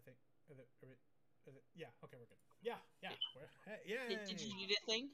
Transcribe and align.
I 0.00 0.02
think. 0.02 0.16
Is 0.48 0.58
it, 0.58 0.68
is 0.82 0.88
it, 0.88 0.98
is 1.46 1.54
it, 1.56 1.62
yeah. 1.76 1.92
Okay, 2.04 2.16
we're 2.16 2.26
good. 2.26 2.40
Yeah, 2.62 2.80
yeah. 3.02 3.10
We're, 3.36 3.44
yeah. 3.84 4.08
Did, 4.08 4.24
did 4.24 4.40
you 4.40 4.48
do 4.48 4.66
the 4.66 4.80
thing? 4.86 5.10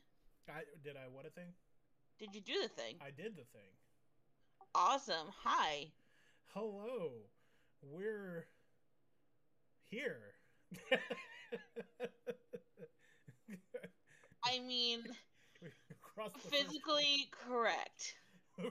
I 0.49 0.63
did. 0.83 0.97
I 0.97 1.11
what 1.11 1.27
a 1.27 1.31
thing. 1.31 1.51
Did 2.19 2.35
you 2.35 2.41
do 2.41 2.55
the 2.63 2.69
thing? 2.69 2.95
I 3.03 3.11
did 3.11 3.35
the 3.35 3.45
thing. 3.51 3.75
Awesome. 4.75 5.29
Hi. 5.43 5.91
Hello. 6.55 7.11
We're 7.83 8.47
here. 9.91 10.35
I 14.45 14.61
mean, 14.61 15.03
we 15.63 15.69
crossed 16.01 16.35
the 16.35 16.51
physically 16.51 17.29
correct. 17.31 18.15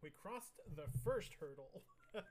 We 0.00 0.10
crossed 0.10 0.60
the 0.76 0.86
first 1.02 1.34
hurdle. 1.40 1.82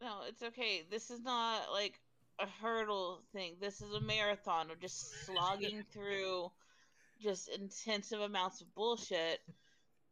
no, 0.00 0.20
it's 0.28 0.42
okay. 0.42 0.82
This 0.90 1.10
is 1.10 1.22
not 1.22 1.72
like 1.72 2.00
a 2.40 2.46
hurdle 2.46 3.22
thing. 3.32 3.56
This 3.60 3.80
is 3.80 3.92
a 3.92 4.00
marathon 4.00 4.70
of 4.70 4.80
just 4.80 5.24
slogging 5.24 5.84
through 5.92 6.50
just 7.20 7.48
intensive 7.48 8.20
amounts 8.20 8.60
of 8.60 8.74
bullshit. 8.74 9.40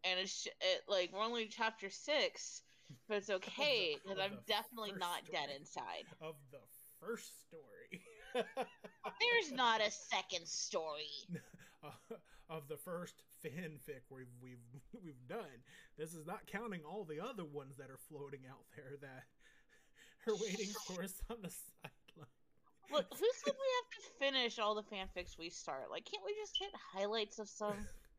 And 0.05 0.19
it's 0.19 0.47
it, 0.47 0.83
like 0.89 1.11
we're 1.13 1.23
only 1.23 1.47
chapter 1.47 1.91
six, 1.91 2.63
but 3.09 3.19
it's 3.19 3.31
okay 3.31 3.97
because 4.03 4.19
I'm 4.19 4.39
definitely 4.47 4.93
not 4.99 5.21
dead 5.31 5.49
inside. 5.59 6.05
Of 6.21 6.35
the 6.51 6.59
first 7.01 7.31
story. 7.47 8.03
There's 8.35 9.53
not 9.53 9.81
a 9.81 9.91
second 9.91 10.49
story 10.49 11.11
uh, 11.85 12.17
of 12.49 12.69
the 12.69 12.77
first 12.77 13.15
fanfic 13.45 14.03
we've 14.11 14.27
we've 14.43 14.81
we've 15.05 15.29
done. 15.29 15.63
This 15.99 16.15
is 16.15 16.27
not 16.27 16.47
counting 16.47 16.81
all 16.89 17.05
the 17.05 17.21
other 17.21 17.45
ones 17.45 17.77
that 17.77 17.91
are 17.91 17.99
floating 18.09 18.41
out 18.51 18.65
there 18.77 18.97
that 19.03 19.25
are 20.27 20.37
waiting 20.37 20.71
for 20.87 21.03
us 21.03 21.15
on 21.31 21.39
the 21.43 21.51
sideline. 21.51 22.31
Look, 22.93 23.07
who 23.11 23.27
said 23.45 23.55
we 23.55 23.71
have 23.81 23.91
to 23.97 24.01
finish 24.19 24.59
all 24.59 24.75
the 24.75 24.83
fanfics 24.83 25.39
we 25.39 25.49
start? 25.49 25.91
Like, 25.91 26.05
can't 26.05 26.23
we 26.25 26.35
just 26.41 26.59
hit 26.59 26.71
highlights 26.95 27.39
of 27.39 27.49
some? 27.49 27.77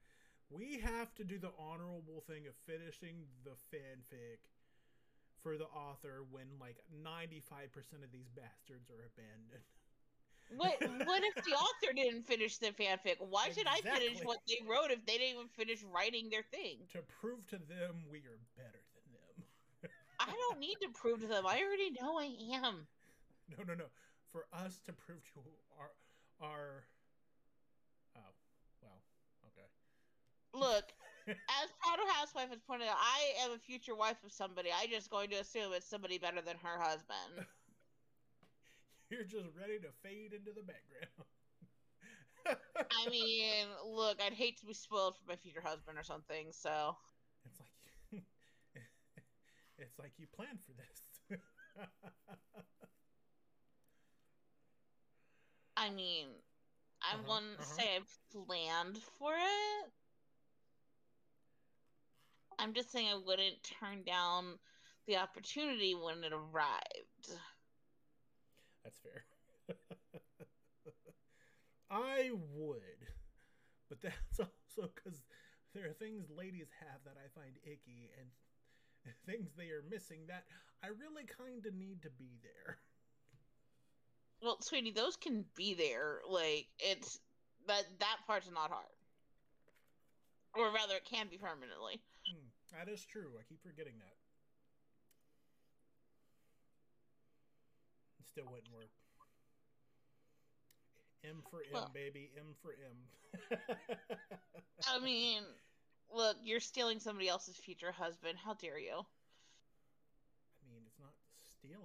we 0.49 0.79
have 0.79 1.13
to 1.15 1.23
do 1.23 1.37
the 1.37 1.51
honorable 1.59 2.23
thing 2.27 2.47
of 2.47 2.53
finishing 2.65 3.25
the 3.43 3.55
fanfic 3.71 4.49
for 5.41 5.57
the 5.57 5.65
author 5.65 6.23
when 6.31 6.47
like 6.59 6.77
95% 7.05 7.69
of 8.03 8.11
these 8.11 8.29
bastards 8.35 8.89
are 8.89 9.05
abandoned. 9.13 9.67
What 10.55 10.79
what 11.07 11.23
if 11.23 11.43
the 11.43 11.51
author 11.51 11.93
didn't 11.93 12.23
finish 12.23 12.57
the 12.57 12.71
fanfic? 12.71 13.17
Why 13.19 13.49
should 13.49 13.67
exactly. 13.67 13.91
I 13.91 13.97
finish 13.99 14.23
what 14.23 14.39
they 14.47 14.59
wrote 14.67 14.91
if 14.91 15.05
they 15.05 15.17
didn't 15.17 15.35
even 15.35 15.47
finish 15.47 15.83
writing 15.83 16.29
their 16.29 16.43
thing? 16.43 16.79
To 16.93 16.99
prove 17.21 17.45
to 17.47 17.57
them 17.57 18.03
we 18.09 18.19
are 18.19 18.39
better. 18.57 18.83
I 20.27 20.33
don't 20.49 20.59
need 20.59 20.77
to 20.81 20.89
prove 20.89 21.21
to 21.21 21.27
them. 21.27 21.45
I 21.45 21.61
already 21.61 21.91
know 21.99 22.17
I 22.19 22.31
am. 22.55 22.87
No, 23.49 23.63
no, 23.67 23.73
no. 23.75 23.85
For 24.31 24.45
us 24.53 24.79
to 24.85 24.93
prove 24.93 25.23
to 25.33 25.41
our 25.79 25.91
our 26.41 26.85
Oh, 28.15 28.33
well, 28.81 29.01
okay. 29.47 29.67
Look, 30.53 30.85
as 31.27 31.69
Proud 31.81 31.99
Housewife 32.13 32.49
has 32.49 32.61
pointed 32.61 32.87
out, 32.87 32.97
I 32.99 33.43
am 33.45 33.51
a 33.51 33.57
future 33.57 33.95
wife 33.95 34.23
of 34.23 34.31
somebody. 34.31 34.69
I'm 34.73 34.89
just 34.89 35.09
going 35.09 35.29
to 35.31 35.37
assume 35.37 35.73
it's 35.73 35.89
somebody 35.89 36.17
better 36.17 36.41
than 36.41 36.57
her 36.63 36.79
husband. 36.79 37.47
You're 39.09 39.23
just 39.23 39.47
ready 39.59 39.79
to 39.79 39.89
fade 40.01 40.33
into 40.33 40.51
the 40.55 40.63
background. 40.63 41.27
I 42.45 43.09
mean, 43.09 43.67
look, 43.85 44.21
I'd 44.21 44.33
hate 44.33 44.59
to 44.59 44.65
be 44.65 44.73
spoiled 44.73 45.15
for 45.15 45.29
my 45.29 45.35
future 45.35 45.61
husband 45.63 45.97
or 45.97 46.03
something, 46.03 46.47
so. 46.51 46.97
It's 49.77 49.97
like 49.99 50.11
you 50.17 50.27
planned 50.35 50.59
for 50.65 50.73
this. 50.73 51.39
I 55.77 55.89
mean, 55.89 56.27
I 57.01 57.15
uh-huh, 57.15 57.23
wouldn't 57.27 57.59
uh-huh. 57.59 57.75
say 57.75 57.97
I 57.97 58.01
planned 58.45 58.97
for 59.19 59.33
it. 59.33 59.91
I'm 62.59 62.73
just 62.73 62.91
saying 62.91 63.07
I 63.07 63.19
wouldn't 63.25 63.63
turn 63.79 64.03
down 64.05 64.59
the 65.07 65.17
opportunity 65.17 65.95
when 65.95 66.23
it 66.23 66.31
arrived. 66.31 67.39
That's 68.83 68.99
fair. 68.99 69.25
I 71.91 72.31
would. 72.53 72.81
But 73.89 74.01
that's 74.01 74.39
also 74.39 74.89
because 74.95 75.23
there 75.73 75.85
are 75.89 75.93
things 75.93 76.29
ladies 76.35 76.67
have 76.79 77.03
that 77.05 77.17
I 77.17 77.27
find 77.39 77.57
icky 77.63 78.11
and 78.19 78.29
things 79.25 79.51
they 79.57 79.69
are 79.69 79.83
missing 79.89 80.19
that 80.27 80.43
I 80.83 80.87
really 80.87 81.23
kind 81.25 81.65
of 81.65 81.73
need 81.73 82.01
to 82.03 82.09
be 82.17 82.39
there. 82.43 82.77
Well, 84.41 84.61
sweetie, 84.61 84.91
those 84.91 85.15
can 85.15 85.45
be 85.55 85.73
there. 85.73 86.19
Like, 86.29 86.67
it's. 86.79 87.19
That, 87.65 87.85
that 87.99 88.17
part's 88.27 88.51
not 88.51 88.69
hard 88.69 88.91
or 90.55 90.71
rather, 90.71 90.95
it 90.95 91.05
can 91.05 91.27
be 91.29 91.37
permanently. 91.37 92.01
Mm, 92.29 92.45
that 92.77 92.91
is 92.91 93.05
true. 93.05 93.33
I 93.39 93.43
keep 93.47 93.61
forgetting 93.63 93.97
that. 93.99 94.15
It 98.19 98.27
still 98.27 98.45
wouldn't 98.49 98.73
work. 98.73 98.89
M 101.23 101.41
for 101.49 101.59
M, 101.59 101.73
well, 101.73 101.91
baby. 101.93 102.31
M 102.37 102.53
for 102.61 102.75
M. 102.75 103.57
I 104.87 104.99
mean, 104.99 105.43
look, 106.15 106.37
you're 106.43 106.59
stealing 106.59 106.99
somebody 106.99 107.27
else's 107.27 107.55
future 107.55 107.91
husband. 107.91 108.37
How 108.43 108.53
dare 108.53 108.79
you? 108.79 108.93
I 108.93 110.63
mean, 110.71 110.83
it's 110.85 110.99
not 110.99 111.13
stealing. 111.41 111.81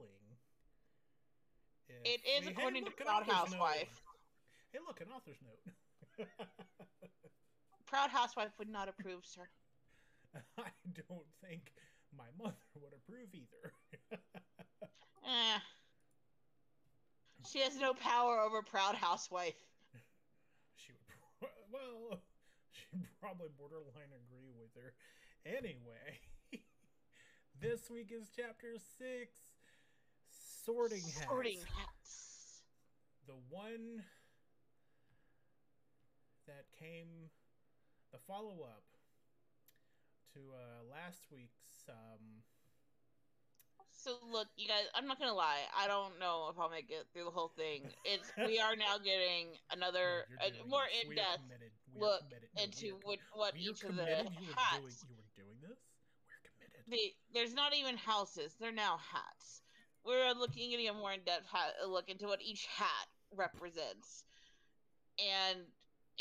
If 1.88 2.04
it 2.04 2.20
is 2.38 2.46
we, 2.46 2.52
according 2.52 2.82
hey, 2.82 2.90
look, 2.90 2.96
to 2.98 3.04
Proud 3.04 3.22
Housewife. 3.24 4.02
Note. 4.04 4.72
Hey, 4.72 4.78
look, 4.86 5.00
an 5.00 5.06
author's 5.14 5.38
note. 5.42 6.28
proud 7.86 8.10
housewife 8.10 8.50
would 8.58 8.68
not 8.68 8.88
approve, 8.88 9.24
sir. 9.24 9.48
I 10.58 10.70
don't 10.94 11.26
think 11.42 11.72
my 12.16 12.26
mother 12.38 12.56
would 12.74 12.92
approve 12.92 13.28
either. 13.32 13.72
eh. 15.24 15.58
She 17.50 17.60
has 17.60 17.78
no 17.78 17.94
power 17.94 18.38
over 18.38 18.62
proud 18.62 18.94
housewife. 18.94 19.54
She 20.76 20.92
would, 20.92 21.50
well, 21.72 22.20
probably 23.20 23.48
borderline 23.58 24.12
agree 24.14 24.52
with 24.56 24.74
her. 24.74 24.94
Anyway, 25.44 26.20
this 27.60 27.90
week 27.90 28.12
is 28.12 28.28
chapter 28.34 28.74
six, 28.98 29.36
sorting 30.64 31.02
hats. 31.02 31.26
Sorting 31.28 31.60
hats. 31.76 32.62
The 33.26 33.38
one 33.50 34.02
that 36.46 36.64
came 36.78 37.28
the 38.12 38.18
follow 38.26 38.64
up 38.64 38.84
to 40.34 40.40
uh, 40.52 40.84
last 40.90 41.26
week's. 41.30 41.88
Um... 41.88 42.42
So 43.90 44.16
look, 44.30 44.46
you 44.56 44.68
guys, 44.68 44.84
I'm 44.94 45.06
not 45.06 45.18
gonna 45.18 45.34
lie. 45.34 45.66
I 45.76 45.88
don't 45.88 46.18
know 46.18 46.48
if 46.50 46.58
I'll 46.58 46.70
make 46.70 46.90
it 46.90 47.06
through 47.12 47.24
the 47.24 47.30
whole 47.30 47.52
thing. 47.56 47.82
It's 48.04 48.30
we 48.38 48.60
are 48.60 48.76
now 48.76 48.96
getting 48.98 49.58
another 49.72 50.24
no, 50.40 50.70
more 50.70 50.86
in 51.02 51.14
depth 51.14 51.42
look 51.96 52.22
no, 52.30 52.62
into 52.62 52.96
what, 53.02 53.18
what 53.32 53.56
each 53.56 53.84
of 53.84 53.96
the 53.96 54.02
you 54.02 54.52
hats. 54.56 55.02
Doing, 55.04 55.08
you 55.08 55.16
were 55.16 55.32
doing 55.36 55.58
this. 55.62 55.78
We're 56.26 56.42
committed. 56.44 56.84
The, 56.88 57.14
there's 57.34 57.54
not 57.54 57.74
even 57.74 57.96
houses. 57.96 58.54
They're 58.60 58.72
now 58.72 58.98
hats. 59.12 59.62
We're 60.04 60.32
looking 60.32 60.72
at 60.74 60.80
a 60.80 60.94
more 60.94 61.12
in 61.12 61.20
depth 61.26 61.48
look 61.86 62.08
into 62.08 62.26
what 62.26 62.40
each 62.40 62.66
hat 62.66 63.08
represents, 63.36 64.24
and 65.18 65.60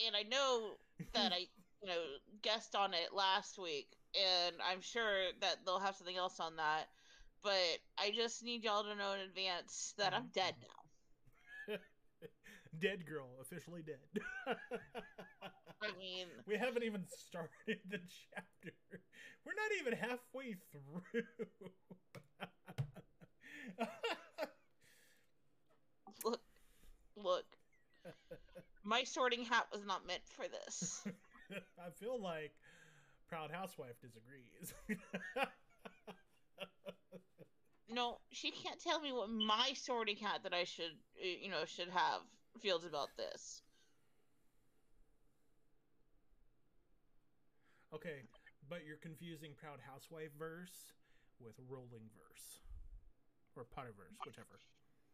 and 0.06 0.16
I 0.16 0.24
know 0.24 0.72
that 1.14 1.32
I 1.32 1.48
you 1.82 1.88
know, 1.90 2.02
guessed 2.42 2.76
on 2.76 2.94
it 2.94 3.14
last 3.14 3.60
week, 3.60 3.88
and 4.16 4.56
I'm 4.68 4.82
sure 4.82 5.28
that 5.42 5.58
they'll 5.66 5.80
have 5.80 5.96
something 5.96 6.18
else 6.18 6.40
on 6.40 6.56
that. 6.58 6.88
But 7.44 7.78
I 7.98 8.12
just 8.14 8.44
need 8.44 8.64
y'all 8.64 8.84
to 8.84 8.96
know 8.96 9.14
in 9.14 9.22
advance 9.22 9.94
that 9.98 10.14
I'm 10.14 10.30
dead 10.34 10.56
now. 11.70 11.78
dead 12.80 13.06
girl, 13.06 13.28
officially 13.42 13.84
dead. 13.84 13.98
I 15.82 15.88
mean, 16.00 16.28
we 16.48 16.58
haven't 16.58 16.84
even 16.84 17.04
started 17.08 17.80
the 17.90 18.00
chapter. 18.34 18.74
We're 19.46 19.54
not 19.54 19.72
even 19.80 19.94
halfway 19.94 20.56
through. 20.72 21.02
look, 26.26 26.42
look. 27.16 27.46
My 28.84 29.04
sorting 29.04 29.44
hat 29.44 29.68
was 29.72 29.86
not 29.86 30.08
meant 30.08 30.24
for 30.28 30.46
this. 30.48 31.04
I 31.80 31.90
feel 32.00 32.22
like 32.22 32.54
Proud 33.30 33.52
Housewife 33.52 33.96
disagrees. 34.02 34.74
no, 37.90 38.18
she 38.32 38.52
can't 38.52 38.82
tell 38.82 39.00
me 39.00 39.12
what 39.12 39.30
my 39.30 39.72
sorting 39.76 40.18
hat 40.18 40.44
that 40.44 40.54
I 40.54 40.64
should, 40.64 40.98
you 41.16 41.50
know, 41.50 41.66
should 41.66 41.90
have 41.90 42.22
feels 42.62 42.86
about 42.86 43.10
this. 43.18 43.62
Okay, 47.94 48.24
but 48.70 48.80
you're 48.86 48.98
confusing 48.98 49.52
Proud 49.60 49.80
Housewife 49.80 50.32
verse 50.38 50.94
with 51.40 51.54
Rowling 51.70 52.10
verse. 52.16 52.60
or 53.56 53.64
Potter 53.64 53.94
verse, 53.98 54.18
whichever. 54.26 54.60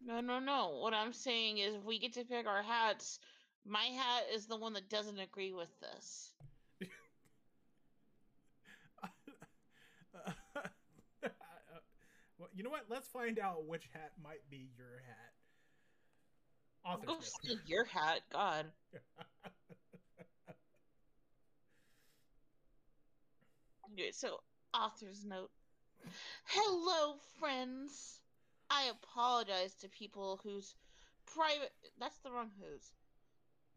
No, 0.05 0.19
no, 0.19 0.39
no. 0.39 0.79
What 0.81 0.93
I'm 0.93 1.13
saying 1.13 1.59
is, 1.59 1.75
if 1.75 1.83
we 1.83 1.99
get 1.99 2.13
to 2.13 2.25
pick 2.25 2.47
our 2.47 2.63
hats, 2.63 3.19
my 3.65 3.83
hat 3.83 4.23
is 4.33 4.47
the 4.47 4.57
one 4.57 4.73
that 4.73 4.89
doesn't 4.89 5.19
agree 5.19 5.53
with 5.53 5.69
this. 5.79 6.31
well, 12.37 12.49
you 12.53 12.63
know 12.63 12.69
what? 12.69 12.85
Let's 12.89 13.07
find 13.07 13.39
out 13.39 13.65
which 13.65 13.87
hat 13.93 14.11
might 14.21 14.49
be 14.49 14.69
your 14.77 15.03
hat. 15.07 15.33
Author's 16.85 17.07
Go 17.07 17.17
steal 17.21 17.57
your 17.65 17.85
hat, 17.85 18.21
God. 18.31 18.65
Okay, 23.93 24.11
so 24.11 24.39
author's 24.73 25.23
note. 25.23 25.51
Hello, 26.45 27.15
friends. 27.39 28.19
I 28.69 28.89
apologize 28.89 29.75
to 29.81 29.89
people 29.89 30.39
whose 30.43 30.73
private 31.35 31.71
that's 31.99 32.17
the 32.19 32.31
wrong 32.31 32.49
whose 32.59 32.91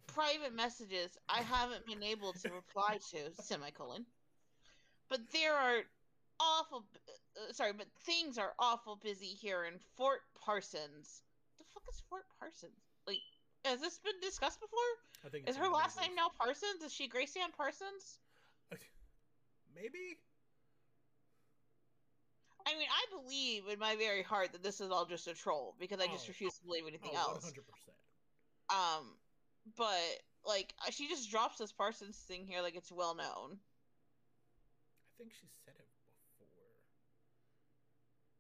private 0.07 0.55
messages 0.55 1.17
I 1.29 1.43
haven't 1.43 1.87
been 1.87 2.03
able 2.03 2.33
to 2.33 2.51
reply 2.51 2.99
to 3.11 3.43
semicolon. 3.43 4.07
But 5.11 5.21
there 5.33 5.55
are 5.55 5.81
awful 6.41 6.85
uh, 7.37 7.53
sorry, 7.53 7.73
but 7.75 7.87
things 8.07 8.39
are 8.39 8.55
awful 8.59 8.97
busy 8.97 9.27
here 9.27 9.65
in 9.65 9.75
Fort 9.97 10.21
Parsons. 10.41 11.23
The 11.59 11.65
fuck 11.75 11.83
is 11.93 12.03
Fort 12.09 12.25
Parsons? 12.39 12.73
Like 13.07 13.21
has 13.67 13.81
this 13.81 13.99
been 13.99 14.19
discussed 14.23 14.61
before? 14.61 14.79
I 15.27 15.29
think 15.29 15.47
Is 15.47 15.57
her 15.57 15.69
last 15.69 16.01
name 16.01 16.15
now 16.17 16.31
Parsons? 16.39 16.83
Is 16.83 16.93
she 16.95 17.07
Gracie 17.07 17.41
Ann 17.41 17.51
Parsons? 17.55 18.19
Maybe. 19.76 20.17
I 22.67 22.76
mean, 22.76 22.88
I 22.90 23.05
believe 23.23 23.69
in 23.69 23.78
my 23.78 23.94
very 23.96 24.23
heart 24.23 24.52
that 24.52 24.62
this 24.62 24.81
is 24.81 24.90
all 24.90 25.05
just 25.06 25.28
a 25.28 25.34
troll 25.34 25.76
because 25.78 26.00
I 26.00 26.06
just 26.08 26.25
Oh. 26.25 26.28
refuse 26.28 26.58
to 26.58 26.64
believe 26.64 26.87
anything 26.88 27.12
Oh, 27.14 27.34
else. 27.34 27.44
100%. 27.44 27.62
Um, 28.75 29.17
but 29.76 30.25
like 30.44 30.75
uh, 30.84 30.90
she 30.90 31.08
just 31.08 31.31
drops 31.31 31.58
this 31.58 31.73
Parsons 31.73 32.17
thing 32.26 32.46
here 32.46 32.62
like 32.62 32.75
it's 32.75 32.90
well 32.90 33.14
known. 33.14 33.61
I 33.61 35.12
think 35.19 35.32
she 35.32 35.46
said 35.64 35.75
it 35.78 35.88
before. 36.38 36.75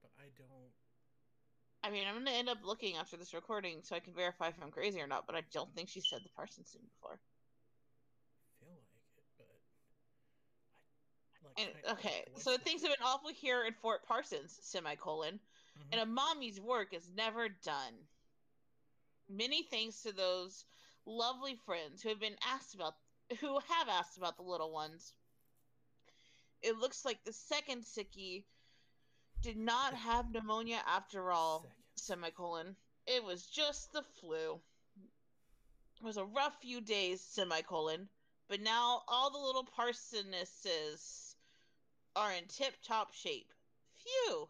But 0.02 0.10
I 0.18 0.28
don't. 0.36 0.72
I 1.84 1.90
mean, 1.90 2.08
I'm 2.08 2.14
gonna 2.14 2.32
end 2.36 2.48
up 2.48 2.64
looking 2.64 2.96
after 2.96 3.16
this 3.16 3.32
recording 3.32 3.82
so 3.84 3.94
I 3.94 4.00
can 4.00 4.12
verify 4.14 4.48
if 4.48 4.60
I'm 4.60 4.72
crazy 4.72 5.00
or 5.00 5.06
not. 5.06 5.26
But 5.26 5.36
I 5.36 5.42
don't 5.52 5.72
think 5.76 5.88
she 5.88 6.00
said 6.00 6.18
the 6.24 6.30
Parsons 6.30 6.70
thing 6.70 6.82
before. 6.98 7.20
feel 8.58 8.70
like 8.74 8.90
it, 9.16 9.22
but. 9.38 9.46
I, 10.74 11.45
like, 11.45 11.45
And 11.58 11.68
okay, 11.92 12.24
so 12.36 12.56
things 12.58 12.82
have 12.82 12.90
been 12.90 13.06
awful 13.06 13.30
here 13.30 13.64
in 13.64 13.72
Fort 13.74 14.04
Parsons. 14.06 14.58
Semicolon. 14.62 15.40
Mhm. 15.78 15.92
and 15.92 16.00
a 16.00 16.06
mommy's 16.06 16.58
work 16.58 16.94
is 16.94 17.08
never 17.10 17.48
done. 17.50 18.08
Many 19.28 19.62
thanks 19.64 20.02
to 20.02 20.12
those 20.12 20.64
lovely 21.04 21.56
friends 21.56 22.02
who 22.02 22.08
have 22.08 22.18
been 22.20 22.38
asked 22.42 22.74
about 22.74 22.94
who 23.40 23.58
have 23.58 23.88
asked 23.88 24.16
about 24.16 24.36
the 24.36 24.42
little 24.42 24.70
ones. 24.70 25.12
It 26.62 26.78
looks 26.78 27.04
like 27.04 27.22
the 27.24 27.32
second 27.32 27.84
sickie 27.84 28.44
did 29.42 29.56
not 29.56 29.94
have 29.94 30.30
pneumonia 30.30 30.82
after 30.86 31.30
all. 31.30 31.60
Second. 31.60 31.82
Semicolon. 31.96 32.76
It 33.06 33.22
was 33.22 33.46
just 33.46 33.92
the 33.92 34.02
flu. 34.02 34.60
It 35.96 36.02
was 36.02 36.16
a 36.16 36.24
rough 36.24 36.60
few 36.60 36.80
days, 36.80 37.20
semicolon. 37.22 38.08
But 38.48 38.60
now 38.60 39.02
all 39.08 39.30
the 39.30 39.38
little 39.38 39.64
parsonesses 39.64 41.35
are 42.16 42.32
in 42.32 42.44
tip 42.48 42.74
top 42.82 43.12
shape. 43.12 43.52
Phew. 44.02 44.48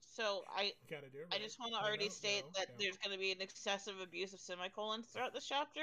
So 0.00 0.42
I 0.50 0.72
Gotta 0.90 1.10
do 1.10 1.18
it. 1.18 1.32
I 1.32 1.38
just 1.38 1.60
want 1.60 1.74
to 1.74 1.78
already 1.78 2.06
no, 2.06 2.10
state 2.10 2.42
no, 2.42 2.50
that 2.58 2.70
no. 2.70 2.74
there's 2.80 2.96
going 2.96 3.14
to 3.14 3.20
be 3.20 3.30
an 3.30 3.40
excessive 3.40 3.94
abuse 4.02 4.32
of 4.32 4.40
semicolons 4.40 5.06
throughout 5.06 5.32
the 5.32 5.40
chapter 5.40 5.80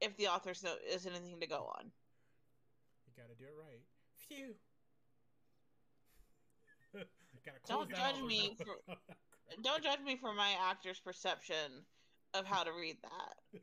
if 0.00 0.16
the 0.16 0.28
author's 0.28 0.62
note 0.62 0.78
is 0.88 1.06
anything 1.06 1.40
to 1.40 1.48
go 1.48 1.72
on. 1.76 1.90
You 3.06 3.12
gotta 3.16 3.34
do 3.34 3.44
it 3.44 3.56
right. 3.58 3.82
Phew. 4.28 4.54
gotta 7.44 7.58
Don't 7.66 7.90
judge 7.90 8.22
me 8.22 8.56
Don't 9.62 9.82
judge 9.82 10.00
me 10.04 10.16
for 10.16 10.32
my 10.34 10.54
actor's 10.70 11.00
perception 11.00 11.84
of 12.34 12.46
how 12.46 12.62
to 12.64 12.72
read 12.72 12.96
that. 13.02 13.60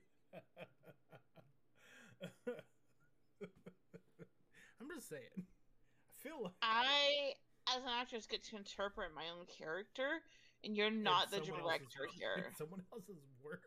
I'm 4.81 4.89
just 4.95 5.09
saying. 5.09 5.45
I 6.23 6.27
feel 6.27 6.43
like 6.43 6.53
I, 6.61 7.33
as 7.75 7.81
an 7.81 7.89
actress, 7.99 8.25
get 8.25 8.43
to 8.45 8.57
interpret 8.57 9.09
my 9.15 9.23
own 9.37 9.45
character, 9.57 10.21
and 10.63 10.75
you're 10.75 10.91
not 10.91 11.31
the 11.31 11.39
director 11.39 12.07
here. 12.17 12.51
Someone 12.57 12.81
else's 12.91 13.21
work. 13.43 13.61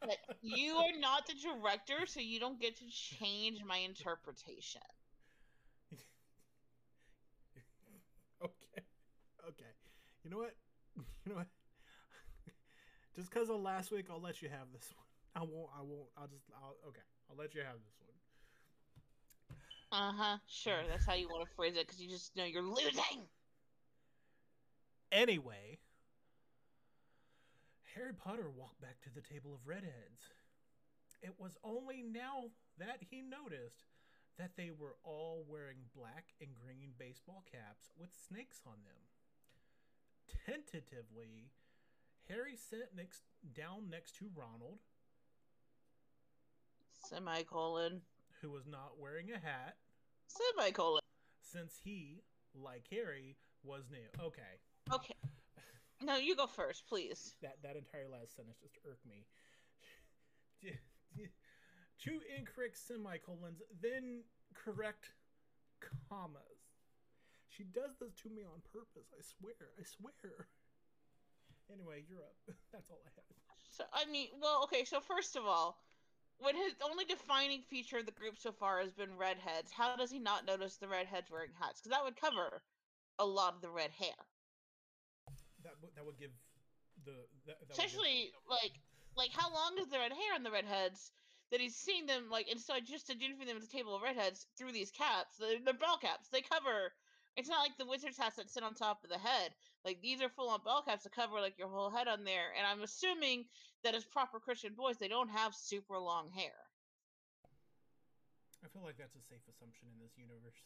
But 0.00 0.16
you 0.42 0.76
are 0.76 0.98
not 0.98 1.26
the 1.26 1.34
director, 1.34 2.06
so 2.06 2.20
you 2.20 2.40
don't 2.40 2.60
get 2.60 2.76
to 2.78 2.84
change 2.90 3.62
my 3.66 3.78
interpretation. 3.78 4.82
okay. 8.42 8.82
Okay. 9.48 9.72
You 10.24 10.30
know 10.30 10.38
what? 10.38 10.54
You 10.96 11.32
know 11.32 11.36
what? 11.36 11.46
Just 13.14 13.30
because 13.30 13.48
of 13.48 13.60
last 13.60 13.90
week, 13.90 14.06
I'll 14.10 14.20
let 14.20 14.42
you 14.42 14.48
have 14.48 14.68
this 14.72 14.92
one. 14.94 15.06
I 15.34 15.40
won't. 15.40 15.70
I 15.76 15.82
won't. 15.82 16.08
I'll 16.16 16.28
just. 16.28 16.44
I'll, 16.54 16.76
okay. 16.88 17.00
I'll 17.30 17.36
let 17.36 17.54
you 17.54 17.62
have 17.62 17.76
this 17.84 17.96
one. 18.06 18.15
Uh 19.92 20.12
huh. 20.12 20.38
Sure, 20.48 20.82
that's 20.88 21.06
how 21.06 21.14
you 21.14 21.28
want 21.28 21.48
to 21.48 21.54
phrase 21.54 21.76
it, 21.76 21.86
because 21.86 22.00
you 22.00 22.08
just 22.08 22.36
know 22.36 22.44
you're 22.44 22.62
losing. 22.62 23.26
Anyway, 25.12 25.78
Harry 27.94 28.12
Potter 28.12 28.50
walked 28.50 28.80
back 28.80 29.00
to 29.02 29.10
the 29.14 29.20
table 29.22 29.54
of 29.54 29.66
redheads. 29.66 30.34
It 31.22 31.34
was 31.38 31.56
only 31.64 32.02
now 32.02 32.50
that 32.78 32.98
he 33.08 33.22
noticed 33.22 33.84
that 34.38 34.56
they 34.56 34.70
were 34.70 34.96
all 35.02 35.44
wearing 35.48 35.88
black 35.96 36.34
and 36.40 36.50
green 36.54 36.92
baseball 36.98 37.42
caps 37.50 37.90
with 37.98 38.10
snakes 38.28 38.60
on 38.66 38.76
them. 38.84 39.00
Tentatively, 40.44 41.52
Harry 42.28 42.56
sat 42.56 42.90
next 42.94 43.22
down 43.54 43.88
next 43.88 44.16
to 44.16 44.26
Ronald, 44.34 44.80
Semicolon. 47.08 48.02
Who 48.46 48.52
was 48.52 48.66
not 48.66 48.92
wearing 49.00 49.30
a 49.32 49.38
hat, 49.38 49.74
Semicolon. 50.28 51.00
since 51.42 51.74
he, 51.82 52.22
like 52.54 52.84
Harry, 52.90 53.36
was 53.64 53.82
new. 53.90 54.06
Okay, 54.24 54.60
Okay. 54.94 55.14
No, 56.02 56.16
you 56.16 56.36
go 56.36 56.46
first, 56.46 56.86
please. 56.86 57.34
that 57.42 57.56
that 57.62 57.74
entire 57.74 58.06
last 58.06 58.36
sentence 58.36 58.58
just 58.62 58.78
irked 58.86 59.04
me. 59.06 59.24
Two 61.98 62.20
incorrect 62.38 62.76
semicolons, 62.78 63.62
then 63.82 64.22
correct 64.54 65.10
commas. 66.08 66.60
She 67.48 67.64
does 67.64 67.96
this 67.98 68.12
to 68.22 68.28
me 68.28 68.42
on 68.44 68.60
purpose. 68.70 69.08
I 69.16 69.22
swear. 69.24 69.72
I 69.80 69.82
swear. 69.82 70.46
Anyway, 71.72 72.04
you're 72.08 72.20
up. 72.20 72.36
That's 72.72 72.90
all 72.90 73.00
I 73.02 73.10
have. 73.16 73.24
So 73.72 73.84
I 73.92 74.04
mean, 74.10 74.28
well, 74.40 74.60
okay. 74.64 74.84
So 74.84 75.00
first 75.00 75.34
of 75.34 75.44
all, 75.46 75.78
when 76.38 76.56
his 76.56 76.74
only 76.84 77.04
defining 77.04 77.62
feature 77.62 77.98
of 77.98 78.06
the 78.06 78.12
group 78.12 78.36
so 78.38 78.52
far 78.52 78.80
has 78.80 78.92
been 78.92 79.16
redheads, 79.16 79.72
how 79.72 79.96
does 79.96 80.10
he 80.10 80.18
not 80.18 80.46
notice 80.46 80.76
the 80.76 80.88
redheads 80.88 81.30
wearing 81.30 81.50
hats? 81.58 81.80
Because 81.80 81.96
that 81.96 82.04
would 82.04 82.20
cover 82.20 82.62
a 83.18 83.24
lot 83.24 83.54
of 83.54 83.60
the 83.62 83.70
red 83.70 83.90
hair. 83.90 84.16
That 85.64 85.72
would 85.80 85.90
that 85.96 86.04
would 86.04 86.18
give 86.18 86.30
the 87.04 87.12
that, 87.46 87.46
that 87.46 87.56
would 87.60 87.68
give- 87.68 87.76
Especially 87.78 88.32
like, 88.48 88.72
like 89.16 89.30
how 89.32 89.52
long 89.52 89.78
is 89.78 89.88
the 89.88 89.98
red 89.98 90.12
hair 90.12 90.34
on 90.34 90.42
the 90.42 90.50
redheads? 90.50 91.10
That 91.52 91.60
he's 91.60 91.76
seeing 91.76 92.06
them 92.06 92.28
like 92.28 92.50
instead 92.50 92.82
of 92.82 92.84
just 92.84 93.08
identifying 93.08 93.46
them 93.46 93.56
at 93.56 93.62
the 93.62 93.68
table 93.68 93.94
of 93.94 94.02
redheads 94.02 94.46
through 94.58 94.72
these 94.72 94.90
caps. 94.90 95.36
They're, 95.38 95.58
they're 95.64 95.74
bell 95.74 95.96
caps. 95.96 96.28
They 96.28 96.42
cover. 96.42 96.92
It's 97.36 97.48
not 97.48 97.60
like 97.60 97.76
the 97.76 97.86
wizard's 97.86 98.16
hats 98.16 98.36
that 98.36 98.50
sit 98.50 98.62
on 98.62 98.74
top 98.74 99.04
of 99.04 99.10
the 99.10 99.18
head. 99.18 99.52
Like 99.84 100.00
these 100.00 100.22
are 100.22 100.28
full 100.28 100.48
on 100.48 100.60
bell 100.64 100.82
caps 100.82 101.04
that 101.04 101.12
cover 101.12 101.40
like 101.40 101.58
your 101.58 101.68
whole 101.68 101.90
head 101.90 102.08
on 102.08 102.24
there. 102.24 102.52
And 102.56 102.66
I'm 102.66 102.82
assuming 102.82 103.44
that 103.84 103.94
as 103.94 104.04
proper 104.04 104.40
Christian 104.40 104.72
boys, 104.74 104.96
they 104.96 105.08
don't 105.08 105.28
have 105.28 105.54
super 105.54 105.98
long 105.98 106.30
hair. 106.30 106.56
I 108.64 108.68
feel 108.68 108.82
like 108.82 108.96
that's 108.98 109.14
a 109.14 109.22
safe 109.22 109.44
assumption 109.48 109.86
in 109.94 110.02
this 110.02 110.16
universe. 110.16 110.58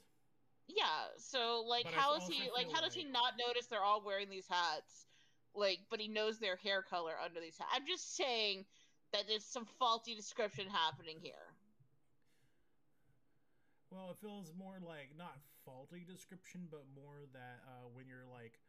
Yeah, 0.69 1.11
so 1.19 1.65
like 1.67 1.85
But 1.85 1.95
how 1.95 2.15
is 2.17 2.27
he 2.29 2.49
like 2.55 2.73
how 2.73 2.81
does 2.81 2.95
he 2.95 3.05
not 3.05 3.35
notice 3.37 3.67
they're 3.67 3.83
all 3.83 4.03
wearing 4.05 4.31
these 4.31 4.47
hats? 4.49 5.07
Like, 5.55 5.81
but 5.91 6.01
he 6.01 6.07
knows 6.07 6.39
their 6.39 6.57
hair 6.57 6.83
color 6.83 7.15
under 7.23 7.41
these 7.41 7.59
hats. 7.59 7.71
I'm 7.75 7.87
just 7.87 8.17
saying 8.17 8.65
that 9.13 9.25
there's 9.27 9.45
some 9.45 9.67
faulty 9.79 10.15
description 10.15 10.67
happening 10.71 11.19
here. 11.21 11.50
Well, 13.91 14.15
it 14.15 14.23
feels 14.23 14.55
more 14.55 14.79
like 14.79 15.11
not 15.19 15.35
faulty 15.67 16.07
description, 16.07 16.71
but 16.71 16.87
more 16.95 17.27
that 17.35 17.59
uh, 17.67 17.91
when 17.91 18.07
you're 18.07 18.31
like 18.31 18.63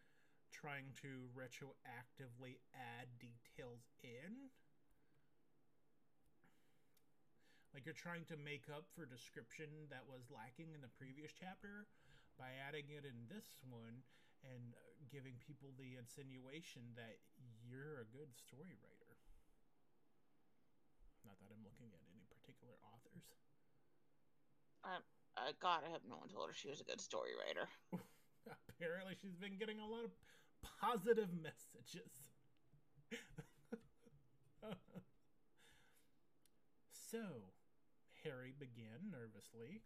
trying 0.49 0.89
to 1.05 1.29
retroactively 1.37 2.57
add 2.73 3.05
details 3.21 3.85
in, 4.01 4.49
like 7.69 7.85
you're 7.85 7.93
trying 7.93 8.25
to 8.33 8.35
make 8.35 8.65
up 8.73 8.89
for 8.97 9.05
description 9.05 9.69
that 9.93 10.09
was 10.09 10.33
lacking 10.33 10.73
in 10.73 10.81
the 10.81 10.91
previous 10.97 11.29
chapter 11.37 11.85
by 12.41 12.57
adding 12.57 12.89
it 12.89 13.05
in 13.05 13.29
this 13.29 13.61
one, 13.69 14.01
and 14.41 14.73
giving 15.13 15.37
people 15.37 15.69
the 15.77 16.01
insinuation 16.01 16.81
that 16.97 17.21
you're 17.61 18.01
a 18.01 18.07
good 18.09 18.33
story 18.33 18.73
writer. 18.81 19.13
Not 21.21 21.37
that 21.37 21.53
I'm 21.53 21.61
looking 21.61 21.93
at. 21.93 22.00
Uh, 24.83 24.99
God, 25.61 25.83
I 25.87 25.91
hope 25.91 26.01
no 26.09 26.17
one 26.17 26.27
told 26.29 26.49
her 26.49 26.53
she 26.53 26.69
was 26.69 26.81
a 26.81 26.83
good 26.83 26.99
story 27.01 27.31
writer. 27.37 27.67
Apparently, 28.69 29.15
she's 29.21 29.35
been 29.35 29.57
getting 29.57 29.79
a 29.79 29.85
lot 29.85 30.03
of 30.03 30.11
positive 30.81 31.29
messages. 31.41 32.11
so, 36.91 37.51
Harry 38.23 38.53
began 38.57 39.11
nervously, 39.11 39.81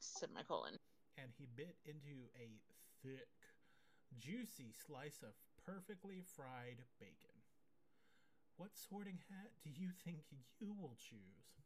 Semicolon. 0.00 0.78
and 1.16 1.32
he 1.38 1.46
bit 1.56 1.76
into 1.84 2.28
a 2.38 2.60
thick, 3.02 3.28
juicy 4.18 4.72
slice 4.72 5.22
of 5.22 5.34
perfectly 5.66 6.22
fried 6.36 6.82
bacon. 7.00 7.34
What 8.56 8.70
sorting 8.74 9.18
hat 9.30 9.50
do 9.62 9.70
you 9.70 9.90
think 10.04 10.24
you 10.58 10.72
will 10.74 10.96
choose? 10.98 11.62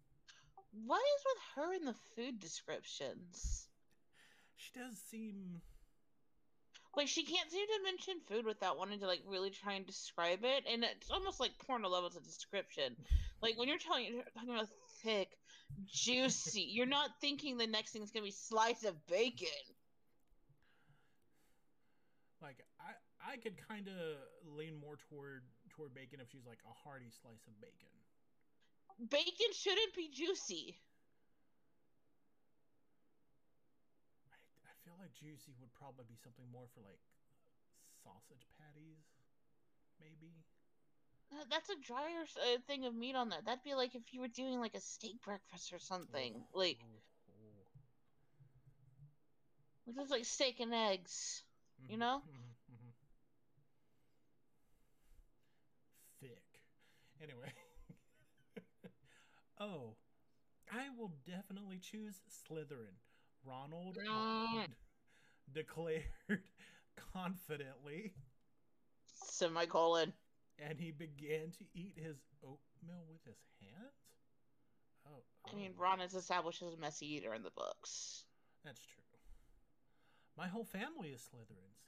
What 0.72 1.00
is 1.00 1.24
with 1.24 1.42
her 1.54 1.74
in 1.74 1.84
the 1.84 1.94
food 2.16 2.40
descriptions? 2.40 3.68
She 4.56 4.70
does 4.78 4.96
seem. 5.10 5.60
Like 6.96 7.08
she 7.08 7.24
can't 7.24 7.50
seem 7.50 7.66
to 7.66 7.84
mention 7.84 8.14
food 8.28 8.46
without 8.46 8.78
wanting 8.78 9.00
to 9.00 9.06
like 9.06 9.22
really 9.26 9.50
try 9.50 9.74
and 9.74 9.86
describe 9.86 10.40
it, 10.44 10.64
and 10.70 10.84
it's 10.84 11.10
almost 11.10 11.40
like 11.40 11.52
porno 11.66 11.88
levels 11.88 12.16
of 12.16 12.24
description. 12.24 12.96
Like 13.40 13.58
when 13.58 13.68
you're 13.68 13.78
telling 13.78 14.06
you're 14.06 14.24
talking 14.34 14.54
about 14.54 14.68
thick, 15.02 15.28
juicy, 15.86 16.62
you're 16.70 16.86
not 16.86 17.10
thinking 17.20 17.56
the 17.56 17.66
next 17.66 17.92
thing 17.92 18.02
is 18.02 18.10
gonna 18.10 18.24
be 18.24 18.30
slice 18.30 18.84
of 18.84 18.94
bacon. 19.06 19.48
Like 22.42 22.64
I, 22.80 23.32
I 23.32 23.36
could 23.36 23.56
kind 23.68 23.88
of 23.88 24.56
lean 24.56 24.78
more 24.80 24.96
toward 25.08 25.42
toward 25.70 25.94
bacon 25.94 26.20
if 26.20 26.30
she's 26.30 26.46
like 26.46 26.58
a 26.66 26.88
hearty 26.88 27.10
slice 27.22 27.46
of 27.46 27.60
bacon. 27.60 28.01
Bacon 28.98 29.52
shouldn't 29.52 29.94
be 29.94 30.08
juicy. 30.08 30.80
I, 34.30 34.36
I 34.68 34.74
feel 34.84 34.94
like 34.98 35.12
juicy 35.14 35.54
would 35.60 35.72
probably 35.74 36.04
be 36.08 36.16
something 36.16 36.46
more 36.50 36.66
for 36.74 36.80
like 36.80 37.00
sausage 38.02 38.46
patties, 38.58 39.04
maybe. 40.00 40.44
Uh, 41.32 41.44
That's 41.50 41.68
a 41.70 41.76
drier 41.76 42.24
uh, 42.36 42.58
thing 42.66 42.84
of 42.84 42.94
meat 42.94 43.16
on 43.16 43.30
that. 43.30 43.44
That'd 43.44 43.62
be 43.64 43.74
like 43.74 43.94
if 43.94 44.12
you 44.12 44.20
were 44.20 44.28
doing 44.28 44.60
like 44.60 44.74
a 44.74 44.80
steak 44.80 45.20
breakfast 45.22 45.72
or 45.72 45.78
something. 45.78 46.34
Ooh, 46.34 46.44
Like 46.54 46.78
this 49.86 49.96
is 50.04 50.10
like 50.10 50.24
steak 50.24 50.60
and 50.60 50.74
eggs. 50.74 51.42
You 51.88 51.96
Mhm, 51.96 51.98
know? 51.98 52.22
mhm, 52.24 52.54
mhm. 52.68 52.92
Thick. 56.20 56.62
Anyway. 57.22 57.52
Oh, 59.62 59.94
I 60.72 60.88
will 60.98 61.12
definitely 61.26 61.78
choose 61.78 62.20
Slytherin. 62.28 62.96
Ronald 63.44 63.98
declared 65.52 66.04
confidently, 67.12 68.12
Semicolon. 69.04 70.12
and 70.58 70.78
he 70.78 70.92
began 70.92 71.50
to 71.58 71.64
eat 71.74 71.94
his 71.96 72.16
oatmeal 72.44 73.04
with 73.10 73.24
his 73.24 73.38
hands. 73.60 73.92
Oh, 75.06 75.22
I 75.50 75.56
mean, 75.56 75.72
oh, 75.76 75.82
Ron 75.82 76.00
is 76.00 76.14
established 76.14 76.62
as 76.62 76.72
a 76.74 76.76
messy 76.76 77.14
eater 77.14 77.34
in 77.34 77.42
the 77.42 77.50
books. 77.50 78.24
that's 78.64 78.80
true. 78.80 79.02
My 80.38 80.46
whole 80.46 80.64
family 80.64 81.08
is 81.10 81.20
Slytherins. 81.20 81.82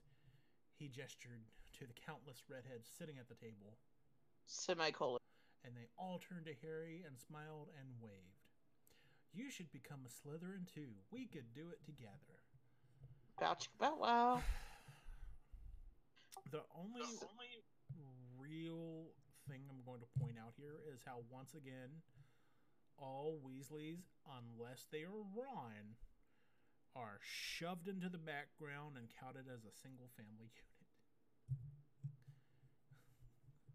He 0.77 0.89
gestured 0.89 1.41
to 1.79 1.87
the 1.87 1.95
countless 2.07 2.43
redheads 2.51 2.89
sitting 2.99 3.17
at 3.19 3.29
the 3.29 3.35
table. 3.37 3.79
Semicolon. 4.47 5.21
And 5.65 5.75
they 5.77 5.89
all 5.99 6.21
turned 6.21 6.47
to 6.47 6.55
Harry 6.63 7.03
and 7.07 7.19
smiled 7.19 7.69
and 7.81 7.89
waved. 8.01 8.45
You 9.33 9.51
should 9.51 9.73
become 9.73 10.01
a 10.07 10.13
Slytherin 10.13 10.73
too. 10.73 10.93
We 11.11 11.27
could 11.27 11.53
do 11.55 11.71
it 11.73 11.85
together. 11.85 12.39
Bow 13.41 13.55
chicka 13.55 13.79
bow 13.81 13.97
wow. 13.99 14.43
The 16.53 16.63
only 16.79 17.03
real 18.39 19.11
thing 19.49 19.63
I'm 19.69 19.83
going 19.85 20.01
to 20.01 20.07
point 20.21 20.37
out 20.39 20.53
here 20.57 20.79
is 20.95 21.01
how 21.05 21.25
once 21.31 21.55
again 21.55 21.91
all 22.99 23.41
Weasleys, 23.43 24.05
unless 24.29 24.87
they 24.93 25.03
are 25.03 25.25
Ron, 25.35 25.97
are 26.95 27.19
shoved 27.21 27.89
into 27.89 28.09
the 28.09 28.19
background 28.19 28.97
and 28.97 29.09
counted 29.21 29.47
as 29.53 29.65
a 29.65 29.75
single 29.83 30.09
family 30.17 30.51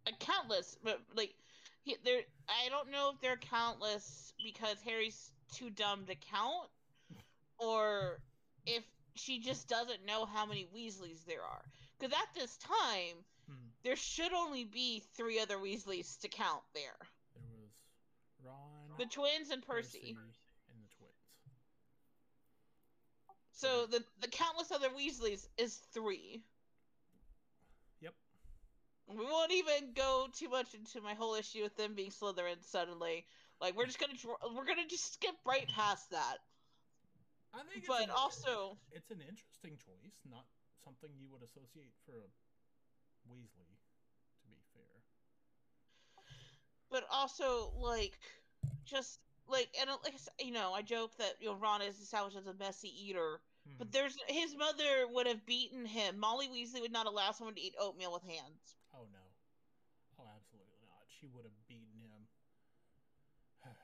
unit. 0.08 0.19
Countless, 0.19 0.77
but 0.84 1.01
like, 1.15 1.36
he, 1.84 1.96
they're. 2.04 2.22
I 2.48 2.70
don't 2.70 2.92
know 2.92 3.12
if 3.14 3.22
they're 3.22 3.38
countless 3.38 4.34
because 4.44 4.78
Harry's 4.86 5.32
too 5.54 5.70
dumb 5.70 6.06
to 6.06 6.16
count, 6.16 6.70
or 7.58 8.20
if 8.66 8.84
she 9.16 9.40
just 9.40 9.68
doesn't 9.68 10.06
know 10.06 10.26
how 10.26 10.46
many 10.46 10.66
Weasleys 10.76 11.26
there 11.26 11.44
are. 11.44 11.62
Because 12.00 12.14
at 12.14 12.34
this 12.36 12.58
time, 12.58 13.26
Hmm. 13.48 13.56
there 13.84 13.96
should 13.96 14.32
only 14.34 14.64
be 14.64 15.04
three 15.16 15.40
other 15.40 15.58
Weasleys 15.58 16.20
to 16.22 16.28
count 16.28 16.64
there: 16.74 16.98
There 17.34 17.44
was 17.58 17.72
Ron, 18.44 18.98
the 18.98 19.06
twins 19.06 19.50
and 19.50 19.66
Percy. 19.66 20.16
and 20.18 20.84
the 20.84 20.96
twins. 20.96 21.14
So 23.54 23.86
the 23.88 24.04
the 24.22 24.28
countless 24.30 24.72
other 24.72 24.90
Weasleys 24.90 25.48
is 25.58 25.76
three. 25.94 26.44
We 29.10 29.25
won't 29.25 29.51
even 29.51 29.94
go 29.94 30.28
too 30.34 30.50
much 30.50 30.74
into 30.75 31.01
my 31.01 31.13
whole 31.16 31.36
issue 31.36 31.63
with 31.63 31.75
them 31.75 31.96
being 31.96 32.12
Slytherin 32.12 32.63
suddenly. 32.63 33.25
Like 33.60 33.75
we're 33.75 33.86
just 33.88 34.00
gonna 34.00 34.13
we're 34.56 34.66
gonna 34.66 34.88
just 34.88 35.13
skip 35.13 35.36
right 35.46 35.68
past 35.75 36.12
that. 36.12 36.38
I 37.54 37.63
think, 37.63 37.86
it's 37.86 37.88
But 37.88 38.04
an- 38.04 38.10
also, 38.12 38.78
it's 38.92 39.10
an 39.12 39.22
interesting 39.22 39.78
choice, 39.78 40.22
not 40.30 40.46
something 40.84 41.10
you 41.18 41.30
would 41.32 41.42
associate 41.44 41.94
for 42.06 42.13
a 42.13 42.30
Weasley. 43.28 43.75
To 44.42 44.48
be 44.48 44.62
fair, 44.74 45.04
but 46.89 47.04
also 47.12 47.72
like 47.80 48.18
just 48.86 49.20
like 49.48 49.70
and 49.80 49.89
uh, 49.89 49.98
like 50.04 50.16
you 50.39 50.51
know 50.51 50.74
I 50.74 50.82
joke 50.82 51.16
that 51.18 51.36
you 51.39 51.48
know 51.50 51.56
Ron 51.56 51.82
is 51.82 52.00
established 52.00 52.38
as 52.38 52.48
a 52.48 52.54
messy 52.54 52.89
eater, 53.08 53.42
Hmm. 53.66 53.78
but 53.78 53.92
there's 53.92 54.16
his 54.28 54.56
mother 54.56 55.08
would 55.12 55.28
have 55.28 55.46
beaten 55.46 55.86
him. 55.86 56.20
Molly 56.20 56.48
Weasley 56.48 56.82
would 56.82 56.92
not 56.92 57.08
allow 57.08 57.32
someone 57.32 57.56
to 57.56 57.62
eat 57.62 57.75
oatmeal 57.80 58.13
with 58.13 58.24
hands. 58.24 58.75
oh 58.94 59.08
no, 59.12 59.34
oh 60.20 60.28
absolutely 60.36 60.80
not. 60.88 61.09
She 61.20 61.28
would 61.28 61.44
have 61.44 61.68
beaten 61.68 62.00
him. 62.00 62.28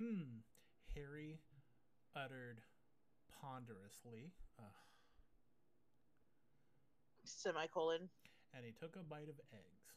hmm. 0.00 0.40
Harry 0.94 1.38
uttered 2.14 2.62
ponderously, 3.42 4.32
uh, 4.58 4.62
Semicolon. 7.24 8.08
and 8.54 8.64
he 8.64 8.72
took 8.72 8.96
a 8.96 9.02
bite 9.02 9.28
of 9.28 9.38
eggs. 9.52 9.92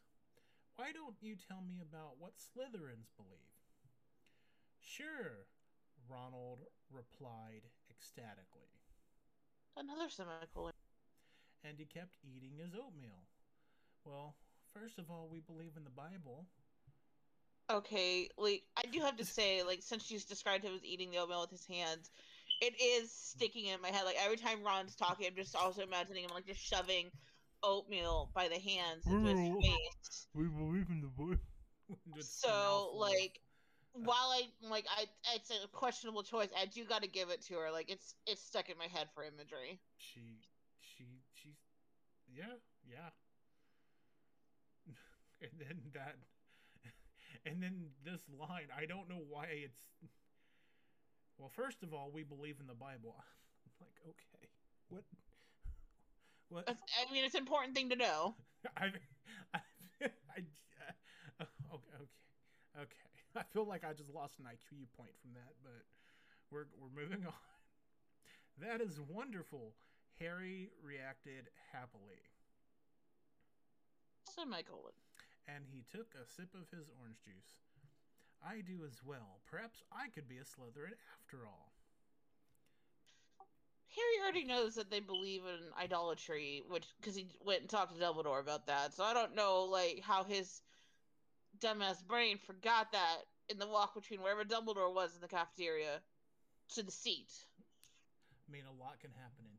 Why 0.76 0.92
don't 0.92 1.16
you 1.22 1.36
tell 1.36 1.62
me 1.62 1.80
about 1.82 2.18
what 2.20 2.34
Slytherins 2.38 3.08
believe? 3.16 3.54
Sure, 4.82 5.46
Ronald 6.10 6.60
replied 6.92 7.64
ecstatically. 7.90 8.68
Another 9.78 10.10
semicolon. 10.10 10.74
and 11.64 11.78
he 11.78 11.86
kept 11.86 12.16
eating 12.24 12.58
his 12.58 12.74
oatmeal. 12.74 13.28
Well, 14.04 14.36
first 14.74 15.00
of 15.00 15.10
all, 15.10 15.28
we 15.32 15.40
believe 15.42 15.72
in 15.78 15.84
the 15.84 15.90
Bible. 15.90 16.46
Okay, 17.72 18.30
like 18.38 18.64
I 18.78 18.88
do 18.92 19.00
have 19.02 19.18
to 19.18 19.26
say, 19.26 19.62
like 19.64 19.80
since 19.82 20.04
she's 20.04 20.26
described 20.26 20.64
him 20.64 20.74
as 20.76 20.84
eating 20.84 21.12
the 21.12 21.18
oatmeal 21.18 21.42
with 21.42 21.52
his 21.52 21.66
hands, 21.66 22.10
it 22.62 22.74
is 22.82 23.12
sticking 23.12 23.66
in 23.66 23.82
my 23.82 23.90
head. 23.90 24.06
Like 24.06 24.18
every 24.24 24.38
time 24.38 24.64
Ron's 24.64 24.96
talking, 24.96 25.28
I'm 25.28 25.36
just 25.36 25.56
also 25.56 25.84
imagining 25.84 26.24
him 26.24 26.32
like 26.34 26.48
just 26.48 26.62
shoving 26.62 27.12
oatmeal 27.64 28.32
by 28.34 28.48
the 28.48 28.60
hands 28.60 29.06
into 29.06 29.30
his 29.30 29.50
face. 29.62 30.28
We 30.34 30.46
believe 30.46 30.88
in 30.90 31.02
the 31.02 31.08
Bible. 31.08 31.38
So 32.22 32.92
like, 32.94 33.40
uh. 33.96 34.02
while 34.04 34.30
I 34.30 34.44
like 34.62 34.86
I, 34.96 35.06
it's 35.34 35.50
a 35.50 35.68
questionable 35.70 36.22
choice. 36.22 36.50
I 36.56 36.66
do 36.68 36.86
got 36.86 37.02
to 37.02 37.10
give 37.10 37.32
it 37.32 37.42
to 37.48 37.56
her. 37.56 37.72
Like 37.72 37.90
it's 37.90 38.14
it's 38.28 38.44
stuck 38.44 38.70
in 38.70 38.78
my 38.78 38.86
head 38.86 39.08
for 39.16 39.24
imagery. 39.24 39.80
she, 39.98 40.38
she, 40.82 41.06
she's, 41.34 41.56
yeah, 42.32 42.46
yeah. 42.88 43.10
and 45.42 45.52
then 45.60 45.78
that, 45.94 46.16
and 47.46 47.62
then 47.64 47.88
this 48.04 48.22
line. 48.38 48.68
I 48.76 48.86
don't 48.86 49.10
know 49.10 49.22
why 49.30 49.46
it's. 49.52 49.80
Well, 51.38 51.52
first 51.56 51.84
of 51.84 51.94
all, 51.94 52.12
we 52.14 52.24
believe 52.24 52.58
in 52.60 52.68
the 52.68 52.74
Bible. 52.74 53.16
I'm 53.66 53.72
like, 53.80 53.96
okay, 54.10 54.50
what, 54.90 55.04
what? 56.50 56.68
I 56.68 57.14
mean, 57.14 57.24
it's 57.24 57.36
an 57.36 57.42
important 57.42 57.76
thing 57.76 57.90
to 57.90 57.96
know. 57.96 58.36
I, 58.78 58.88
I, 59.54 59.60
I, 60.02 60.40
uh, 61.40 61.46
okay, 61.74 61.96
okay, 61.96 62.82
okay. 62.82 63.10
I 63.38 63.44
feel 63.54 63.66
like 63.66 63.86
I 63.86 63.94
just 63.94 64.10
lost 64.14 64.40
an 64.40 64.46
IQ 64.46 64.88
point 64.98 65.16
from 65.22 65.32
that, 65.36 65.54
but 65.64 65.86
we're 66.52 66.66
we're 66.82 67.02
moving 67.02 67.26
on. 67.26 67.34
That 68.60 68.82
is 68.82 69.00
wonderful. 69.08 69.74
Harry 70.20 70.70
reacted 70.84 71.48
happily, 71.72 72.20
Semicolon. 74.24 74.94
And 75.56 75.66
he 75.72 75.84
took 75.92 76.14
a 76.16 76.26
sip 76.26 76.54
of 76.54 76.70
his 76.76 76.90
orange 77.00 77.18
juice. 77.24 77.58
I 78.46 78.62
do 78.62 78.86
as 78.86 79.02
well. 79.04 79.42
Perhaps 79.50 79.84
I 79.92 80.08
could 80.10 80.28
be 80.28 80.38
a 80.38 80.48
Slytherin 80.48 80.96
after 81.20 81.46
all. 81.46 81.74
Harry 83.90 84.24
already 84.24 84.46
knows 84.46 84.76
that 84.76 84.92
they 84.92 85.00
believe 85.00 85.42
in 85.46 85.74
idolatry, 85.78 86.64
which 86.70 86.86
because 87.02 87.16
he 87.16 87.28
went 87.44 87.62
and 87.62 87.70
talked 87.70 87.94
to 87.94 88.02
Dumbledore 88.02 88.40
about 88.40 88.68
that. 88.68 88.94
So 88.94 89.04
I 89.04 89.14
don't 89.14 89.36
know 89.36 89.64
like 89.64 90.02
how 90.04 90.24
his 90.24 90.62
dumbass 91.60 92.06
brain 92.06 92.38
forgot 92.38 92.92
that 92.92 93.18
in 93.50 93.58
the 93.58 93.68
walk 93.68 93.96
between 93.96 94.22
wherever 94.22 94.46
Dumbledore 94.46 94.94
was 94.94 95.16
in 95.16 95.22
the 95.22 95.28
cafeteria 95.28 96.02
to 96.76 96.84
the 96.84 96.92
seat. 96.92 97.34
I 98.48 98.52
mean, 98.52 98.64
a 98.66 98.80
lot 98.82 99.00
can 99.02 99.12
happen 99.12 99.44
in 99.44 99.52
30 99.52 99.59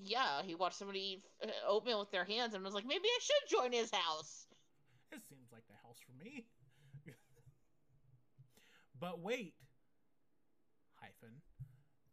Yeah, 0.00 0.42
he 0.42 0.54
watched 0.54 0.78
somebody 0.78 1.00
eat 1.00 1.22
uh, 1.42 1.48
oatmeal 1.66 1.98
with 2.00 2.10
their 2.10 2.24
hands 2.24 2.54
and 2.54 2.62
was 2.64 2.74
like, 2.74 2.86
maybe 2.86 3.04
I 3.04 3.18
should 3.20 3.58
join 3.58 3.72
his 3.72 3.90
house. 3.90 4.46
It 5.10 5.22
seems 5.28 5.50
like 5.52 5.64
the 5.68 5.74
house 5.86 5.98
for 6.04 6.12
me. 6.22 6.44
but 9.00 9.20
wait, 9.20 9.54
hyphen, 10.94 11.40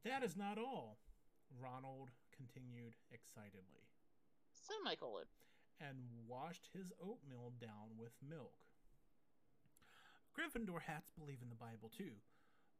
that 0.03 0.23
is 0.23 0.35
not 0.35 0.57
all, 0.57 0.97
Ronald 1.61 2.09
continued 2.35 2.95
excitedly, 3.11 3.85
Semicolon. 4.53 5.25
and 5.79 5.97
washed 6.27 6.69
his 6.73 6.91
oatmeal 7.01 7.53
down 7.59 7.97
with 7.99 8.13
milk. 8.27 8.53
Gryffindor 10.35 10.81
hats 10.81 11.11
believe 11.17 11.41
in 11.41 11.49
the 11.49 11.55
Bible 11.55 11.91
too, 11.95 12.19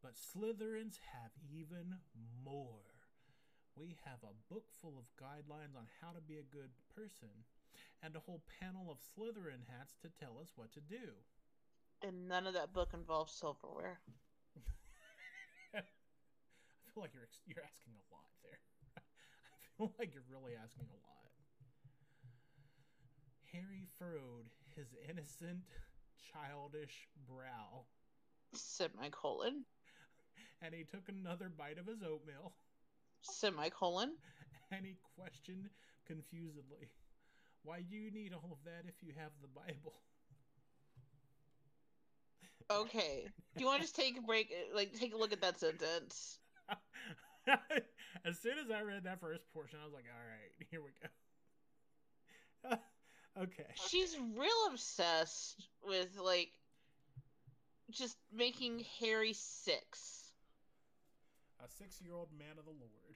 but 0.01 0.13
Slytherins 0.15 0.97
have 1.13 1.31
even 1.49 1.95
more. 2.43 2.94
We 3.75 3.97
have 4.05 4.23
a 4.23 4.53
book 4.53 4.65
full 4.81 4.95
of 4.97 5.05
guidelines 5.19 5.75
on 5.75 5.87
how 6.01 6.11
to 6.11 6.21
be 6.21 6.39
a 6.39 6.55
good 6.55 6.71
person, 6.95 7.43
and 8.01 8.15
a 8.15 8.23
whole 8.23 8.41
panel 8.59 8.87
of 8.89 9.03
Slytherin 9.03 9.67
hats 9.67 9.95
to 10.01 10.09
tell 10.09 10.39
us 10.39 10.53
what 10.55 10.71
to 10.73 10.79
do. 10.79 11.11
And 12.01 12.27
none 12.27 12.47
of 12.47 12.53
that 12.53 12.73
book 12.73 12.91
involves 12.93 13.33
silverware. 13.33 13.99
I 15.75 15.81
feel 16.93 17.03
like 17.03 17.13
you're 17.13 17.27
you're 17.45 17.65
asking 17.67 17.93
a 17.99 18.05
lot 18.15 18.31
there. 18.43 18.59
I 18.97 19.67
feel 19.77 19.91
like 19.99 20.13
you're 20.13 20.29
really 20.31 20.55
asking 20.55 20.87
a 20.87 20.99
lot. 21.03 21.31
Harry 23.51 23.87
furrowed 23.99 24.51
his 24.75 24.87
innocent, 25.07 25.63
childish 26.31 27.07
brow, 27.27 27.85
Semicolon. 28.53 29.63
and 30.61 30.73
he 30.73 30.83
took 30.83 31.07
another 31.07 31.49
bite 31.49 31.77
of 31.77 31.87
his 31.87 32.03
oatmeal, 32.03 32.53
Semicolon. 33.25 34.11
and 34.71 34.85
he 34.85 34.97
questioned 35.15 35.69
confusedly, 36.05 36.89
"Why 37.63 37.81
do 37.81 37.95
you 37.95 38.11
need 38.11 38.33
all 38.33 38.51
of 38.51 38.63
that 38.65 38.85
if 38.87 38.95
you 39.01 39.13
have 39.17 39.31
the 39.41 39.47
Bible?" 39.47 40.01
Okay. 42.71 43.27
Do 43.55 43.63
you 43.63 43.67
want 43.67 43.81
to 43.81 43.83
just 43.83 43.95
take 43.95 44.17
a 44.17 44.21
break? 44.21 44.51
uh, 44.51 44.75
Like, 44.75 44.93
take 44.93 45.13
a 45.13 45.17
look 45.17 45.31
at 45.31 45.41
that 45.41 45.59
sentence. 45.59 46.39
as 48.25 48.39
soon 48.39 48.57
as 48.57 48.71
I 48.71 48.81
read 48.81 49.03
that 49.03 49.19
first 49.19 49.43
portion, 49.53 49.79
I 49.81 49.85
was 49.85 49.93
like, 49.93 50.05
"All 50.09 50.25
right, 50.25 50.67
here 50.71 50.81
we 50.81 50.91
go." 52.69 52.77
okay. 53.43 53.67
She's 53.87 54.17
real 54.35 54.67
obsessed 54.71 55.69
with, 55.83 56.17
like, 56.17 56.51
just 57.91 58.17
making 58.33 58.83
Harry 58.99 59.33
six. 59.33 60.24
A 61.65 61.67
six-year-old 61.67 62.29
man 62.37 62.59
of 62.59 62.65
the 62.65 62.71
Lord. 62.71 63.15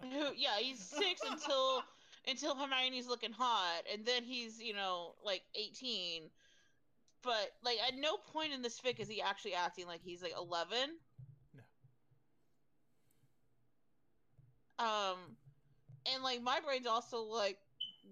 Who, 0.00 0.34
yeah, 0.34 0.56
he's 0.58 0.80
six 0.80 1.20
until 1.28 1.82
until 2.26 2.54
Hermione's 2.54 3.06
looking 3.06 3.32
hot, 3.32 3.82
and 3.92 4.06
then 4.06 4.24
he's, 4.24 4.60
you 4.60 4.72
know, 4.72 5.14
like 5.22 5.42
18. 5.54 6.30
But, 7.22 7.50
like, 7.62 7.76
at 7.86 7.94
no 7.98 8.16
point 8.16 8.52
in 8.52 8.62
this 8.62 8.80
fic 8.80 8.98
is 8.98 9.08
he 9.08 9.20
actually 9.20 9.54
acting 9.54 9.86
like 9.86 10.00
he's, 10.02 10.22
like, 10.22 10.34
11. 10.36 10.98
No. 14.78 14.84
Um, 14.84 15.18
and, 16.12 16.22
like, 16.22 16.42
my 16.42 16.60
brain's 16.60 16.86
also 16.86 17.22
like, 17.24 17.58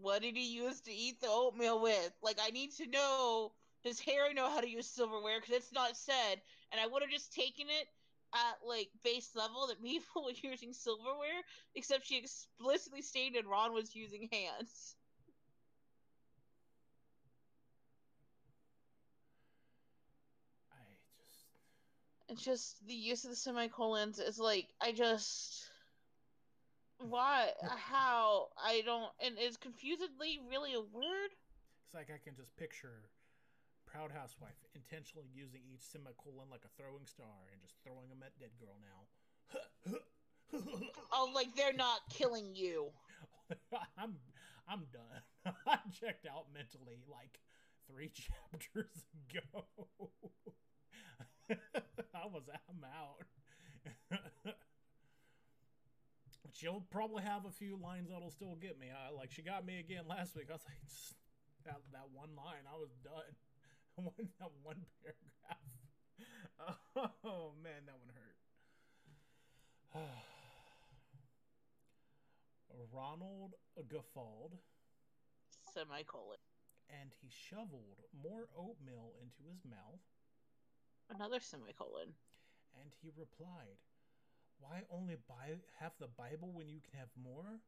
what 0.00 0.22
did 0.22 0.36
he 0.36 0.54
use 0.54 0.80
to 0.82 0.92
eat 0.92 1.20
the 1.20 1.28
oatmeal 1.28 1.80
with? 1.80 2.12
Like, 2.22 2.38
I 2.42 2.50
need 2.50 2.72
to 2.76 2.86
know, 2.86 3.52
does 3.82 3.98
Harry 4.00 4.34
know 4.34 4.50
how 4.50 4.60
to 4.60 4.68
use 4.68 4.86
silverware? 4.86 5.40
Because 5.40 5.56
it's 5.56 5.72
not 5.72 5.96
said. 5.96 6.42
And 6.70 6.80
I 6.80 6.86
would 6.86 7.02
have 7.02 7.10
just 7.10 7.32
taken 7.32 7.66
it 7.68 7.88
at, 8.34 8.58
like, 8.66 8.90
base 9.02 9.34
level 9.34 9.66
that 9.68 9.82
people 9.82 10.24
were 10.24 10.32
using 10.42 10.72
silverware, 10.72 11.42
except 11.74 12.06
she 12.06 12.18
explicitly 12.18 13.02
stated 13.02 13.46
Ron 13.46 13.72
was 13.72 13.94
using 13.94 14.28
hands. 14.32 14.96
I 20.72 20.96
just 21.16 21.46
It's 22.28 22.42
just 22.44 22.86
the 22.86 22.94
use 22.94 23.24
of 23.24 23.30
the 23.30 23.36
semicolons 23.36 24.18
is 24.18 24.38
like 24.38 24.68
I 24.80 24.92
just 24.92 25.70
why 26.98 27.52
how 27.62 28.48
I 28.56 28.82
don't 28.82 29.12
and 29.20 29.38
is 29.38 29.56
confusedly 29.56 30.38
really 30.48 30.74
a 30.74 30.80
word? 30.80 31.30
it's 31.84 31.94
like 31.94 32.10
I 32.10 32.18
can 32.18 32.34
just 32.34 32.56
picture 32.56 33.10
proud 33.90 34.12
housewife 34.14 34.54
intentionally 34.74 35.26
using 35.34 35.60
each 35.66 35.82
semicolon 35.82 36.46
like 36.50 36.62
a 36.64 36.72
throwing 36.78 37.06
star 37.06 37.50
and 37.50 37.60
just 37.60 37.74
throwing 37.82 38.08
them 38.08 38.22
at 38.22 38.38
dead 38.38 38.54
girl 38.58 38.78
now. 38.78 39.00
Oh, 41.12 41.30
like 41.32 41.54
they're 41.54 41.72
not 41.72 42.00
killing 42.10 42.56
you. 42.56 42.90
I'm 43.98 44.16
I'm 44.68 44.86
done. 44.92 45.54
I 45.66 45.78
checked 45.92 46.26
out 46.26 46.46
mentally 46.52 46.98
like 47.08 47.38
three 47.86 48.10
chapters 48.10 49.06
ago. 49.30 49.68
I 51.50 52.26
was 52.26 52.42
I'm 52.68 52.84
out. 52.84 54.20
She'll 56.52 56.84
probably 56.90 57.22
have 57.22 57.44
a 57.46 57.50
few 57.50 57.76
lines 57.76 58.10
that'll 58.10 58.30
still 58.30 58.56
get 58.60 58.78
me. 58.78 58.88
I, 58.90 59.14
like 59.14 59.30
she 59.30 59.42
got 59.42 59.64
me 59.64 59.78
again 59.78 60.04
last 60.08 60.34
week. 60.36 60.46
I 60.50 60.54
was 60.54 60.64
like, 60.66 60.82
that 61.64 61.80
that 61.92 62.10
one 62.12 62.34
line, 62.36 62.66
I 62.66 62.76
was 62.76 62.90
done. 63.04 63.34
one 64.04 64.28
that 64.38 64.50
one 64.62 64.84
paragraph. 65.02 65.58
Oh 67.24 67.52
man, 67.62 67.86
that 67.86 67.98
one 67.98 68.10
hurt. 68.14 68.36
Ronald 72.92 73.54
guffawed 73.88 74.58
Semicolon. 75.72 76.38
and 76.88 77.12
he 77.20 77.28
shoveled 77.30 78.00
more 78.22 78.48
oatmeal 78.56 79.12
into 79.20 79.42
his 79.48 79.64
mouth 79.64 80.00
Another 81.08 81.40
semicolon. 81.40 82.14
and 82.80 82.92
he 83.02 83.10
replied, 83.16 83.78
Why 84.58 84.82
only 84.90 85.16
buy 85.28 85.54
have 85.80 85.92
the 85.98 86.08
Bible 86.08 86.52
when 86.52 86.68
you 86.68 86.80
can 86.80 86.98
have 86.98 87.10
more? 87.16 87.60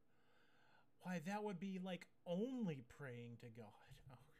Why 1.01 1.19
that 1.25 1.43
would 1.43 1.59
be 1.59 1.79
like 1.83 2.07
only 2.25 2.83
praying 2.97 3.37
to 3.41 3.47
God. 3.49 3.67
Oh. 4.11 4.32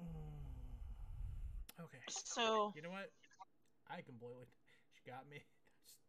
Mm. 0.00 1.84
Okay. 1.84 2.02
So 2.08 2.72
You 2.74 2.82
know 2.82 2.90
what? 2.90 3.10
I 3.90 4.02
completely. 4.02 4.46
She 4.98 5.10
got 5.10 5.28
me. 5.30 5.38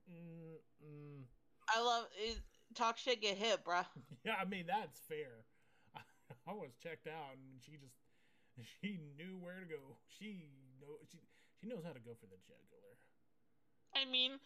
Mm, 0.10 0.58
mm. 0.82 1.22
I 1.70 1.78
love 1.82 2.10
it, 2.18 2.42
talk 2.74 2.98
shit, 2.98 3.22
get 3.22 3.38
hit, 3.38 3.64
bruh. 3.64 3.86
Yeah, 4.26 4.34
I 4.42 4.46
mean 4.46 4.66
that's 4.66 4.98
fair. 5.08 5.46
I, 5.96 6.02
I 6.50 6.54
was 6.54 6.74
checked 6.82 7.06
out, 7.06 7.38
and 7.38 7.62
she 7.62 7.78
just 7.78 7.94
she 8.82 9.00
knew 9.16 9.38
where 9.38 9.62
to 9.62 9.70
go. 9.70 9.96
She 10.18 10.50
know 10.82 10.98
she 11.12 11.20
she 11.62 11.68
knows 11.70 11.84
how 11.86 11.94
to 11.94 12.02
go 12.02 12.18
for 12.20 12.26
the 12.26 12.40
jugular. 12.50 12.96
I 13.96 14.10
mean, 14.10 14.40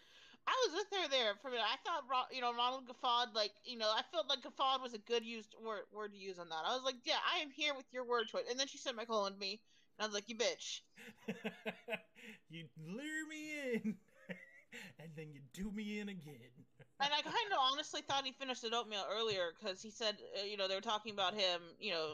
I 0.45 0.55
was 0.67 0.75
with 0.75 0.99
her 0.99 1.09
there 1.09 1.33
for 1.41 1.47
a 1.47 1.51
minute. 1.51 1.65
I 1.65 1.77
thought, 1.83 2.03
you 2.31 2.41
know, 2.41 2.53
Ronald 2.53 2.83
Gafford, 2.87 3.33
like, 3.33 3.51
you 3.63 3.77
know, 3.77 3.87
I 3.87 4.01
felt 4.11 4.27
like 4.29 4.41
Gafford 4.41 4.81
was 4.81 4.93
a 4.93 4.97
good 4.97 5.23
used 5.23 5.55
word, 5.63 5.83
word 5.91 6.11
to 6.11 6.17
use 6.17 6.37
on 6.39 6.49
that. 6.49 6.63
I 6.65 6.75
was 6.75 6.83
like, 6.83 6.95
yeah, 7.05 7.19
I 7.33 7.39
am 7.39 7.49
here 7.49 7.73
with 7.73 7.85
your 7.91 8.05
word 8.05 8.27
choice. 8.27 8.43
And 8.49 8.59
then 8.59 8.67
she 8.67 8.77
semicolon 8.77 9.37
me, 9.39 9.61
and 9.97 10.03
I 10.03 10.07
was 10.07 10.13
like, 10.13 10.27
you 10.27 10.35
bitch. 10.35 10.81
you 12.49 12.65
lure 12.77 13.27
me 13.29 13.73
in, 13.73 13.95
and 14.99 15.11
then 15.15 15.27
you 15.31 15.41
do 15.53 15.71
me 15.71 15.99
in 15.99 16.09
again. 16.09 16.33
And 16.99 17.11
I 17.11 17.21
kind 17.21 17.51
of 17.51 17.57
honestly 17.59 18.01
thought 18.01 18.23
he 18.23 18.31
finished 18.31 18.61
the 18.61 18.73
oatmeal 18.73 19.03
earlier 19.11 19.51
because 19.59 19.81
he 19.81 19.89
said, 19.89 20.15
uh, 20.39 20.45
you 20.45 20.55
know, 20.55 20.69
they 20.69 20.75
were 20.75 20.79
talking 20.79 21.11
about 21.11 21.33
him, 21.33 21.59
you 21.77 21.91
know, 21.91 22.13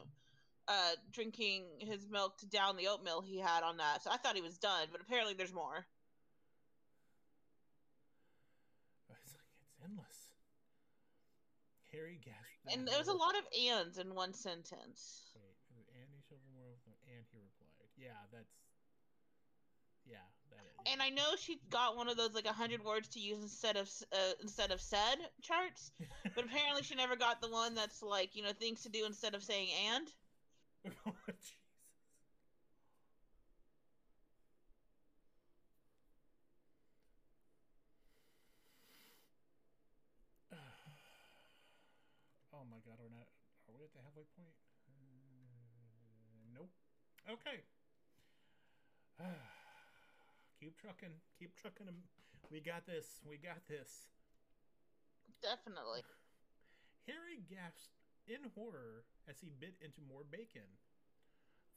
uh, 0.68 0.92
drinking 1.12 1.66
his 1.80 2.08
milk 2.10 2.38
to 2.38 2.48
down 2.48 2.78
the 2.78 2.88
oatmeal 2.88 3.22
he 3.22 3.38
had 3.38 3.62
on 3.64 3.78
that. 3.78 4.04
So 4.04 4.10
I 4.12 4.18
thought 4.18 4.36
he 4.36 4.42
was 4.42 4.58
done, 4.58 4.88
but 4.92 5.02
apparently 5.02 5.34
there's 5.34 5.54
more. 5.54 5.86
It's 9.10 9.34
like 9.34 9.46
it's 9.62 9.74
endless. 9.84 10.34
Harry 11.92 12.20
gasped. 12.24 12.72
And 12.72 12.88
there 12.88 12.98
was 12.98 13.08
a 13.08 13.14
lot 13.14 13.36
of 13.36 13.44
ands 13.54 13.98
in 13.98 14.14
one 14.14 14.34
sentence. 14.34 15.32
Wait, 15.76 15.88
and 15.96 16.08
he 16.14 16.22
shoveled 16.28 16.54
more 16.54 16.72
of 16.72 16.84
them, 16.86 16.96
and 17.08 17.26
he 17.32 17.40
replied, 17.40 17.90
"Yeah, 17.98 18.20
that's, 18.32 18.54
yeah, 20.06 20.26
that 20.52 20.66
is. 20.66 20.92
and 20.92 21.02
I 21.02 21.10
know 21.10 21.36
she 21.38 21.60
got 21.70 21.96
one 21.96 22.10
of 22.10 22.18
those 22.18 22.34
like 22.34 22.46
hundred 22.48 22.84
words 22.84 23.08
to 23.10 23.20
use 23.20 23.42
instead 23.42 23.78
of 23.78 23.90
uh, 24.14 24.34
instead 24.42 24.72
of 24.72 24.82
said 24.82 25.18
charts, 25.42 25.92
but 26.36 26.46
apparently 26.46 26.84
she 26.84 26.96
never 26.96 27.16
got 27.16 27.42
the 27.42 27.50
one 27.50 27.76
that's 27.76 28.02
like 28.02 28.36
you 28.36 28.44
know 28.44 28.54
things 28.54 28.84
to 28.84 28.90
do 28.90 29.06
instead 29.06 29.36
of 29.36 29.44
saying 29.44 29.70
and. 29.94 30.08
oh, 42.60 42.68
my 42.68 42.84
god, 42.84 43.00
we're 43.00 43.08
not. 43.16 43.32
Are 43.72 43.76
we 43.76 43.88
at 43.88 43.96
the 43.96 44.04
halfway 44.04 44.28
point? 44.36 44.52
Uh, 44.84 46.44
nope. 46.52 46.72
Okay. 47.32 47.64
keep 50.60 50.76
trucking. 50.76 51.16
Keep 51.40 51.56
trucking. 51.56 51.88
We 52.52 52.60
got 52.60 52.86
this. 52.86 53.24
We 53.24 53.38
got 53.40 53.64
this. 53.72 54.12
Definitely. 55.40 56.04
Harry 57.08 57.40
gasped 57.48 57.96
in 58.28 58.44
horror 58.56 59.08
as 59.30 59.40
he 59.40 59.48
bit 59.60 59.80
into 59.80 60.04
more 60.04 60.28
bacon. 60.28 60.68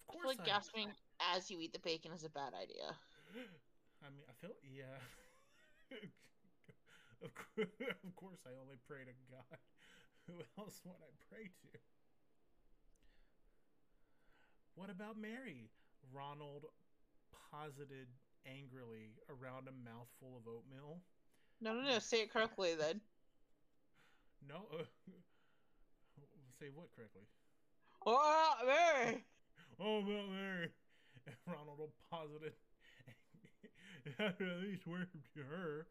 Of 0.02 0.10
I 0.10 0.12
course, 0.18 0.34
feel 0.34 0.42
like 0.42 0.46
gasping 0.46 0.90
as 1.32 1.50
you 1.50 1.60
eat 1.60 1.72
the 1.72 1.78
bacon 1.78 2.10
is 2.10 2.24
a 2.24 2.30
bad 2.30 2.58
idea. 2.58 2.98
I 4.02 4.10
mean, 4.10 4.26
I 4.26 4.34
feel 4.42 4.58
yeah. 4.66 4.98
of 7.22 8.16
course, 8.16 8.42
I 8.46 8.50
only 8.58 8.76
pray 8.88 9.04
to 9.04 9.14
God. 9.30 9.58
Who 10.26 10.34
else 10.58 10.80
would 10.84 10.94
I 11.00 11.12
pray 11.28 11.44
to? 11.44 11.78
What 14.74 14.90
about 14.90 15.20
Mary? 15.20 15.70
Ronald 16.12 16.64
posited 17.50 18.08
angrily 18.46 19.14
around 19.28 19.68
a 19.68 19.72
mouthful 19.72 20.36
of 20.36 20.48
oatmeal. 20.48 21.00
No, 21.60 21.74
no, 21.74 21.82
no. 21.82 21.98
Say 21.98 22.22
it 22.22 22.32
correctly 22.32 22.74
then. 22.78 23.00
No, 24.48 24.66
uh, 24.76 24.82
say 26.58 26.66
what 26.74 26.88
correctly? 26.96 27.22
Oh, 28.04 28.54
Mary. 28.66 29.24
Oh, 29.78 29.98
about 29.98 30.30
Mary. 30.30 30.68
Ronald 31.46 31.90
posited. 32.10 32.52
at 34.18 34.40
least 34.40 34.84
word 34.84 35.06
to 35.36 35.42
her. 35.44 35.86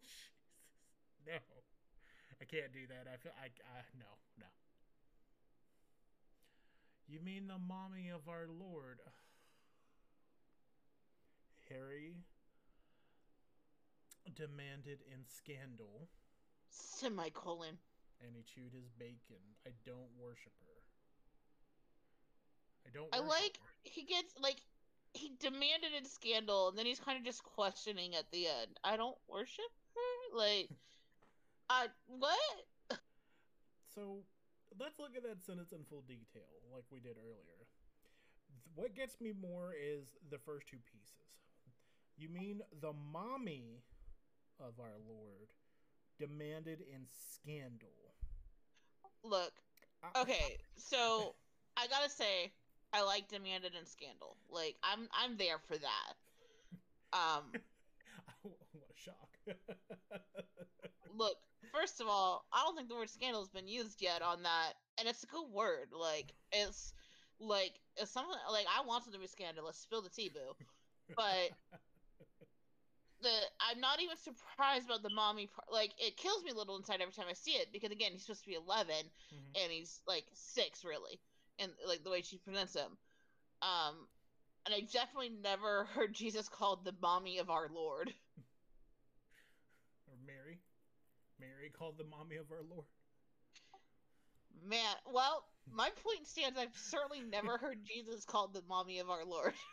Jesus, 0.00 0.30
no, 1.26 1.63
I 2.40 2.44
can't 2.44 2.72
do 2.72 2.86
that. 2.88 3.06
I 3.12 3.16
feel 3.16 3.32
I, 3.40 3.46
I 3.46 3.82
no 3.98 4.06
no. 4.38 4.46
You 7.06 7.20
mean 7.20 7.46
the 7.46 7.58
mommy 7.58 8.08
of 8.08 8.28
our 8.28 8.46
Lord? 8.48 9.00
Harry 11.68 12.16
demanded 14.34 15.00
in 15.12 15.20
scandal, 15.28 16.08
Semicolon. 16.70 17.78
and 18.24 18.34
he 18.34 18.42
chewed 18.42 18.72
his 18.72 18.88
bacon. 18.98 19.42
I 19.66 19.70
don't 19.84 20.08
worship 20.18 20.52
her. 20.60 20.80
I 22.86 22.90
don't. 22.92 23.08
I 23.12 23.18
like 23.18 23.58
her. 23.58 23.70
he 23.84 24.02
gets 24.04 24.34
like 24.40 24.56
he 25.14 25.32
demanded 25.38 25.92
in 25.96 26.04
scandal, 26.04 26.68
and 26.68 26.78
then 26.78 26.86
he's 26.86 27.00
kind 27.00 27.16
of 27.16 27.24
just 27.24 27.44
questioning 27.44 28.14
at 28.14 28.30
the 28.32 28.46
end. 28.46 28.78
I 28.82 28.96
don't 28.96 29.16
worship 29.28 29.70
her. 29.94 30.36
Like, 30.36 30.68
I 31.70 31.86
what? 32.06 32.98
So 33.94 34.24
let's 34.78 34.98
look 34.98 35.16
at 35.16 35.22
that 35.22 35.44
sentence 35.44 35.72
in 35.72 35.84
full 35.88 36.02
detail, 36.06 36.50
like 36.72 36.84
we 36.90 37.00
did 37.00 37.16
earlier. 37.16 37.66
What 38.74 38.94
gets 38.94 39.20
me 39.20 39.32
more 39.32 39.72
is 39.72 40.04
the 40.30 40.38
first 40.38 40.66
two 40.66 40.78
pieces. 40.90 41.14
You 42.16 42.28
mean 42.28 42.60
the 42.80 42.92
mommy 43.12 43.82
of 44.60 44.74
our 44.80 44.98
Lord 45.08 45.48
demanded 46.18 46.80
in 46.80 47.06
scandal? 47.10 47.88
Look, 49.22 49.52
okay, 50.16 50.58
so 50.76 51.34
I 51.76 51.86
gotta 51.86 52.10
say, 52.10 52.52
I 52.92 53.02
like 53.02 53.28
demanded 53.28 53.72
in 53.78 53.86
scandal. 53.86 54.36
Like, 54.50 54.76
I'm 54.82 55.08
I'm 55.12 55.36
there 55.36 55.58
for 55.58 55.76
that. 55.78 56.14
Um, 57.14 57.44
what 58.42 58.90
a 58.90 58.98
shock! 58.98 59.38
look, 61.16 61.36
first 61.74 62.00
of 62.00 62.06
all, 62.08 62.46
I 62.52 62.62
don't 62.64 62.76
think 62.76 62.88
the 62.88 62.96
word 62.96 63.10
scandal 63.10 63.42
has 63.42 63.50
been 63.50 63.68
used 63.68 64.00
yet 64.02 64.22
on 64.22 64.42
that, 64.44 64.74
and 64.98 65.08
it's 65.08 65.24
a 65.24 65.28
good 65.28 65.48
word. 65.52 65.88
Like, 65.92 66.32
it's 66.52 66.94
like 67.40 67.74
it's 67.96 68.12
something 68.12 68.34
like 68.52 68.66
I 68.74 68.86
want 68.86 69.04
something 69.04 69.20
to 69.20 69.24
be 69.24 69.28
scandalous. 69.28 69.78
Spill 69.78 70.02
the 70.02 70.10
tea, 70.10 70.30
boo. 70.32 70.54
But 71.16 71.50
the 73.22 73.30
I'm 73.60 73.80
not 73.80 74.02
even 74.02 74.16
surprised 74.16 74.86
about 74.86 75.02
the 75.02 75.10
mommy 75.10 75.48
part. 75.48 75.68
Like, 75.72 75.92
it 75.98 76.16
kills 76.16 76.44
me 76.44 76.50
a 76.50 76.54
little 76.54 76.76
inside 76.76 77.00
every 77.00 77.14
time 77.14 77.26
I 77.28 77.34
see 77.34 77.52
it 77.52 77.68
because 77.72 77.90
again, 77.92 78.12
he's 78.12 78.22
supposed 78.22 78.44
to 78.44 78.50
be 78.50 78.56
11 78.56 79.10
Mhm. 79.32 79.62
and 79.62 79.72
he's 79.72 80.00
like 80.06 80.26
six, 80.34 80.84
really, 80.84 81.20
and 81.58 81.72
like 81.86 82.04
the 82.04 82.10
way 82.10 82.22
she 82.22 82.38
presents 82.38 82.74
him. 82.74 82.98
Um, 83.62 84.08
and 84.66 84.74
I 84.74 84.80
definitely 84.80 85.30
never 85.30 85.84
heard 85.94 86.14
Jesus 86.14 86.48
called 86.48 86.84
the 86.84 86.94
mommy 87.00 87.38
of 87.38 87.50
our 87.50 87.68
Lord. 87.68 88.12
Or 90.06 90.16
Mary, 90.26 90.60
Mary 91.38 91.70
called 91.70 91.98
the 91.98 92.04
mommy 92.04 92.36
of 92.36 92.50
our 92.50 92.62
Lord. 92.62 92.86
Man, 94.66 94.94
well, 95.12 95.44
my 95.70 95.90
point 96.02 96.26
stands. 96.26 96.58
I've 96.58 96.76
certainly 96.76 97.22
never 97.22 97.56
heard 97.58 97.78
Jesus 97.84 98.24
called 98.24 98.54
the 98.54 98.62
mommy 98.68 98.98
of 99.00 99.10
our 99.10 99.24
Lord. 99.24 99.54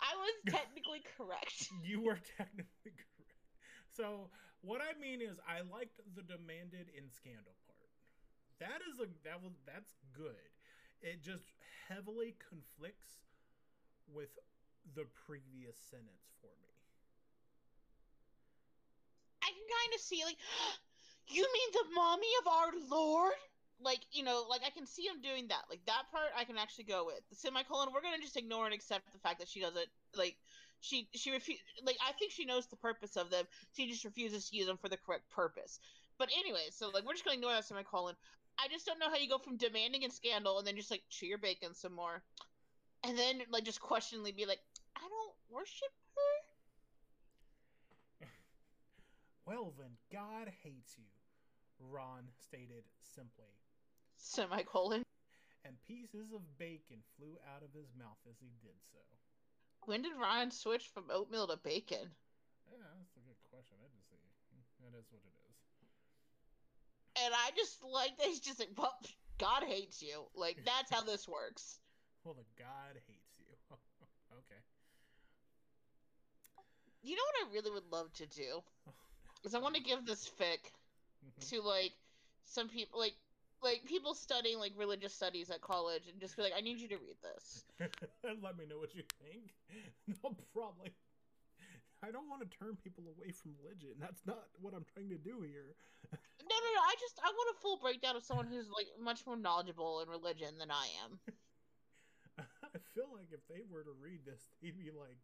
I 0.00 0.14
was 0.16 0.34
technically 0.48 1.02
correct. 1.16 1.68
you 1.84 2.00
were 2.02 2.18
technically 2.36 2.92
correct. 2.94 3.40
So 3.96 4.30
what 4.62 4.80
I 4.80 4.98
mean 4.98 5.20
is, 5.20 5.38
I 5.46 5.60
liked 5.62 6.00
the 6.14 6.22
demanded 6.22 6.88
in 6.96 7.10
scandal 7.10 7.54
part. 7.66 7.90
That 8.60 8.80
is 8.88 9.00
a 9.00 9.08
that 9.24 9.42
was 9.42 9.52
that's 9.66 9.94
good. 10.12 10.50
It 11.02 11.22
just 11.22 11.44
heavily 11.88 12.36
conflicts 12.38 13.26
with 14.06 14.30
the 14.94 15.06
previous 15.26 15.76
sentence 15.90 16.32
for 16.40 16.50
me. 16.62 16.72
I 19.42 19.46
can 19.50 19.66
kind 19.66 19.94
of 19.94 20.00
see, 20.00 20.24
like, 20.24 20.38
you 21.28 21.42
mean 21.42 21.70
the 21.72 21.94
mommy 21.94 22.32
of 22.40 22.46
our 22.48 22.70
Lord? 22.90 23.34
Like, 23.80 24.00
you 24.12 24.22
know, 24.22 24.44
like 24.48 24.62
I 24.64 24.70
can 24.70 24.86
see 24.86 25.02
him 25.02 25.20
doing 25.22 25.48
that. 25.48 25.64
Like 25.68 25.80
that 25.86 26.04
part, 26.12 26.30
I 26.36 26.44
can 26.44 26.56
actually 26.56 26.84
go 26.84 27.04
with. 27.06 27.20
The 27.30 27.36
semicolon, 27.36 27.88
we're 27.92 28.02
gonna 28.02 28.22
just 28.22 28.36
ignore 28.36 28.64
and 28.64 28.74
accept 28.74 29.12
the 29.12 29.18
fact 29.18 29.40
that 29.40 29.48
she 29.48 29.60
doesn't 29.60 29.88
like. 30.16 30.36
She 30.80 31.08
she 31.14 31.30
refu- 31.30 31.58
like 31.84 31.96
I 32.06 32.12
think 32.12 32.30
she 32.32 32.44
knows 32.44 32.66
the 32.66 32.76
purpose 32.76 33.16
of 33.16 33.30
them. 33.30 33.44
She 33.76 33.88
just 33.88 34.04
refuses 34.04 34.48
to 34.50 34.56
use 34.56 34.66
them 34.66 34.76
for 34.76 34.88
the 34.88 34.96
correct 34.96 35.28
purpose. 35.30 35.80
But 36.18 36.28
anyway, 36.38 36.66
so 36.70 36.90
like 36.90 37.04
we're 37.04 37.14
just 37.14 37.24
gonna 37.24 37.36
ignore 37.36 37.52
that 37.52 37.64
semicolon. 37.64 38.14
I 38.58 38.68
just 38.68 38.86
don't 38.86 39.00
know 39.00 39.10
how 39.10 39.16
you 39.16 39.28
go 39.28 39.38
from 39.38 39.56
demanding 39.56 40.04
and 40.04 40.12
scandal 40.12 40.58
and 40.58 40.66
then 40.66 40.76
just 40.76 40.90
like 40.90 41.02
chew 41.10 41.26
your 41.26 41.38
bacon 41.38 41.74
some 41.74 41.94
more, 41.94 42.22
and 43.04 43.18
then 43.18 43.42
like 43.50 43.64
just 43.64 43.80
questioningly 43.80 44.32
be 44.32 44.46
like, 44.46 44.60
I 45.02 45.08
don't 45.08 45.34
worship 45.50 45.90
her. 46.14 46.30
Well 49.44 49.74
then, 49.76 49.90
God 50.14 50.46
hates 50.62 50.94
you, 50.96 51.10
Ron 51.90 52.30
stated 52.38 52.86
simply, 53.02 53.50
Semicolon. 54.16 55.02
and 55.66 55.74
pieces 55.82 56.30
of 56.32 56.40
bacon 56.58 57.02
flew 57.18 57.34
out 57.50 57.66
of 57.66 57.74
his 57.74 57.90
mouth 57.98 58.22
as 58.30 58.38
he 58.38 58.54
did 58.62 58.78
so. 58.86 59.02
When 59.90 60.02
did 60.02 60.14
Ron 60.14 60.52
switch 60.52 60.86
from 60.94 61.10
oatmeal 61.10 61.48
to 61.48 61.56
bacon? 61.58 62.06
Yeah, 62.70 62.86
that's 63.02 63.16
a 63.18 63.24
good 63.26 63.40
question. 63.50 63.74
I 63.82 63.90
just 63.90 64.06
see. 64.08 64.22
That 64.86 64.94
is 64.94 65.10
what 65.10 65.22
it 65.26 65.34
is. 65.34 65.58
And 67.26 67.34
I 67.34 67.50
just 67.58 67.82
like 67.82 68.16
that 68.18 68.26
he's 68.26 68.40
just 68.40 68.60
like, 68.60 68.70
well, 68.78 68.94
God 69.38 69.64
hates 69.66 70.02
you. 70.02 70.22
Like 70.34 70.62
that's 70.64 70.90
how 70.90 71.02
this 71.02 71.26
works. 71.26 71.78
Well, 72.24 72.38
the 72.38 72.46
God 72.54 72.94
hates 73.10 73.34
you. 73.42 73.50
okay. 74.30 74.62
You 77.02 77.16
know 77.16 77.22
what 77.22 77.48
I 77.48 77.52
really 77.52 77.70
would 77.70 77.90
love 77.90 78.12
to 78.14 78.26
do 78.26 78.62
is 79.44 79.54
I 79.54 79.58
want 79.58 79.74
to 79.74 79.82
give 79.82 80.06
this 80.06 80.28
fic 80.28 80.58
Mhm. 81.24 81.48
to 81.50 81.60
like 81.62 81.92
some 82.44 82.68
people, 82.68 82.98
like 82.98 83.14
like 83.62 83.84
people 83.84 84.14
studying 84.14 84.58
like 84.58 84.72
religious 84.76 85.14
studies 85.14 85.50
at 85.50 85.60
college, 85.60 86.08
and 86.08 86.20
just 86.20 86.36
be 86.36 86.42
like, 86.42 86.52
I 86.56 86.60
need 86.60 86.78
you 86.78 86.88
to 86.88 86.96
read 86.96 87.16
this. 87.22 87.64
Let 88.42 88.56
me 88.56 88.66
know 88.66 88.78
what 88.78 88.94
you 88.94 89.02
think. 89.22 89.54
No 90.22 90.34
problem. 90.52 90.90
I 92.02 92.10
don't 92.10 92.28
want 92.28 92.42
to 92.42 92.58
turn 92.58 92.76
people 92.82 93.04
away 93.06 93.30
from 93.30 93.54
religion. 93.62 93.94
That's 93.98 94.26
not 94.26 94.50
what 94.60 94.74
I'm 94.74 94.84
trying 94.84 95.08
to 95.10 95.18
do 95.18 95.40
here. 95.42 95.76
No, 96.12 96.56
no, 96.58 96.70
no. 96.74 96.82
I 96.82 96.94
just 96.98 97.18
I 97.22 97.30
want 97.30 97.56
a 97.56 97.60
full 97.60 97.76
breakdown 97.78 98.16
of 98.16 98.24
someone 98.24 98.46
who's 98.46 98.68
like 98.68 98.88
much 98.98 99.24
more 99.26 99.36
knowledgeable 99.36 100.00
in 100.02 100.08
religion 100.08 100.58
than 100.58 100.70
I 100.70 100.86
am. 101.06 101.20
I 102.38 102.78
feel 102.94 103.06
like 103.14 103.30
if 103.30 103.46
they 103.48 103.62
were 103.70 103.84
to 103.84 103.92
read 104.02 104.24
this, 104.26 104.42
they'd 104.60 104.76
be 104.76 104.90
like, 104.90 105.18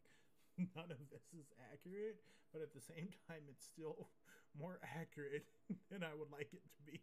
none 0.75 0.91
of 0.91 0.97
this 1.11 1.23
is 1.37 1.47
accurate, 1.71 2.19
but 2.51 2.61
at 2.61 2.73
the 2.73 2.81
same 2.81 3.09
time, 3.27 3.41
it's 3.49 3.63
still 3.65 4.09
more 4.59 4.79
accurate 4.83 5.45
than 5.91 6.03
I 6.03 6.13
would 6.17 6.31
like 6.31 6.49
it 6.53 6.63
to 6.63 6.81
be. 6.85 7.01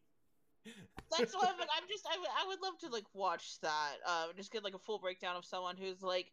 That's 1.17 1.33
why 1.33 1.47
I'm, 1.47 1.61
I'm 1.61 1.89
just 1.89 2.05
I 2.11 2.19
would 2.19 2.29
I 2.29 2.47
would 2.49 2.61
love 2.61 2.77
to 2.81 2.89
like 2.89 3.05
watch 3.15 3.61
that. 3.61 3.95
Uh, 4.05 4.27
just 4.37 4.51
get 4.53 4.65
like 4.65 4.75
a 4.75 4.81
full 4.81 4.99
breakdown 4.99 5.37
of 5.37 5.45
someone 5.45 5.77
who's 5.77 6.03
like 6.03 6.33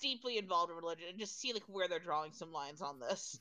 deeply 0.00 0.36
involved 0.36 0.70
in 0.70 0.76
religion 0.76 1.06
and 1.08 1.18
just 1.18 1.40
see 1.40 1.52
like 1.52 1.62
where 1.68 1.86
they're 1.86 2.00
drawing 2.00 2.32
some 2.32 2.52
lines 2.52 2.82
on 2.82 2.98
this. 2.98 3.38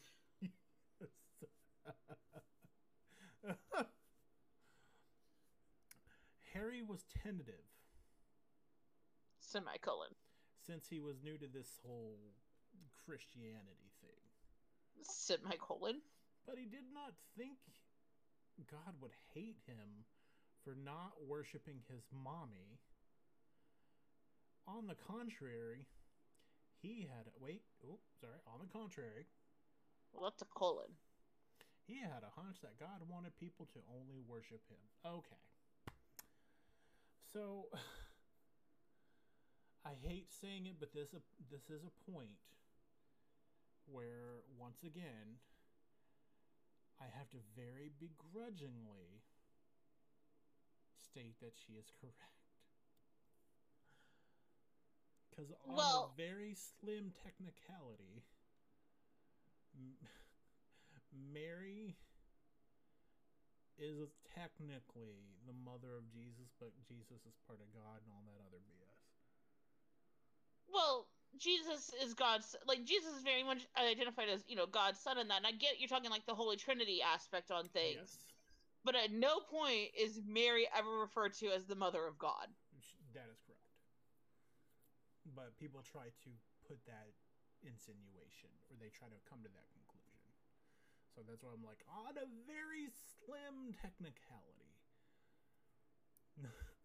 Harry 6.53 6.81
was 6.81 7.03
tentative 7.23 7.65
Semicolon. 9.39 10.09
since 10.65 10.87
he 10.89 10.99
was 10.99 11.23
new 11.23 11.37
to 11.37 11.47
this 11.47 11.79
whole 11.85 12.17
Christianity 13.07 13.87
thing. 14.03 14.19
Sit 15.01 15.39
my 15.43 15.55
colon. 15.55 16.01
But 16.45 16.57
he 16.59 16.65
did 16.65 16.83
not 16.93 17.13
think 17.37 17.55
God 18.69 18.99
would 18.99 19.15
hate 19.33 19.55
him 19.65 20.03
for 20.63 20.75
not 20.75 21.13
worshiping 21.25 21.79
his 21.87 22.03
mommy. 22.11 22.79
On 24.67 24.87
the 24.87 24.95
contrary, 25.07 25.87
he 26.81 27.07
had 27.07 27.31
wait, 27.39 27.61
oh, 27.87 27.99
sorry, 28.19 28.35
on 28.51 28.59
the 28.59 28.67
contrary, 28.67 29.23
Well, 30.11 30.27
that's 30.29 30.41
a 30.41 30.45
colon. 30.51 30.91
he 31.87 31.95
had 32.01 32.23
a 32.27 32.31
hunch 32.35 32.59
that 32.61 32.77
God 32.79 32.99
wanted 33.07 33.31
people 33.39 33.67
to 33.71 33.79
only 33.87 34.19
worship 34.27 34.59
him. 34.67 34.83
Okay. 35.05 35.39
So 37.31 37.67
I 39.85 39.91
hate 40.03 40.27
saying 40.41 40.65
it, 40.67 40.75
but 40.79 40.91
this 40.93 41.09
this 41.51 41.63
is 41.69 41.83
a 41.87 42.11
point 42.11 42.35
where 43.87 44.43
once 44.57 44.83
again 44.83 45.39
I 46.99 47.05
have 47.17 47.29
to 47.31 47.37
very 47.55 47.89
begrudgingly 47.99 49.21
state 50.97 51.39
that 51.41 51.53
she 51.55 51.73
is 51.73 51.91
correct. 52.01 52.17
Because 55.29 55.51
on 55.65 55.75
Well- 55.75 56.11
a 56.11 56.15
very 56.15 56.53
slim 56.55 57.11
technicality, 57.23 58.23
Mary 61.11 61.95
is 63.77 64.09
technically 64.33 65.37
the 65.45 65.53
mother 65.53 65.95
of 65.95 66.09
Jesus, 66.09 66.49
but 66.59 66.73
Jesus 66.81 67.25
is 67.25 67.35
part 67.45 67.61
of 67.61 67.71
God 67.73 68.01
and 68.01 68.11
all 68.11 68.25
that 68.25 68.41
other 68.41 68.59
BS. 68.59 68.97
Well, 70.67 71.07
Jesus 71.37 71.91
is 72.03 72.13
God's 72.13 72.55
like 72.65 72.85
Jesus 72.85 73.13
is 73.13 73.23
very 73.23 73.43
much 73.43 73.67
identified 73.77 74.29
as 74.29 74.43
you 74.47 74.55
know 74.55 74.65
God's 74.65 74.99
son 74.99 75.17
in 75.17 75.27
that. 75.27 75.37
And 75.37 75.47
I 75.47 75.51
get 75.51 75.79
you're 75.79 75.89
talking 75.89 76.09
like 76.09 76.25
the 76.25 76.33
Holy 76.35 76.55
Trinity 76.55 77.01
aspect 77.01 77.51
on 77.51 77.67
things, 77.69 77.99
Yes, 77.99 78.17
but 78.83 78.95
at 78.95 79.11
no 79.11 79.39
point 79.39 79.91
is 79.93 80.21
Mary 80.25 80.67
ever 80.75 80.89
referred 80.99 81.33
to 81.41 81.47
as 81.53 81.65
the 81.65 81.75
mother 81.75 82.05
of 82.07 82.17
God. 82.17 82.47
that 83.13 83.27
is 83.29 83.37
correct. 83.45 83.61
But 85.35 85.57
people 85.59 85.83
try 85.83 86.09
to 86.09 86.29
put 86.67 86.79
that 86.87 87.11
insinuation, 87.61 88.49
or 88.71 88.77
they 88.79 88.89
try 88.89 89.09
to 89.09 89.19
come 89.29 89.43
to 89.43 89.51
that 89.51 89.67
conclusion. 89.73 90.31
So 91.13 91.21
that's 91.25 91.41
why 91.41 91.49
I'm 91.53 91.65
like, 91.65 91.81
on 91.89 92.13
a 92.17 92.27
very 92.45 92.87
slim 92.93 93.73
technicality. 93.73 94.73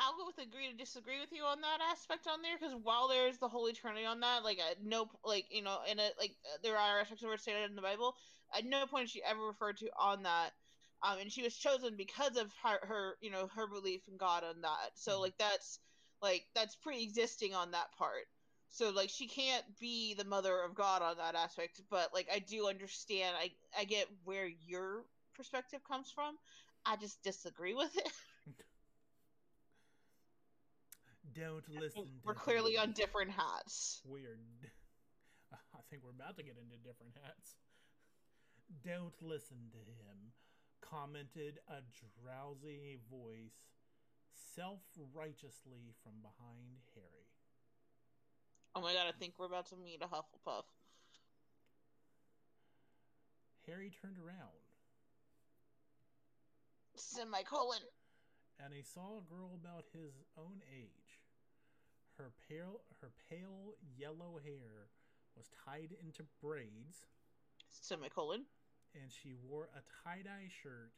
I'll 0.00 0.16
go 0.16 0.26
with 0.26 0.38
agree 0.38 0.70
to 0.70 0.76
disagree 0.76 1.20
with 1.20 1.32
you 1.32 1.44
on 1.44 1.60
that 1.62 1.80
aspect 1.82 2.26
on 2.26 2.42
there 2.42 2.58
because 2.58 2.74
while 2.82 3.08
there's 3.08 3.38
the 3.38 3.48
Holy 3.48 3.74
Trinity 3.74 4.06
on 4.06 4.20
that, 4.20 4.44
like 4.44 4.58
at 4.60 4.82
no 4.82 5.10
like 5.24 5.46
you 5.50 5.62
know 5.62 5.80
in 5.88 6.00
a 6.00 6.10
like 6.18 6.36
uh, 6.46 6.58
there 6.62 6.78
are 6.78 7.00
aspects 7.00 7.22
of 7.24 7.30
it 7.32 7.40
stated 7.40 7.70
in 7.70 7.76
the 7.76 7.82
Bible. 7.82 8.16
At 8.56 8.64
no 8.66 8.86
point 8.86 9.04
is 9.04 9.10
she 9.12 9.22
ever 9.24 9.42
referred 9.46 9.78
to 9.78 9.90
on 9.98 10.24
that. 10.24 10.52
Um, 11.02 11.18
and 11.20 11.32
she 11.32 11.42
was 11.42 11.56
chosen 11.56 11.96
because 11.96 12.36
of 12.36 12.52
her, 12.62 12.78
her, 12.82 13.18
you 13.22 13.30
know, 13.30 13.48
her 13.48 13.66
belief 13.68 14.08
in 14.08 14.16
God 14.18 14.44
on 14.44 14.62
that. 14.62 14.98
So 14.98 15.18
Mhm. 15.18 15.20
like 15.20 15.38
that's 15.38 15.80
like 16.22 16.46
that's 16.54 16.76
pre-existing 16.76 17.54
on 17.54 17.72
that 17.72 17.92
part. 17.92 18.26
So 18.70 18.90
like 18.90 19.10
she 19.10 19.28
can't 19.28 19.78
be 19.78 20.14
the 20.14 20.24
mother 20.24 20.62
of 20.62 20.74
God 20.74 21.02
on 21.02 21.18
that 21.18 21.34
aspect, 21.36 21.82
but 21.90 22.12
like 22.14 22.28
I 22.32 22.38
do 22.40 22.68
understand. 22.68 23.36
I 23.38 23.54
I 23.76 23.84
get 23.84 24.08
where 24.24 24.46
your 24.46 25.06
perspective 25.34 25.84
comes 25.84 26.10
from. 26.10 26.38
I 26.86 26.96
just 26.96 27.22
disagree 27.22 27.74
with 27.74 27.94
it. 27.96 28.12
Don't 31.34 31.64
listen. 31.68 32.06
We're 32.24 32.34
clearly 32.34 32.76
on 32.76 32.92
different 32.92 33.30
hats. 33.30 34.00
Weird. 34.04 34.38
I 35.52 35.78
think 35.90 36.02
we're 36.04 36.10
about 36.10 36.36
to 36.36 36.42
get 36.42 36.56
into 36.60 36.76
different 36.78 37.14
hats. 37.22 37.54
Don't 38.84 39.14
listen 39.20 39.58
to 39.72 39.78
him, 39.78 40.32
commented 40.80 41.58
a 41.68 41.82
drowsy 42.22 42.98
voice 43.10 43.58
self 44.54 44.80
righteously 45.14 45.94
from 46.02 46.12
behind 46.22 46.82
Harry. 46.94 47.26
Oh 48.74 48.80
my 48.80 48.92
god, 48.92 49.06
I 49.08 49.12
think 49.18 49.34
we're 49.38 49.46
about 49.46 49.66
to 49.70 49.76
meet 49.76 50.00
a 50.02 50.06
Hufflepuff. 50.06 50.64
Harry 53.66 53.90
turned 54.00 54.18
around 54.18 54.58
Semicolon. 56.96 57.80
and 58.64 58.72
he 58.74 58.82
saw 58.82 59.18
a 59.18 59.22
girl 59.34 59.52
about 59.54 59.84
his 59.92 60.12
own 60.36 60.60
age. 60.70 60.99
Her 62.20 62.36
pale 62.52 62.84
her 63.00 63.08
pale 63.32 63.72
yellow 63.96 64.36
hair 64.44 64.92
was 65.32 65.48
tied 65.64 65.96
into 66.04 66.20
braids 66.44 67.08
Semicolon. 67.70 68.44
and 68.92 69.08
she 69.08 69.32
wore 69.32 69.70
a 69.72 69.80
tie-dye 70.04 70.52
shirt 70.52 70.92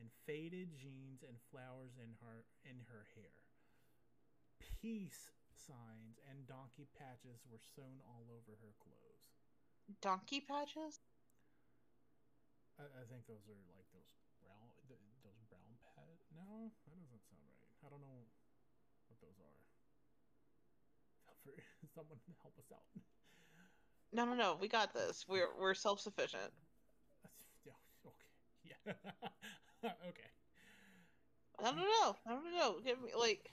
and 0.00 0.08
faded 0.24 0.72
jeans 0.80 1.20
and 1.28 1.36
flowers 1.52 1.92
in 2.00 2.16
her 2.24 2.48
in 2.64 2.80
her 2.88 3.04
hair. 3.12 3.36
Peace 4.80 5.28
signs 5.52 6.16
and 6.24 6.48
donkey 6.48 6.88
patches 6.96 7.44
were 7.44 7.60
sewn 7.76 8.00
all 8.08 8.24
over 8.32 8.56
her 8.64 8.72
clothes. 8.80 9.28
Donkey 10.00 10.40
patches? 10.40 11.04
I, 12.80 12.88
I 12.88 13.04
think 13.12 13.28
those 13.28 13.44
are 13.44 13.60
like 13.76 13.84
those 13.92 14.08
brown 14.40 14.72
th- 14.88 15.04
those 15.20 15.42
brown 15.52 15.76
pat. 15.84 16.16
No, 16.32 16.72
that 16.88 16.96
doesn't 16.96 17.28
sound 17.28 17.44
right. 17.60 17.76
I 17.84 17.92
don't 17.92 18.00
know 18.00 18.24
what 19.12 19.20
those 19.20 19.36
are. 19.36 19.60
For 21.80 21.88
someone 21.94 22.18
help 22.42 22.54
us 22.58 22.72
out. 22.72 23.02
No, 24.12 24.24
no, 24.24 24.34
no. 24.34 24.56
We 24.60 24.68
got 24.68 24.92
this. 24.92 25.24
We're 25.28 25.48
we're 25.58 25.74
self 25.74 26.00
sufficient. 26.00 26.52
Yeah, 27.64 27.72
okay. 28.06 28.16
Yeah. 28.64 28.92
okay. 30.08 30.30
I 31.58 31.64
don't 31.64 31.76
know. 31.76 32.16
I 32.26 32.30
don't 32.30 32.56
know. 32.56 32.76
Give 32.84 33.00
me 33.02 33.10
like. 33.18 33.50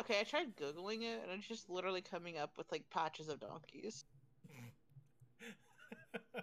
Okay, 0.00 0.20
I 0.20 0.22
tried 0.22 0.56
googling 0.56 1.02
it, 1.02 1.22
and 1.22 1.38
it's 1.38 1.48
just 1.48 1.68
literally 1.68 2.02
coming 2.02 2.38
up 2.38 2.56
with 2.56 2.70
like 2.70 2.88
patches 2.90 3.28
of 3.28 3.40
donkeys. 3.40 4.04
uh, 6.34 6.42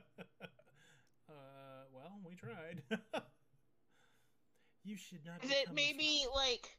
well, 1.93 2.19
we 2.27 2.35
tried. 2.35 2.81
you 4.83 4.97
should 4.97 5.25
not. 5.25 5.43
Is 5.43 5.51
it 5.51 5.73
maybe 5.73 6.25
like 6.33 6.77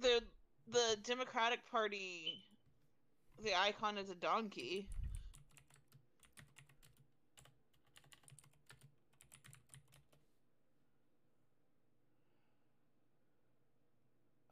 the 0.00 0.22
the 0.70 0.96
Democratic 1.04 1.60
Party? 1.70 2.44
The 3.42 3.58
icon 3.58 3.98
is 3.98 4.10
a 4.10 4.14
donkey. 4.14 4.88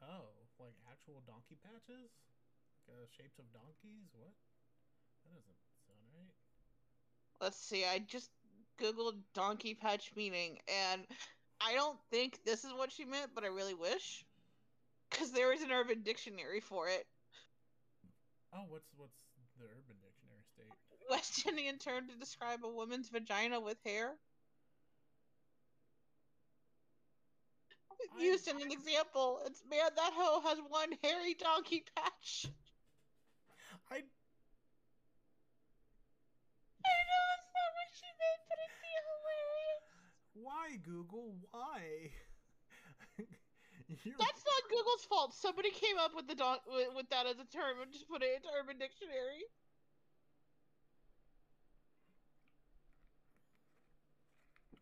Oh, 0.03 0.31
like 0.61 0.75
actual 0.91 1.23
donkey 1.27 1.57
patches? 1.63 2.11
Like, 2.89 2.97
uh, 2.97 3.07
shapes 3.17 3.39
of 3.39 3.53
donkeys? 3.53 4.09
What? 4.15 4.33
That 5.25 5.35
doesn't 5.35 5.57
sound 5.87 5.99
right. 6.15 6.35
Let's 7.41 7.59
see. 7.59 7.85
I 7.85 7.99
just 7.99 8.31
googled 8.81 9.19
donkey 9.35 9.75
patch 9.75 10.13
meaning, 10.17 10.59
and 10.69 11.03
I 11.61 11.75
don't 11.75 11.99
think 12.11 12.39
this 12.45 12.65
is 12.65 12.73
what 12.73 12.93
she 12.93 13.05
meant, 13.05 13.33
but 13.35 13.45
I 13.45 13.49
really 13.49 13.75
wish, 13.75 14.25
because 15.17 15.33
there 15.33 15.53
is 15.53 15.63
an 15.63 15.73
Urban 15.73 16.03
Dictionary 16.03 16.61
for 16.61 16.89
it. 16.89 17.07
Oh, 18.53 18.65
what's 18.69 18.89
what's 18.97 19.25
the 19.59 19.65
Urban 19.65 19.97
Dictionary 20.03 20.45
state? 20.53 21.09
West 21.11 21.47
Indian 21.47 21.79
term 21.79 22.09
to 22.09 22.15
describe 22.17 22.65
a 22.65 22.69
woman's 22.69 23.09
vagina 23.09 23.61
with 23.61 23.79
hair. 23.85 24.13
I- 28.19 28.23
Used 28.23 28.47
in 28.49 28.61
an 28.61 28.71
example, 28.71 29.41
it's 29.47 29.63
man 29.71 29.91
that 29.97 30.13
hoe 30.15 30.41
has 30.43 30.59
one 30.69 30.93
hairy 31.03 31.35
donkey 31.35 31.85
patch. 31.97 32.47
I 33.91 33.97
I 33.97 34.03
know 37.09 37.23
that's 37.31 37.51
not 37.57 37.71
what 37.75 37.89
she 37.99 38.07
meant, 38.07 38.43
but 38.49 38.59
be 38.81 38.93
hilarious. 39.09 39.85
why 40.35 40.77
Google? 40.85 41.35
Why? 41.51 42.11
You're- 44.05 44.17
That's 44.19 44.45
not 44.45 44.71
Google's 44.71 45.05
fault. 45.09 45.35
Somebody 45.35 45.71
came 45.71 45.97
up 45.99 46.15
with 46.15 46.27
the 46.27 46.35
don- 46.35 46.59
with, 46.67 46.89
with 46.95 47.09
that 47.11 47.27
as 47.27 47.39
a 47.39 47.45
term 47.45 47.81
and 47.83 47.93
just 47.93 48.09
put 48.09 48.23
it 48.23 48.35
into 48.37 48.49
Urban 48.59 48.79
Dictionary. 48.79 49.45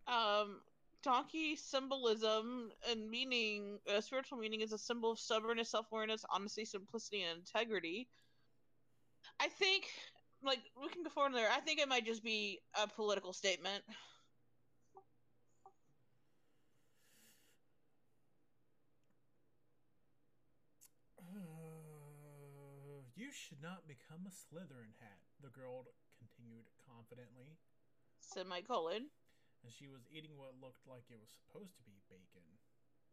Um, 0.07 0.61
donkey 1.03 1.57
symbolism 1.57 2.73
and 2.89 3.11
meaning, 3.11 3.79
uh, 3.89 4.01
spiritual 4.01 4.39
meaning 4.39 4.61
is 4.61 4.73
a 4.73 4.79
symbol 4.79 5.13
of 5.13 5.19
stubbornness, 5.19 5.71
self 5.71 5.87
awareness, 5.93 6.25
honesty, 6.31 6.65
simplicity, 6.65 7.23
and 7.23 7.39
integrity. 7.39 8.09
I 9.41 9.49
think, 9.49 9.87
like, 10.43 10.61
we 10.81 10.89
can 10.89 11.03
go 11.03 11.11
forward 11.11 11.35
there. 11.35 11.51
I 11.51 11.61
think 11.61 11.81
it 11.81 11.89
might 11.89 12.05
just 12.07 12.23
be 12.23 12.61
a 12.81 12.87
political 12.87 13.33
statement. 13.33 13.85
Should 23.35 23.61
not 23.61 23.87
become 23.91 24.25
a 24.27 24.33
Slytherin 24.33 24.95
hat, 25.03 25.19
the 25.43 25.51
girl 25.51 25.91
continued 26.19 26.71
confidently. 26.87 27.59
Semicolon. 28.21 29.11
And 29.65 29.73
she 29.73 29.89
was 29.89 30.07
eating 30.13 30.37
what 30.39 30.55
looked 30.61 30.87
like 30.87 31.11
it 31.11 31.19
was 31.19 31.33
supposed 31.35 31.75
to 31.77 31.83
be 31.83 31.99
bacon, 32.09 32.47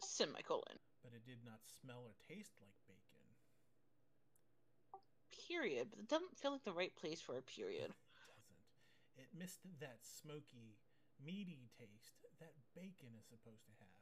Semicolon. 0.03 0.77
but 1.01 1.13
it 1.15 1.25
did 1.25 1.41
not 1.43 1.63
smell 1.81 2.03
or 2.05 2.13
taste 2.27 2.53
like 2.61 2.75
bacon. 2.87 3.23
Period. 5.47 5.89
But 5.89 5.99
it 5.99 6.07
doesn't 6.07 6.37
feel 6.37 6.51
like 6.51 6.63
the 6.63 6.71
right 6.73 6.95
place 6.95 7.21
for 7.21 7.37
a 7.37 7.41
period. 7.41 7.91
It 8.21 8.37
doesn't. 8.37 8.63
It 9.17 9.29
missed 9.37 9.59
that 9.79 9.99
smoky, 10.21 10.77
meaty 11.23 11.69
taste 11.77 12.15
that 12.39 12.53
bacon 12.75 13.09
is 13.17 13.25
supposed 13.27 13.65
to 13.65 13.71
have. 13.79 13.95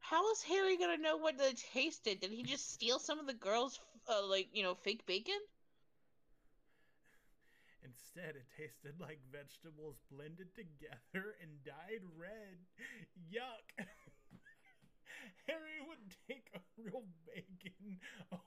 How 0.00 0.30
is 0.32 0.42
Harry 0.42 0.76
gonna 0.76 0.98
know 0.98 1.16
what 1.16 1.38
the 1.38 1.54
tasted? 1.72 2.20
Did 2.20 2.30
he 2.32 2.42
just 2.42 2.72
steal 2.72 2.98
some 2.98 3.18
of 3.18 3.26
the 3.26 3.34
girls' 3.34 3.78
uh, 4.08 4.26
like 4.26 4.48
you 4.52 4.62
know 4.62 4.74
fake 4.74 5.06
bacon? 5.06 5.38
Instead, 7.84 8.38
it 8.38 8.46
tasted 8.56 8.94
like 9.00 9.18
vegetables 9.30 9.98
blended 10.10 10.54
together 10.54 11.34
and 11.42 11.64
dyed 11.66 12.06
red. 12.14 12.62
Yuck! 13.26 13.66
Harry 15.50 15.82
would 15.86 15.98
take 16.30 16.46
a 16.54 16.62
real 16.78 17.02
bacon 17.26 17.98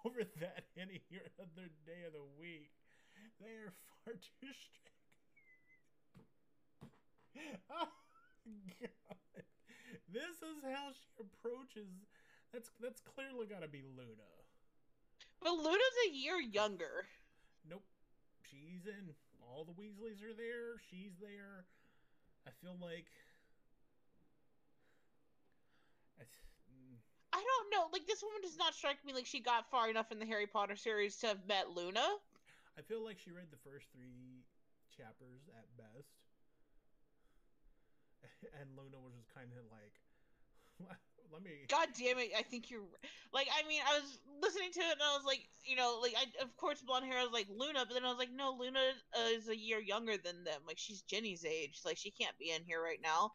over 0.06 0.24
that 0.40 0.72
any 0.80 1.04
other 1.40 1.68
day 1.86 2.08
of 2.08 2.14
the 2.14 2.28
week. 2.40 2.72
They 3.40 3.52
are 3.52 3.76
far 4.04 4.14
too 4.14 4.52
strict. 4.52 4.92
Oh, 7.70 7.92
God. 8.80 9.44
This 10.08 10.40
is 10.40 10.64
how 10.64 10.96
she 10.96 11.12
approaches. 11.20 11.92
That's 12.54 12.70
that's 12.80 13.02
clearly 13.02 13.48
got 13.48 13.64
to 13.64 13.68
be 13.68 13.84
Luna. 13.84 14.32
But 15.42 15.58
Luna's 15.58 15.98
a 16.08 16.16
year 16.16 16.40
younger. 16.40 17.08
Nope. 17.70 17.84
She's 18.50 18.88
in. 18.88 19.14
All 19.48 19.64
the 19.64 19.74
Weasleys 19.74 20.24
are 20.24 20.34
there. 20.36 20.78
She's 20.90 21.14
there. 21.22 21.66
I 22.48 22.52
feel 22.62 22.78
like. 22.82 23.08
I, 26.20 26.24
mm, 26.24 26.98
I 27.34 27.44
don't 27.44 27.70
know. 27.72 27.88
Like 27.92 28.08
this 28.08 28.22
woman 28.22 28.42
does 28.42 28.58
not 28.58 28.74
strike 28.74 29.04
me 29.06 29.14
like 29.14 29.26
she 29.26 29.40
got 29.40 29.70
far 29.70 29.90
enough 29.90 30.12
in 30.12 30.20
the 30.20 30.26
Harry 30.26 30.48
Potter 30.48 30.76
series 30.76 31.18
to 31.18 31.28
have 31.28 31.48
met 31.48 31.70
Luna. 31.70 32.06
I 32.78 32.82
feel 32.82 33.04
like 33.04 33.18
she 33.20 33.32
read 33.32 33.52
the 33.52 33.62
first 33.64 33.88
three 33.96 34.44
chapters 34.96 35.48
at 35.56 35.68
best. 35.78 36.12
And 38.60 38.70
Luna 38.78 39.00
was 39.02 39.14
just 39.16 39.34
kind 39.34 39.52
of 39.54 39.66
like, 39.72 39.96
let 41.36 41.44
me. 41.44 41.52
God 41.68 41.90
damn 41.98 42.18
it! 42.18 42.32
I 42.38 42.42
think 42.42 42.72
you're 42.72 42.88
like. 43.34 43.48
I 43.52 43.68
mean, 43.68 43.82
I 43.88 44.00
was 44.00 44.20
listening 44.42 44.72
to 44.72 44.80
it 44.80 44.94
and 44.94 45.02
I 45.04 45.16
was 45.16 45.26
like, 45.26 45.48
you 45.64 45.76
know, 45.76 46.00
like 46.02 46.16
I 46.18 46.44
of 46.44 46.56
course 46.58 46.82
blonde 46.82 47.06
hair. 47.06 47.20
I 47.20 47.24
was 47.24 47.34
like 47.34 47.48
Luna, 47.50 47.86
but 47.86 47.94
then 47.94 48.06
I 48.06 48.10
was 48.10 48.18
like, 48.18 48.34
no, 48.34 48.56
Luna 48.58 48.80
uh, 49.14 49.30
is 49.30 49.50
a 49.50 49.58
year 49.58 49.80
younger 49.80 50.18
than 50.18 50.44
them. 50.44 50.62
Like 50.66 50.78
she's 50.78 51.02
Ginny's 51.04 51.46
age. 51.46 51.82
Like 51.86 51.98
she 51.98 52.12
can't 52.12 52.38
be 52.40 52.52
in 52.52 52.64
here 52.64 52.82
right 52.82 53.00
now. 53.04 53.32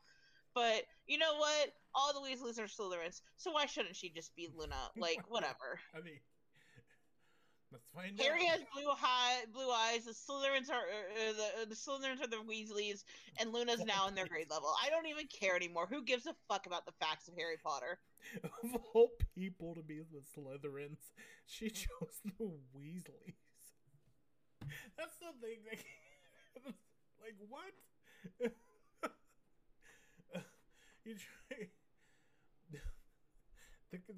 But 0.54 0.82
you 1.06 1.18
know 1.18 1.36
what? 1.36 1.72
All 1.94 2.12
the 2.12 2.20
Weasleys 2.20 2.58
are 2.58 2.66
Slytherins, 2.66 3.20
so 3.36 3.52
why 3.52 3.66
shouldn't 3.66 3.96
she 3.96 4.10
just 4.10 4.34
be 4.34 4.48
Luna? 4.56 4.76
Like 4.96 5.22
whatever. 5.28 5.78
I 5.94 6.00
mean, 6.00 6.18
let's 7.72 7.86
find 7.94 8.18
Harry 8.20 8.46
out. 8.46 8.58
has 8.58 8.60
blue 8.74 8.90
high, 8.90 9.44
blue 9.52 9.70
eyes. 9.70 10.04
The 10.04 10.12
Slytherins 10.12 10.70
are 10.70 10.84
uh, 10.84 11.32
the 11.32 11.62
er, 11.62 11.66
the 11.68 11.74
Slytherins 11.74 12.22
are 12.22 12.26
the 12.26 12.42
Weasleys, 12.48 13.04
and 13.38 13.52
Luna's 13.52 13.84
now 13.84 14.08
in 14.08 14.14
their 14.14 14.26
grade 14.26 14.50
level. 14.50 14.72
I 14.84 14.90
don't 14.90 15.06
even 15.06 15.26
care 15.26 15.56
anymore. 15.56 15.86
Who 15.90 16.02
gives 16.02 16.26
a 16.26 16.34
fuck 16.48 16.66
about 16.66 16.86
the 16.86 16.92
facts 17.00 17.28
of 17.28 17.34
Harry 17.36 17.56
Potter? 17.62 17.98
of 18.62 18.76
all 18.94 19.10
people 19.34 19.74
to 19.74 19.82
be 19.82 20.00
the 20.00 20.20
Slytherins, 20.36 21.12
she 21.46 21.66
mm. 21.66 21.74
chose 21.74 22.20
the 22.24 22.44
Weasleys. 22.76 23.34
That's 24.96 25.16
the 25.18 25.32
thing. 25.40 25.58
That, 25.64 25.78
like 27.22 27.36
what? 27.48 27.72
you 31.04 31.14
try. 31.14 31.68
The, 33.90 33.98
the, 34.06 34.14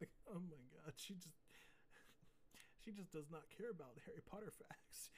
the, 0.00 0.06
oh 0.34 0.40
my 0.50 0.56
god, 0.74 0.94
she 0.96 1.14
just 1.14 1.41
she 2.84 2.92
just 2.92 3.12
does 3.12 3.30
not 3.30 3.42
care 3.56 3.70
about 3.70 3.98
Harry 4.06 4.22
Potter 4.26 4.50
facts. 4.50 5.10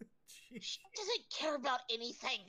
she, 0.26 0.60
She 0.60 0.80
doesn't 0.96 1.24
care 1.30 1.54
about 1.54 1.80
anything. 1.90 2.40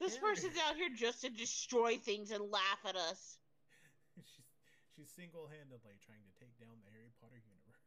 This 0.00 0.16
person's 0.16 0.56
out 0.56 0.76
here 0.76 0.88
just 0.96 1.20
to 1.22 1.28
destroy 1.30 1.98
things 1.98 2.30
and 2.30 2.50
laugh 2.50 2.80
at 2.86 2.96
us. 2.96 3.36
she's 4.16 4.48
she's 4.96 5.10
single-handedly 5.12 6.00
trying 6.00 6.24
to 6.24 6.32
take 6.40 6.56
down 6.58 6.80
the 6.84 6.90
Harry 6.90 7.12
Potter 7.20 7.36
universe. 7.36 7.84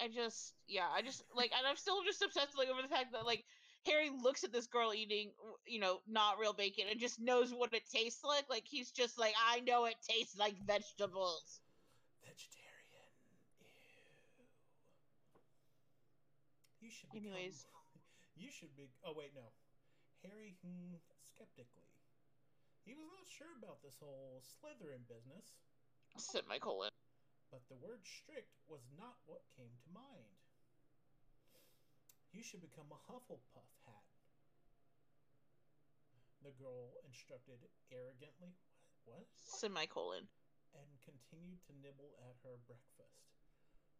I 0.00 0.08
just, 0.08 0.54
yeah, 0.68 0.86
I 0.94 1.02
just 1.02 1.24
like, 1.34 1.50
and 1.56 1.66
I'm 1.66 1.76
still 1.76 2.04
just 2.04 2.22
obsessed 2.22 2.56
like 2.56 2.68
over 2.68 2.82
the 2.82 2.88
fact 2.88 3.12
that 3.12 3.26
like 3.26 3.44
Harry 3.86 4.10
looks 4.22 4.44
at 4.44 4.52
this 4.52 4.66
girl 4.66 4.92
eating, 4.94 5.30
you 5.66 5.80
know, 5.80 6.00
not 6.06 6.38
real 6.38 6.52
bacon 6.52 6.84
and 6.90 7.00
just 7.00 7.20
knows 7.20 7.52
what 7.52 7.72
it 7.72 7.82
tastes 7.88 8.22
like. 8.24 8.44
Like 8.50 8.64
he's 8.66 8.90
just 8.90 9.18
like, 9.18 9.34
I 9.50 9.60
know 9.60 9.86
it 9.86 9.96
tastes 10.06 10.36
like 10.38 10.54
vegetables. 10.66 11.60
Vegetarian. 12.24 13.08
Ew. 13.60 14.46
You 16.80 16.90
should. 16.90 17.10
Become, 17.12 17.32
Anyways. 17.32 17.66
you 18.36 18.50
should 18.50 18.74
be. 18.76 18.88
Oh 19.04 19.12
wait, 19.16 19.32
no. 19.34 19.52
Harry 20.24 20.56
hmm, 20.62 20.96
skeptically. 21.22 21.86
He 22.84 22.94
was 22.94 23.06
not 23.12 23.28
sure 23.28 23.52
about 23.60 23.82
this 23.82 23.96
whole 24.00 24.40
Slytherin 24.40 25.04
business, 25.08 25.52
Semicolon. 26.16 26.90
but 27.52 27.60
the 27.68 27.76
word 27.76 28.00
strict 28.06 28.56
was 28.66 28.80
not 28.96 29.20
what 29.26 29.42
came 29.56 29.76
to 29.84 29.90
mind. 29.92 30.37
You 32.32 32.42
should 32.42 32.60
become 32.60 32.86
a 32.92 33.12
Hufflepuff 33.12 33.68
hat. 33.86 34.04
The 36.42 36.50
girl 36.52 36.94
instructed 37.04 37.58
arrogantly. 37.90 38.54
What? 39.04 39.16
What? 39.18 39.26
Semicolon. 39.60 40.28
and 40.74 41.00
continued 41.04 41.58
to 41.66 41.72
nibble 41.82 42.14
at 42.28 42.36
her 42.44 42.56
breakfast. 42.66 43.16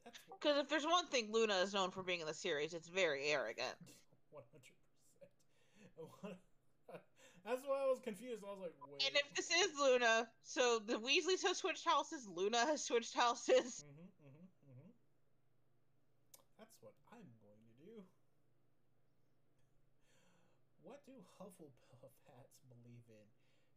That's 0.05 0.19
Because 0.31 0.59
if 0.59 0.69
there's 0.69 0.85
one 0.87 1.07
thing 1.09 1.33
Luna 1.33 1.57
is 1.59 1.75
known 1.75 1.91
for 1.91 2.03
being 2.03 2.21
in 2.21 2.27
the 2.27 2.35
series, 2.35 2.75
it's 2.75 2.89
very 2.89 3.27
arrogant. 3.27 3.75
one 4.31 4.45
hundred 4.53 4.73
percent. 6.21 6.39
That's 7.45 7.63
why 7.67 7.83
I 7.83 7.87
was 7.87 8.01
confused. 8.05 8.43
I 8.45 8.51
was 8.51 8.61
like, 8.61 8.75
wait. 8.87 9.03
And 9.07 9.17
if 9.17 9.35
this 9.35 9.51
is 9.51 9.71
Luna, 9.81 10.29
so 10.43 10.81
the 10.87 10.99
Weasleys 10.99 11.43
have 11.47 11.57
switched 11.57 11.87
houses, 11.87 12.27
Luna 12.29 12.59
has 12.67 12.85
switched 12.85 13.15
houses. 13.15 13.85
hmm 13.85 13.97
hmm 13.97 14.03
hmm 14.03 14.18
That's 16.79 16.95
what 16.95 16.95
I'm 17.11 17.27
going 17.43 17.59
to 17.59 17.75
do. 17.91 18.03
What 20.83 21.03
do 21.07 21.13
Hufflepuff 21.41 22.15
hats 22.27 22.61
believe 22.71 23.03
in? 23.09 23.27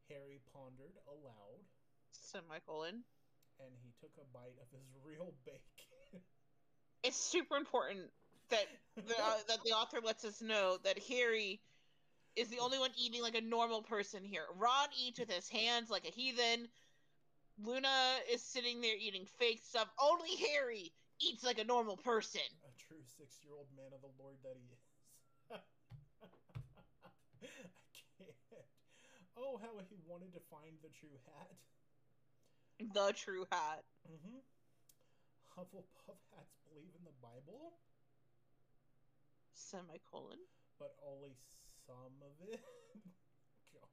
Harry 0.09 0.41
pondered 0.53 0.93
aloud, 1.07 1.65
Semicolon. 2.11 3.01
and 3.59 3.73
he 3.81 3.91
took 3.99 4.11
a 4.21 4.25
bite 4.33 4.57
of 4.61 4.67
his 4.71 4.85
real 5.05 5.33
bacon. 5.45 6.21
It's 7.03 7.17
super 7.17 7.55
important 7.55 8.11
that 8.49 8.65
the, 8.95 9.17
uh, 9.17 9.37
that 9.47 9.63
the 9.63 9.71
author 9.71 9.99
lets 10.03 10.25
us 10.25 10.41
know 10.41 10.77
that 10.83 10.99
Harry 11.09 11.59
is 12.35 12.49
the 12.49 12.59
only 12.59 12.77
one 12.77 12.91
eating 12.97 13.21
like 13.23 13.35
a 13.35 13.41
normal 13.41 13.81
person 13.81 14.23
here. 14.23 14.45
Ron 14.57 14.89
eats 14.99 15.19
with 15.19 15.31
his 15.31 15.49
hands 15.49 15.89
like 15.89 16.05
a 16.05 16.11
heathen. 16.11 16.67
Luna 17.63 18.17
is 18.31 18.43
sitting 18.43 18.81
there 18.81 18.95
eating 18.99 19.25
fake 19.39 19.61
stuff. 19.63 19.87
Only 19.99 20.35
Harry 20.53 20.91
eats 21.19 21.43
like 21.43 21.59
a 21.59 21.63
normal 21.63 21.97
person. 21.97 22.41
True 22.91 23.07
six-year-old 23.07 23.71
man 23.71 23.95
of 23.95 24.03
the 24.03 24.11
Lord 24.19 24.35
that 24.43 24.59
he 24.59 24.67
is. 24.67 24.83
I 26.19 26.27
can't. 28.19 28.67
Oh, 29.39 29.55
how 29.63 29.79
he 29.87 29.95
wanted 30.03 30.35
to 30.35 30.43
find 30.51 30.75
the 30.83 30.91
true 30.91 31.15
hat. 31.23 31.55
The 32.83 33.15
true 33.15 33.47
hat. 33.47 33.87
Mm-hmm. 34.03 34.43
Hufflepuff 35.55 36.19
hats 36.35 36.59
believe 36.67 36.91
in 36.99 37.07
the 37.07 37.15
Bible, 37.23 37.79
Semicolon. 39.55 40.43
but 40.75 40.91
only 40.99 41.31
some 41.87 42.19
of 42.19 42.35
it. 42.43 42.59
God. 43.71 43.87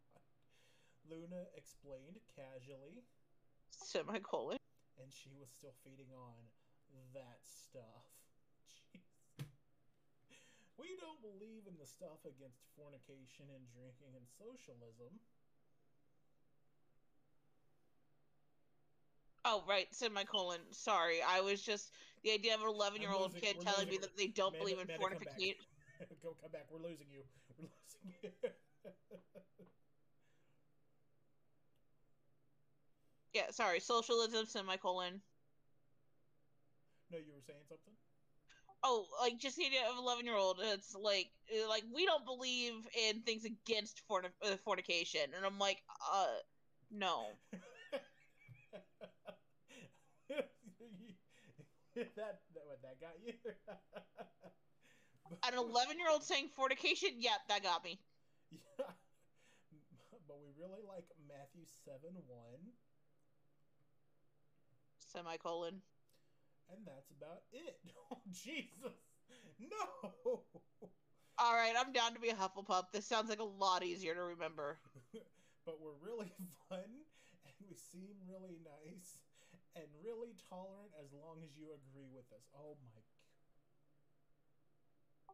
Luna 1.06 1.46
explained 1.54 2.18
casually, 2.34 3.06
Semicolon. 3.70 4.58
and 4.98 5.12
she 5.14 5.30
was 5.38 5.50
still 5.54 5.74
feeding 5.84 6.10
on 6.10 6.34
that 7.14 7.38
stuff. 7.46 8.17
We 10.78 10.94
don't 11.02 11.20
believe 11.20 11.66
in 11.66 11.74
the 11.78 11.86
stuff 11.86 12.22
against 12.22 12.62
fornication 12.78 13.50
and 13.50 13.66
drinking 13.74 14.14
and 14.14 14.24
socialism. 14.38 15.10
Oh, 19.44 19.64
right, 19.66 19.88
semicolon. 19.90 20.60
Sorry, 20.70 21.18
I 21.22 21.40
was 21.40 21.62
just 21.62 21.90
the 22.22 22.32
idea 22.32 22.54
of 22.54 22.62
an 22.62 22.68
11 22.68 23.02
year 23.02 23.10
old 23.10 23.34
kid 23.34 23.56
telling 23.60 23.88
me 23.88 23.98
that 23.98 24.16
they 24.16 24.28
don't 24.28 24.54
Amanda- 24.54 24.58
believe 24.58 24.78
in 24.78 24.84
Amanda, 24.84 24.98
come 24.98 25.18
fornication. 25.18 25.64
Go 26.22 26.36
come 26.40 26.50
back. 26.52 26.66
We're 26.70 26.78
losing 26.78 27.10
you. 27.10 27.22
We're 27.58 27.66
losing 27.66 28.14
you. 28.22 28.30
Yeah, 33.34 33.50
sorry, 33.50 33.78
socialism, 33.78 34.46
semicolon. 34.46 35.20
no, 37.12 37.18
you 37.18 37.32
were 37.34 37.44
saying 37.46 37.60
something. 37.68 37.94
Oh, 38.82 39.06
like 39.20 39.38
just 39.38 39.56
the 39.56 39.66
idea 39.66 39.82
of 39.90 39.98
11 39.98 40.24
year 40.24 40.36
old. 40.36 40.60
It's 40.62 40.94
like, 40.94 41.30
uh, 41.52 41.68
like 41.68 41.84
we 41.92 42.06
don't 42.06 42.24
believe 42.24 42.74
in 43.08 43.22
things 43.22 43.44
against 43.44 44.02
forni- 44.08 44.30
uh, 44.42 44.56
fornication, 44.64 45.22
and 45.36 45.44
I'm 45.44 45.58
like, 45.58 45.82
uh, 46.12 46.26
no. 46.90 47.26
that 51.96 52.40
that 52.54 52.64
what 52.66 52.80
that 52.82 53.00
got 53.00 53.14
you. 53.24 53.32
An 55.42 55.54
11 55.54 55.98
year 55.98 56.08
old 56.10 56.22
saying 56.24 56.48
fornication, 56.48 57.20
yep, 57.20 57.40
that 57.48 57.62
got 57.62 57.82
me. 57.84 58.00
Yeah. 58.50 58.90
But 60.28 60.38
we 60.40 60.50
really 60.56 60.82
like 60.86 61.06
Matthew 61.26 61.64
7 61.64 62.14
1, 62.26 62.72
Semicolon. 64.98 65.82
And 66.68 66.86
that's 66.86 67.10
about 67.10 67.42
it. 67.52 67.78
Oh, 68.10 68.22
Jesus. 68.30 68.94
No. 69.58 70.44
All 71.38 71.54
right, 71.54 71.74
I'm 71.78 71.92
down 71.92 72.14
to 72.14 72.20
be 72.20 72.30
a 72.30 72.34
Hufflepuff. 72.34 72.90
This 72.92 73.06
sounds 73.06 73.28
like 73.28 73.38
a 73.38 73.44
lot 73.44 73.84
easier 73.84 74.14
to 74.14 74.22
remember. 74.22 74.78
but 75.64 75.80
we're 75.80 75.92
really 75.92 76.32
fun, 76.68 77.04
and 77.44 77.54
we 77.60 77.74
seem 77.74 78.16
really 78.26 78.58
nice, 78.64 79.20
and 79.74 79.86
really 80.02 80.34
tolerant 80.48 80.92
as 80.98 81.12
long 81.12 81.42
as 81.42 81.56
you 81.56 81.72
agree 81.72 82.08
with 82.08 82.30
us. 82.32 82.42
Oh 82.52 82.76
my 82.82 83.00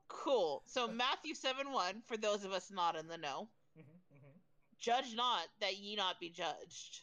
Cool. 0.08 0.62
So 0.66 0.86
Matthew 0.88 1.34
7 1.34 1.70
1, 1.72 2.02
for 2.02 2.16
those 2.16 2.44
of 2.44 2.52
us 2.52 2.70
not 2.70 2.96
in 2.96 3.08
the 3.08 3.18
know, 3.18 3.48
hmm 3.74 3.80
hmm 4.08 4.38
judge 4.78 5.14
not 5.14 5.48
that 5.60 5.76
ye 5.78 5.96
not 5.96 6.20
be 6.20 6.30
judged. 6.30 7.02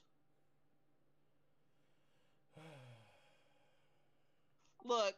Look, 4.83 5.15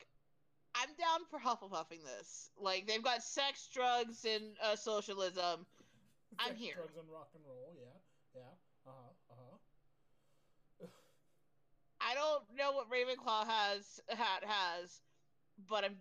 I'm 0.75 0.89
down 0.99 1.21
for 1.29 1.39
Hufflepuffing 1.39 2.03
this. 2.03 2.49
Like, 2.59 2.87
they've 2.87 3.03
got 3.03 3.23
sex, 3.23 3.69
drugs, 3.73 4.25
and 4.25 4.43
uh, 4.63 4.75
socialism. 4.75 5.65
I'm 6.39 6.49
Sex, 6.49 6.59
here. 6.59 6.75
Drugs 6.75 6.97
and 6.97 7.09
rock 7.11 7.29
and 7.35 7.43
roll, 7.45 7.73
yeah. 7.77 8.41
Yeah. 8.41 8.41
Uh 8.85 8.91
huh. 8.91 9.13
Uh 9.29 9.35
huh. 10.81 10.87
I 12.01 12.15
don't 12.15 12.43
know 12.57 12.73
what 12.73 12.89
Ravenclaw 12.89 13.47
has 13.47 13.99
hat 14.09 14.43
has, 14.45 14.99
but 15.69 15.85
I'm 15.85 15.95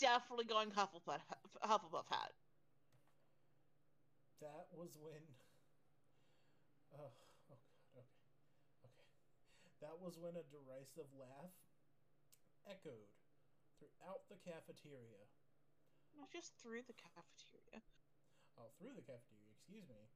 definitely 0.00 0.44
going 0.44 0.70
Hufflepuff 0.70 1.20
Hufflepuff 1.64 2.08
hat. 2.10 2.32
That 4.40 4.66
was 4.74 4.96
when. 5.00 5.22
Oh, 6.92 7.08
oh 7.48 7.56
god. 7.94 8.04
Okay. 8.04 8.04
Okay. 8.84 9.06
That 9.80 9.96
was 9.98 10.18
when 10.18 10.36
a 10.36 10.44
derisive 10.52 11.08
laugh 11.16 11.56
echoed 12.68 13.10
throughout 13.78 14.26
the 14.30 14.38
cafeteria. 14.42 15.26
Not 16.14 16.30
just 16.30 16.54
through 16.60 16.84
the 16.84 16.96
cafeteria. 16.96 17.80
Oh, 18.60 18.68
through 18.76 18.94
the 18.94 19.06
cafeteria, 19.06 19.52
excuse 19.56 19.88
me. 19.88 20.06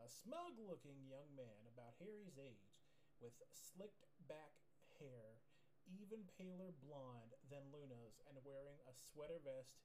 A 0.00 0.08
smug 0.08 0.56
looking 0.56 1.04
young 1.06 1.28
man 1.36 1.62
about 1.68 1.94
Harry's 2.00 2.40
age, 2.40 2.74
with 3.20 3.36
slicked 3.52 4.08
back 4.26 4.56
hair, 4.98 5.38
even 5.86 6.26
paler 6.40 6.74
blonde 6.82 7.36
than 7.52 7.62
Luna's, 7.70 8.18
and 8.26 8.40
wearing 8.42 8.80
a 8.88 8.94
sweater 8.96 9.38
vest 9.44 9.78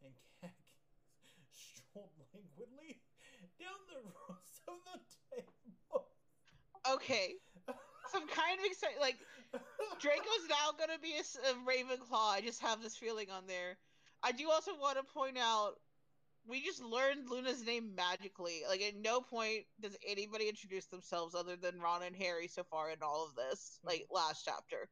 and 0.00 0.14
khakis, 0.40 0.88
strolled 1.52 2.14
languidly 2.32 3.02
down 3.58 3.80
the 3.90 4.00
rows 4.08 4.54
of 4.70 4.78
the 4.88 4.98
table. 5.28 6.08
Okay, 6.86 7.36
so 8.08 8.16
I'm 8.16 8.28
kind 8.30 8.56
of 8.56 8.64
excited. 8.64 9.02
Like, 9.02 9.18
Draco's 10.00 10.48
now 10.48 10.72
gonna 10.78 10.98
be 10.98 11.14
a, 11.14 11.50
a 11.50 11.54
Ravenclaw. 11.64 12.32
I 12.32 12.40
just 12.40 12.62
have 12.62 12.82
this 12.82 12.96
feeling 12.96 13.30
on 13.30 13.46
there. 13.46 13.76
I 14.22 14.32
do 14.32 14.50
also 14.50 14.72
want 14.78 14.98
to 14.98 15.12
point 15.12 15.38
out 15.38 15.74
we 16.46 16.62
just 16.62 16.82
learned 16.82 17.28
Luna's 17.28 17.64
name 17.64 17.94
magically. 17.94 18.62
Like 18.68 18.80
at 18.80 18.96
no 18.96 19.20
point 19.20 19.64
does 19.80 19.96
anybody 20.06 20.48
introduce 20.48 20.86
themselves 20.86 21.34
other 21.34 21.56
than 21.56 21.80
Ron 21.80 22.02
and 22.02 22.16
Harry 22.16 22.48
so 22.48 22.64
far 22.64 22.90
in 22.90 22.98
all 23.02 23.26
of 23.26 23.36
this, 23.36 23.78
like 23.84 24.06
last 24.10 24.44
chapter. 24.44 24.88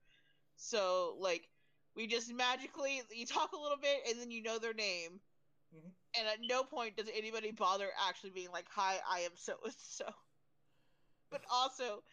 So 0.56 1.16
like 1.18 1.48
we 1.94 2.06
just 2.06 2.32
magically 2.32 3.00
you 3.10 3.26
talk 3.26 3.52
a 3.52 3.60
little 3.60 3.78
bit 3.78 3.98
and 4.08 4.20
then 4.20 4.30
you 4.30 4.42
know 4.42 4.58
their 4.58 4.74
name. 4.74 5.20
Mhm. 5.74 5.90
And 6.18 6.28
at 6.28 6.38
no 6.40 6.62
point 6.62 6.96
does 6.96 7.08
anybody 7.14 7.50
bother 7.52 7.88
actually 8.08 8.30
being 8.30 8.50
like, 8.52 8.66
"Hi, 8.70 9.00
I 9.10 9.20
am 9.20 9.32
so 9.36 9.56
and 9.64 9.74
so." 9.78 10.04
But 11.30 11.42
also, 11.50 12.04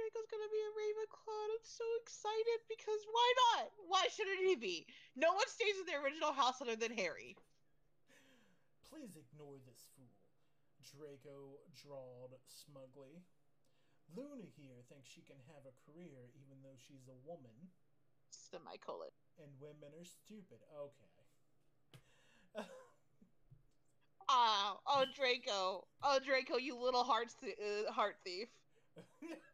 Draco's 0.00 0.32
gonna 0.32 0.48
be 0.48 0.64
a 0.64 0.72
Ravenclaw, 0.72 1.40
and 1.44 1.52
I'm 1.60 1.66
so 1.68 1.84
excited 2.00 2.58
because 2.72 3.04
why 3.12 3.28
not? 3.52 3.68
Why 3.84 4.08
shouldn't 4.08 4.40
he 4.48 4.56
be? 4.56 4.88
No 5.12 5.36
one 5.36 5.44
stays 5.44 5.76
in 5.76 5.84
the 5.84 6.00
original 6.00 6.32
house 6.32 6.56
other 6.64 6.72
than 6.76 6.96
Harry. 6.96 7.36
Please 8.88 9.12
ignore 9.12 9.60
this 9.68 9.84
fool, 9.92 10.08
Draco 10.80 11.60
drawled 11.84 12.32
smugly. 12.48 13.20
Luna 14.16 14.48
here 14.56 14.80
thinks 14.88 15.06
she 15.12 15.20
can 15.20 15.36
have 15.52 15.62
a 15.68 15.74
career 15.84 16.32
even 16.34 16.56
though 16.64 16.80
she's 16.80 17.06
a 17.06 17.14
woman, 17.28 17.68
Semicolon. 18.32 19.12
and 19.38 19.52
women 19.60 19.92
are 20.00 20.08
stupid. 20.08 20.64
Okay. 20.72 21.12
Ah, 24.32 24.78
oh 24.86 25.04
Draco, 25.12 25.88
oh 26.04 26.18
Draco, 26.24 26.56
you 26.56 26.76
little 26.78 27.02
heart 27.02 27.34
th- 27.40 27.58
uh, 27.58 27.90
heart 27.90 28.14
thief. 28.24 28.46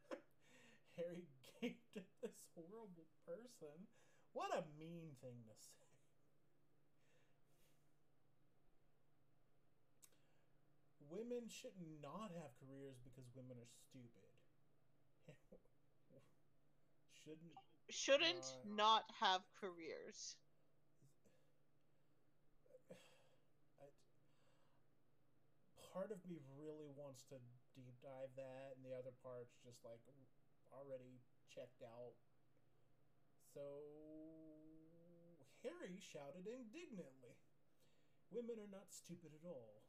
Harry 0.97 1.27
gaped 1.61 1.97
at 1.97 2.07
this 2.23 2.43
horrible 2.55 3.07
person. 3.25 3.87
What 4.33 4.51
a 4.53 4.65
mean 4.79 5.17
thing 5.21 5.45
to 5.47 5.55
say. 5.55 5.87
Women 11.09 11.49
should 11.49 11.79
not 12.03 12.31
have 12.33 12.51
careers 12.59 12.99
because 13.03 13.25
women 13.35 13.57
are 13.59 13.67
stupid. 13.67 14.31
Shouldn't 17.25 17.53
Shouldn't 17.89 18.45
Uh, 18.45 18.65
not 18.65 19.05
have 19.21 19.43
careers. 19.61 20.37
I, 23.81 23.87
part 25.93 26.11
of 26.11 26.25
me 26.27 26.39
really 26.59 26.89
wants 26.95 27.25
to 27.31 27.37
deep 27.75 27.95
dive 28.03 28.31
that, 28.37 28.77
and 28.77 28.85
the 28.85 28.93
other 28.97 29.13
part's 29.23 29.57
just 29.65 29.85
like 29.85 30.01
already 30.77 31.25
checked 31.49 31.83
out. 31.83 32.15
So 33.55 33.81
Harry 35.63 35.99
shouted 35.99 36.47
indignantly, 36.47 37.37
"Women 38.31 38.61
are 38.61 38.67
not 38.69 38.93
stupid 38.93 39.33
at 39.35 39.45
all. 39.45 39.83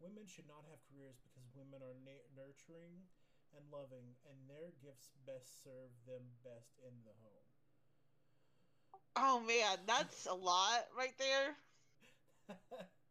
Women 0.00 0.26
should 0.26 0.46
not 0.48 0.64
have 0.64 0.82
careers 0.88 1.20
because 1.20 1.52
women 1.54 1.82
are 1.82 1.94
na- 1.94 2.26
nurturing 2.34 3.06
and 3.52 3.70
loving, 3.70 4.16
and 4.24 4.48
their 4.48 4.72
gifts 4.72 5.10
best 5.26 5.62
serve 5.62 5.92
them 6.06 6.32
best 6.42 6.78
in 6.80 7.04
the 7.04 7.12
home." 7.20 7.44
Oh 9.16 9.40
man, 9.40 9.78
that's 9.86 10.26
a 10.26 10.34
lot 10.34 10.86
right 10.96 11.16
there. 11.18 11.56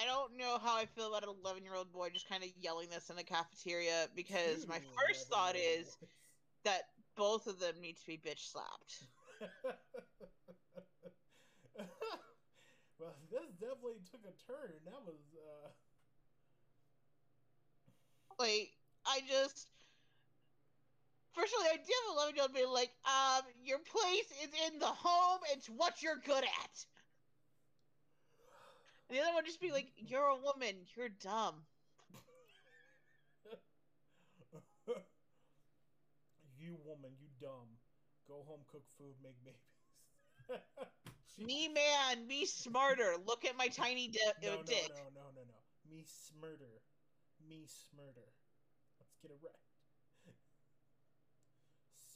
I 0.00 0.06
don't 0.06 0.36
know 0.36 0.58
how 0.62 0.76
I 0.76 0.86
feel 0.86 1.08
about 1.08 1.22
an 1.24 1.34
11 1.44 1.64
year 1.64 1.74
old 1.74 1.92
boy 1.92 2.10
just 2.10 2.28
kind 2.28 2.42
of 2.42 2.50
yelling 2.60 2.88
this 2.90 3.10
in 3.10 3.16
the 3.16 3.24
cafeteria 3.24 4.08
because 4.14 4.66
my 4.66 4.78
first 4.96 5.28
thought 5.28 5.56
is 5.56 5.96
that 6.64 6.82
both 7.16 7.46
of 7.46 7.58
them 7.58 7.74
need 7.80 7.96
to 7.98 8.06
be 8.06 8.16
bitch 8.16 8.50
slapped. 8.50 9.04
well, 12.98 13.16
this 13.30 13.50
definitely 13.60 14.00
took 14.10 14.22
a 14.24 14.32
turn. 14.50 14.72
That 14.86 15.04
was 15.04 15.20
uh 15.36 15.68
Like, 18.38 18.72
I 19.06 19.20
just. 19.28 19.68
First 21.32 21.54
I 21.60 21.72
idea 21.72 21.96
of 22.10 22.10
an 22.10 22.16
11 22.16 22.34
year 22.34 22.42
old 22.44 22.54
being 22.54 22.68
like, 22.68 22.90
um, 23.06 23.42
your 23.64 23.78
place 23.78 24.30
is 24.44 24.50
in 24.68 24.78
the 24.78 24.86
home, 24.86 25.40
it's 25.52 25.66
what 25.66 26.02
you're 26.02 26.20
good 26.26 26.44
at. 26.44 26.86
And 29.08 29.18
the 29.18 29.22
other 29.22 29.34
one 29.34 29.44
just 29.44 29.60
be 29.60 29.70
like, 29.72 29.92
you're 29.96 30.26
a 30.26 30.36
woman, 30.36 30.74
you're 30.96 31.08
dumb. 31.08 31.54
you 36.58 36.76
woman, 36.84 37.10
you 37.20 37.28
dumb. 37.40 37.68
Go 38.28 38.44
home, 38.46 38.60
cook 38.70 38.84
food, 38.98 39.14
make 39.22 39.36
babies. 39.44 39.60
Me 41.38 41.68
man, 41.68 42.26
me 42.26 42.44
smarter. 42.44 43.14
Look 43.26 43.44
at 43.44 43.56
my 43.56 43.68
tiny 43.68 44.08
di- 44.08 44.18
no, 44.42 44.52
uh, 44.52 44.56
no, 44.56 44.62
dick. 44.62 44.90
no, 44.90 45.02
no, 45.14 45.26
no, 45.34 45.42
no. 45.48 45.58
Me 45.90 46.04
smarter. 46.04 46.82
Me 47.48 47.66
smarter. 47.66 48.28
Let's 49.00 49.16
get 49.22 49.30
it 49.30 49.38
right. 49.42 49.56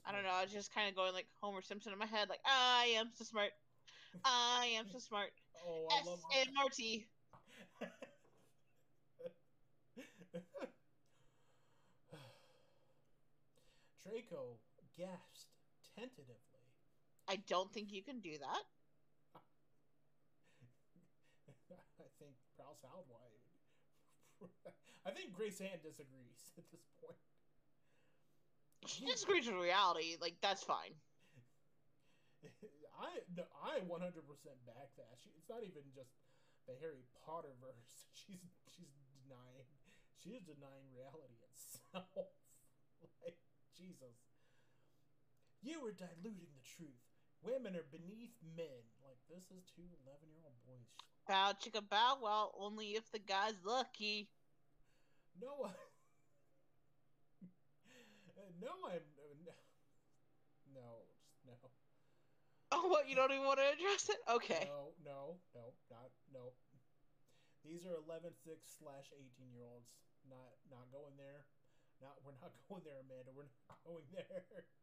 I 0.06 0.12
don't 0.12 0.22
know. 0.22 0.30
I 0.30 0.42
was 0.42 0.52
just 0.52 0.72
kind 0.72 0.88
of 0.88 0.94
going 0.94 1.12
like 1.12 1.26
Homer 1.40 1.62
Simpson 1.62 1.92
in 1.92 1.98
my 1.98 2.06
head, 2.06 2.28
like 2.28 2.40
I 2.44 2.94
am 2.96 3.10
so 3.12 3.24
smart. 3.24 3.50
I 4.24 4.76
am 4.78 4.86
so 4.92 4.98
smart. 4.98 5.32
Oh, 5.64 5.86
I 5.90 5.98
S 6.00 6.06
love 6.06 6.20
and 6.38 6.48
Marty. 6.54 7.08
Draco 14.02 14.58
gasped 14.96 15.46
tentatively. 15.98 16.34
I 17.28 17.36
don't 17.48 17.72
think 17.72 17.92
you 17.92 18.02
can 18.02 18.20
do 18.20 18.38
that. 18.38 18.62
I 21.70 22.08
think 22.18 22.34
Prouse 22.56 22.82
Howdwide. 22.82 23.42
I 25.06 25.10
think 25.10 25.34
Grace 25.34 25.60
Ann 25.60 25.78
disagrees 25.82 26.52
at 26.56 26.64
this 26.70 26.86
point. 27.00 27.16
She 28.86 29.04
disagrees 29.06 29.46
with 29.46 29.56
reality. 29.56 30.16
Like 30.20 30.36
that's 30.40 30.62
fine. 30.62 30.94
I 33.00 33.08
no, 33.36 33.42
I 33.76 33.84
100% 33.84 33.92
back 34.64 34.88
that. 34.96 35.12
She, 35.20 35.28
it's 35.36 35.52
not 35.52 35.60
even 35.60 35.84
just 35.92 36.16
the 36.64 36.72
Harry 36.80 37.04
Potter 37.28 37.52
verse. 37.60 38.08
She's 38.16 38.40
she's 38.72 38.96
denying 39.12 39.68
she 40.16 40.32
is 40.32 40.42
denying 40.48 40.88
reality 40.96 41.36
itself. 41.52 42.08
like 43.20 43.36
Jesus. 43.76 44.16
You 45.60 45.84
are 45.84 45.92
diluting 45.92 46.48
the 46.56 46.64
truth. 46.64 47.04
Women 47.44 47.76
are 47.76 47.84
beneath 47.92 48.32
men. 48.56 48.80
Like 49.04 49.20
this 49.28 49.44
is 49.52 49.68
two 49.76 49.84
11-year-old 50.08 50.56
boys. 50.64 50.88
Bow 51.28 51.52
chicka 51.52 51.84
bow 51.84 52.16
wow. 52.24 52.50
Only 52.56 52.96
if 52.96 53.12
the 53.12 53.20
guy's 53.20 53.60
lucky. 53.60 54.32
No, 55.36 55.68
no, 58.56 58.72
I'm 58.88 59.04
no, 59.20 59.36
just 59.44 59.60
no. 60.74 61.06
Oh, 62.72 62.88
what? 62.88 63.08
You 63.08 63.14
don't 63.14 63.30
even 63.30 63.46
want 63.46 63.60
to 63.62 63.68
address 63.70 64.10
it? 64.10 64.18
Okay. 64.26 64.66
No, 64.66 64.90
no, 65.04 65.38
no, 65.54 65.70
not 65.88 66.10
no. 66.34 66.50
These 67.62 67.86
are 67.86 67.94
11, 67.94 68.34
6 68.34 68.58
slash 68.78 69.06
18 69.14 69.54
year 69.54 69.62
olds. 69.70 69.86
Not 70.26 70.50
not 70.70 70.90
going 70.90 71.14
there. 71.14 71.46
Not 72.02 72.18
we're 72.26 72.34
not 72.42 72.50
going 72.68 72.82
there, 72.82 72.98
Amanda. 73.06 73.30
We're 73.30 73.46
not 73.70 73.78
going 73.86 74.06
there. 74.10 74.42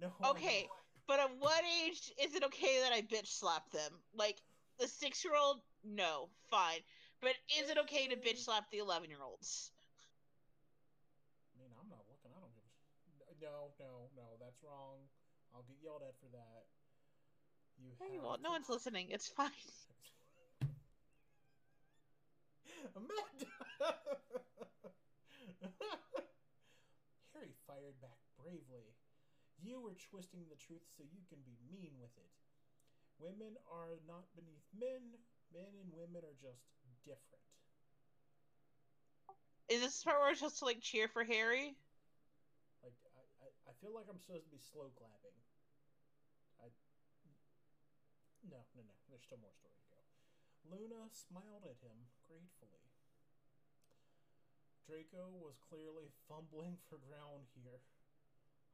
No. 0.00 0.10
Okay, 0.34 0.66
but 1.06 1.20
at 1.20 1.30
what 1.38 1.62
age 1.84 2.10
is 2.18 2.34
it 2.34 2.42
okay 2.42 2.80
that 2.82 2.92
I 2.92 3.02
bitch 3.02 3.28
slap 3.28 3.70
them? 3.70 3.92
Like 4.16 4.42
the 4.80 4.88
six 4.88 5.22
year 5.22 5.34
old, 5.38 5.60
no, 5.84 6.28
fine. 6.50 6.80
But 7.20 7.38
is 7.60 7.70
it 7.70 7.78
okay 7.86 8.08
to 8.08 8.16
bitch 8.16 8.38
slap 8.42 8.68
the 8.70 8.78
eleven 8.78 9.10
year 9.10 9.22
olds? 9.22 9.70
I 11.54 11.62
mean, 11.62 11.70
I'm 11.78 11.86
not 11.86 12.02
looking. 12.10 12.34
I 12.34 12.40
don't 12.40 12.50
give 12.50 12.66
a. 12.66 12.72
Sh- 12.74 13.38
no, 13.38 13.70
no, 13.78 14.10
no. 14.16 14.26
That's 14.40 14.58
wrong. 14.64 15.06
I'll 15.54 15.62
get 15.68 15.76
yelled 15.84 16.02
at 16.02 16.16
for 16.18 16.32
that. 16.32 16.66
You 17.76 17.91
Hey, 18.02 18.18
well, 18.18 18.36
no 18.42 18.48
to- 18.48 18.50
one's 18.50 18.68
listening. 18.68 19.08
It's 19.10 19.28
fine. 19.28 19.50
Amanda! 22.96 23.46
Harry 27.34 27.54
fired 27.66 28.00
back 28.00 28.18
bravely. 28.42 28.94
You 29.62 29.80
were 29.80 29.94
twisting 30.10 30.42
the 30.50 30.56
truth 30.56 30.82
so 30.96 31.04
you 31.04 31.22
can 31.28 31.38
be 31.46 31.56
mean 31.70 31.92
with 32.00 32.10
it. 32.18 32.30
Women 33.18 33.54
are 33.70 33.98
not 34.06 34.26
beneath 34.34 34.66
men. 34.74 35.14
Men 35.54 35.70
and 35.78 35.92
women 35.94 36.24
are 36.24 36.34
just 36.40 36.64
different. 37.04 37.44
Is 39.68 39.80
this 39.80 39.98
the 40.00 40.04
part 40.04 40.18
where 40.20 40.30
we're 40.30 40.34
supposed 40.34 40.58
to 40.58 40.64
like 40.64 40.80
cheer 40.80 41.08
for 41.08 41.24
Harry? 41.24 41.76
Like 42.82 42.94
I, 43.14 43.46
I, 43.46 43.70
I 43.70 43.72
feel 43.80 43.94
like 43.94 44.06
I'm 44.10 44.18
supposed 44.18 44.44
to 44.44 44.50
be 44.50 44.58
slow 44.58 44.90
clapping. 44.98 45.36
No, 48.46 48.58
no, 48.74 48.82
no. 48.82 48.94
There's 49.08 49.22
still 49.22 49.38
more 49.38 49.54
story 49.54 49.74
to 49.74 49.86
go. 49.90 50.00
Luna 50.70 51.10
smiled 51.10 51.66
at 51.66 51.78
him 51.82 52.06
gratefully. 52.26 52.82
Draco 54.86 55.30
was 55.38 55.58
clearly 55.62 56.10
fumbling 56.26 56.78
for 56.90 56.98
ground 56.98 57.46
here. 57.54 57.80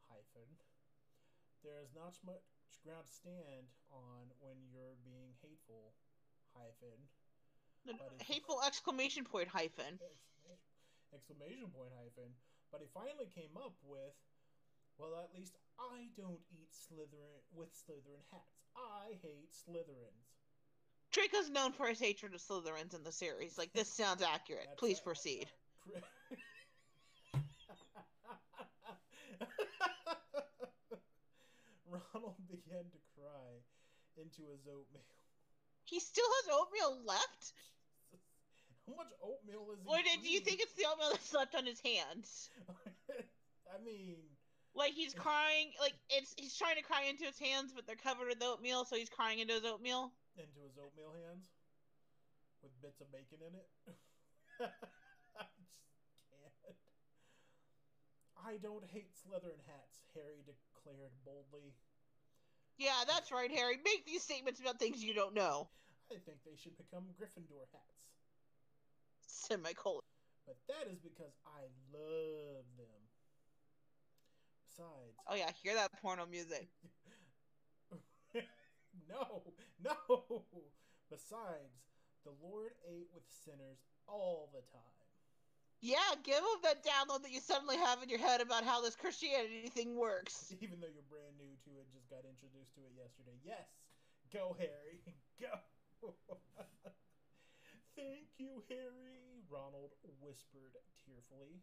Hyphen. 0.09 0.49
There 1.63 1.81
is 1.85 1.93
not 1.93 2.17
much 2.25 2.41
ground 2.85 3.05
to 3.05 3.13
stand 3.13 3.69
on 3.93 4.33
when 4.41 4.57
you're 4.73 4.97
being 5.05 5.37
hateful. 5.45 5.93
Hyphen. 6.57 7.09
But 7.85 8.21
hateful 8.25 8.61
exclamation 8.65 9.25
point 9.25 9.49
hyphen. 9.49 10.01
Exclamation, 10.01 10.65
exclamation 11.13 11.69
point 11.73 11.93
hyphen. 11.97 12.33
But 12.73 12.81
he 12.81 12.89
finally 12.93 13.29
came 13.33 13.57
up 13.57 13.77
with, 13.85 14.13
well, 14.99 15.17
at 15.17 15.33
least 15.33 15.57
I 15.79 16.09
don't 16.17 16.41
eat 16.53 16.71
Slytherin 16.73 17.43
with 17.55 17.71
Slytherin 17.73 18.23
hats. 18.31 18.67
I 18.77 19.17
hate 19.23 19.53
Slytherins. 19.53 20.27
Draco's 21.13 21.51
known 21.51 21.73
for 21.73 21.87
his 21.87 22.01
hatred 22.01 22.35
of 22.35 22.41
Slytherins 22.41 22.95
in 22.95 23.03
the 23.03 23.13
series. 23.13 23.57
Like 23.57 23.73
this 23.73 23.93
sounds 23.93 24.23
accurate. 24.23 24.67
That's 24.67 24.79
Please 24.81 24.99
right. 24.99 25.05
proceed. 25.05 25.49
Ronald 31.89 32.37
began 32.49 32.85
to 32.85 32.99
cry 33.17 33.63
into 34.17 34.43
his 34.51 34.67
oatmeal. 34.67 35.03
He 35.85 36.01
still 36.01 36.27
has 36.27 36.49
oatmeal 36.53 37.01
left? 37.07 37.53
How 38.87 38.95
much 38.97 39.13
oatmeal 39.23 39.73
is 39.73 39.81
he? 39.83 39.89
Or 39.89 39.97
did 40.03 40.23
do 40.23 40.29
you 40.29 40.41
think 40.41 40.61
it's 40.61 40.75
the 40.75 40.85
oatmeal 40.91 41.11
that's 41.13 41.33
left 41.33 41.55
on 41.55 41.65
his 41.65 41.81
hands? 41.81 42.51
I 43.75 43.79
mean, 43.85 44.17
Like 44.75 44.93
he's 44.93 45.15
crying, 45.15 45.73
like 45.81 45.95
it's 46.11 46.35
he's 46.37 46.57
trying 46.57 46.77
to 46.77 46.83
cry 46.83 47.05
into 47.11 47.25
his 47.25 47.39
hands, 47.39 47.73
but 47.75 47.87
they're 47.87 47.97
covered 47.99 48.29
with 48.29 48.43
oatmeal, 48.43 48.85
so 48.85 48.97
he's 48.97 49.09
crying 49.11 49.41
into 49.41 49.55
his 49.55 49.65
oatmeal. 49.65 50.13
into 50.37 50.61
his 50.63 50.79
oatmeal 50.79 51.13
hands 51.27 51.51
with 52.63 52.71
bits 52.83 53.01
of 53.01 53.11
bacon 53.11 53.39
in 53.43 53.55
it. 53.55 53.69
I 55.39 55.47
just 55.59 55.83
can't. 56.31 56.79
I 58.39 58.57
don't 58.63 58.85
hate 58.87 59.11
Slytherin 59.15 59.63
hats, 59.67 59.99
Harry 60.15 60.43
declared 60.47 61.13
boldly. 61.25 61.75
Yeah, 62.79 63.03
that's 63.07 63.33
right, 63.33 63.51
Harry. 63.51 63.79
Make 63.85 64.07
these 64.07 64.23
statements 64.23 64.61
about 64.61 64.79
things 64.79 65.03
you 65.03 65.13
don't 65.15 65.35
know. 65.35 65.69
I 66.11 66.17
think 66.25 66.39
they 66.47 66.57
should 66.57 66.77
become 66.79 67.05
Gryffindor 67.19 67.67
hats. 67.73 68.07
Semicolon. 69.27 70.01
But 70.47 70.57
that 70.69 70.89
is 70.91 70.99
because 71.01 71.35
I 71.45 71.67
love 71.93 72.65
them. 72.79 73.08
Besides, 74.79 75.19
Oh 75.27 75.35
yeah, 75.35 75.51
hear 75.63 75.75
that 75.75 75.91
porno 76.01 76.25
music. 76.27 76.69
no, 79.11 79.43
no. 79.83 80.45
Besides, 81.11 81.83
the 82.23 82.31
Lord 82.39 82.71
ate 82.87 83.11
with 83.13 83.25
sinners 83.45 83.83
all 84.07 84.51
the 84.55 84.63
time. 84.71 84.95
Yeah, 85.81 86.15
give 86.23 86.39
him 86.39 86.63
that 86.63 86.87
download 86.87 87.23
that 87.23 87.31
you 87.35 87.41
suddenly 87.41 87.77
have 87.77 88.03
in 88.03 88.09
your 88.09 88.19
head 88.19 88.41
about 88.41 88.63
how 88.63 88.83
this 88.83 88.95
Christianity 88.95 89.71
thing 89.71 89.97
works. 89.97 90.55
Even 90.63 90.79
though 90.79 90.91
you're 90.91 91.07
brand 91.11 91.35
new 91.39 91.55
to 91.67 91.71
it, 91.83 91.91
just 91.91 92.11
got 92.11 92.23
introduced 92.23 92.75
to 92.79 92.83
it 92.87 92.95
yesterday. 92.95 93.35
Yes, 93.43 93.67
go 94.33 94.55
Harry, 94.59 95.03
go. 95.43 96.15
Thank 97.99 98.31
you, 98.39 98.63
Harry. 98.71 99.43
Ronald 99.51 99.91
whispered 100.23 100.79
tearfully. 101.03 101.63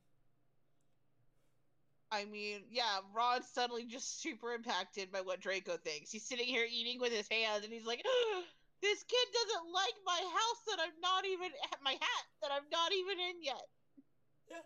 I 2.15 2.23
mean, 2.23 2.63
yeah, 2.71 3.03
Ron's 3.13 3.47
suddenly 3.51 3.83
just 3.83 4.21
super 4.21 4.53
impacted 4.53 5.11
by 5.11 5.19
what 5.19 5.41
Draco 5.41 5.75
thinks. 5.75 6.11
He's 6.11 6.23
sitting 6.23 6.47
here 6.47 6.63
eating 6.63 7.01
with 7.01 7.11
his 7.11 7.27
hands, 7.27 7.65
and 7.65 7.73
he's 7.73 7.85
like, 7.85 7.99
"This 8.81 9.03
kid 9.03 9.27
doesn't 9.35 9.73
like 9.73 9.97
my 10.05 10.21
house 10.23 10.61
that 10.71 10.79
I'm 10.79 10.95
not 11.01 11.25
even 11.25 11.51
my 11.83 11.91
hat 11.91 12.25
that 12.41 12.51
I'm 12.55 12.69
not 12.71 12.93
even 12.93 13.19
in 13.19 13.43
yet." 13.43 13.67
Yeah. 14.47 14.63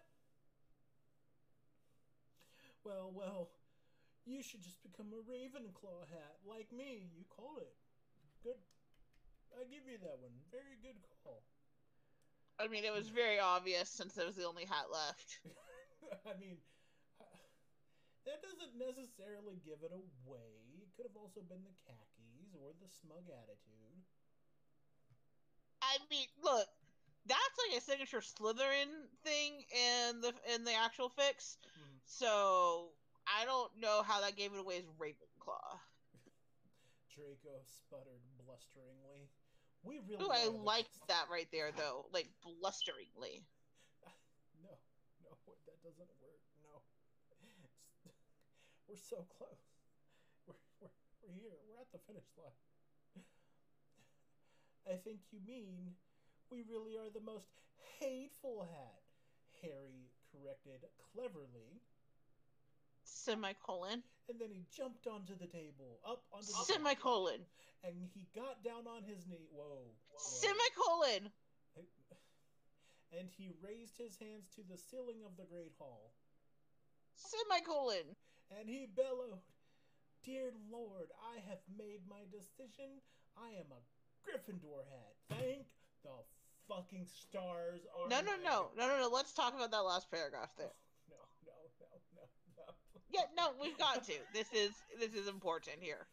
Well, 2.84 3.10
well, 3.16 3.50
you 4.26 4.44
should 4.44 4.62
just 4.62 4.84
become 4.84 5.08
a 5.10 5.26
Ravenclaw 5.26 6.06
hat 6.14 6.38
like 6.46 6.72
me. 6.72 7.10
You 7.18 7.26
called 7.34 7.58
it. 7.62 7.74
Good. 8.44 8.62
I 9.58 9.64
give 9.64 9.90
you 9.90 9.98
that 9.98 10.22
one. 10.22 10.38
Very 10.52 10.78
good 10.84 11.02
call. 11.24 11.42
I 12.60 12.68
mean, 12.68 12.84
it 12.84 12.94
was 12.94 13.10
very 13.10 13.40
obvious 13.40 13.90
since 13.90 14.18
it 14.18 14.26
was 14.28 14.36
the 14.36 14.46
only 14.46 14.66
hat 14.66 14.92
left. 14.94 15.40
I 16.30 16.38
mean, 16.40 16.58
that 18.30 18.46
doesn't 18.46 18.78
necessarily 18.78 19.58
give 19.66 19.82
it 19.82 19.90
away. 19.90 20.54
It 20.78 20.90
could 20.94 21.10
have 21.10 21.18
also 21.18 21.42
been 21.42 21.66
the 21.66 21.74
khakis 21.90 22.54
or 22.54 22.78
the 22.78 22.86
smug 22.86 23.26
attitude. 23.26 24.06
I 25.82 25.98
mean, 26.14 26.30
look, 26.44 26.70
that's 27.26 27.56
like 27.58 27.78
a 27.78 27.82
signature 27.82 28.22
Slytherin 28.22 29.10
thing 29.26 29.66
in 29.74 30.22
the 30.22 30.34
in 30.54 30.64
the 30.64 30.76
actual 30.78 31.10
fix. 31.10 31.58
Hmm. 31.74 31.98
So 32.06 32.94
I 33.26 33.46
don't 33.46 33.72
know 33.82 34.04
how 34.06 34.22
that 34.22 34.38
gave 34.38 34.54
it 34.54 34.60
away 34.60 34.78
as 34.78 34.86
Ravenclaw. 35.02 35.80
Draco 37.16 37.58
sputtered 37.66 38.22
blusteringly. 38.46 39.30
We 39.82 40.00
really. 40.06 40.24
Ooh, 40.24 40.30
I 40.30 40.48
liked 40.52 40.94
that 41.08 41.26
right 41.32 41.48
there, 41.52 41.72
though. 41.76 42.06
Like 42.14 42.30
blusteringly. 42.44 43.46
No, 44.60 44.76
no, 45.24 45.32
that 45.66 45.80
doesn't 45.82 46.00
work. 46.00 46.04
No, 46.04 46.08
It's- 46.10 46.19
we're 48.90 48.98
so 48.98 49.22
close. 49.38 49.62
We're 50.50 50.58
we're 50.82 50.90
we're 51.22 51.38
here. 51.38 51.54
We're 51.70 51.78
at 51.78 51.92
the 51.94 52.02
finish 52.10 52.26
line. 52.42 52.58
I 54.90 54.98
think 54.98 55.22
you 55.30 55.38
mean 55.46 55.94
we 56.50 56.66
really 56.66 56.98
are 56.98 57.14
the 57.14 57.22
most 57.22 57.54
hateful 58.02 58.66
hat. 58.66 58.98
Harry 59.62 60.10
corrected 60.34 60.82
cleverly, 61.14 61.78
Semicolon. 63.04 64.02
and 64.30 64.40
then 64.40 64.50
he 64.50 64.64
jumped 64.74 65.06
onto 65.06 65.38
the 65.38 65.46
table, 65.46 66.00
up 66.08 66.24
onto 66.32 66.48
the 66.48 66.66
Semicolon. 66.66 67.46
and 67.84 67.94
he 68.16 68.26
got 68.34 68.64
down 68.64 68.88
on 68.88 69.04
his 69.04 69.28
knee. 69.28 69.46
Whoa. 69.52 69.84
whoa. 70.10 70.18
Semicolon. 70.18 71.30
And 73.12 73.28
he 73.36 73.50
raised 73.62 73.98
his 73.98 74.16
hands 74.22 74.46
to 74.56 74.62
the 74.70 74.78
ceiling 74.78 75.26
of 75.26 75.36
the 75.36 75.46
great 75.50 75.74
hall, 75.80 76.14
Semicolon. 77.16 78.16
And 78.58 78.70
he 78.70 78.86
bellowed, 78.86 79.42
"Dear 80.24 80.52
Lord, 80.70 81.12
I 81.22 81.40
have 81.50 81.60
made 81.78 82.08
my 82.08 82.26
decision. 82.32 83.02
I 83.38 83.50
am 83.52 83.72
a 83.72 83.82
Gryffindor 84.26 84.86
hat. 84.90 85.16
Thank 85.30 85.68
the 86.04 86.24
fucking 86.68 87.06
stars." 87.06 87.82
Oh 87.96 88.08
No, 88.08 88.22
no, 88.22 88.36
no, 88.38 88.72
no, 88.76 88.88
no, 88.88 89.00
no. 89.00 89.10
Let's 89.10 89.34
talk 89.34 89.54
about 89.54 89.72
that 89.72 89.84
last 89.84 90.10
paragraph 90.12 90.56
there. 90.58 90.74
No, 91.10 91.18
no, 91.46 91.54
no, 91.80 91.88
no, 92.16 92.28
no. 92.58 92.74
Yeah, 93.10 93.26
no, 93.36 93.54
we've 93.62 93.78
got 93.78 94.04
to. 94.06 94.14
This 94.34 94.52
is 94.54 94.72
this 95.00 95.14
is 95.14 95.28
important 95.28 95.78
here. 95.82 96.08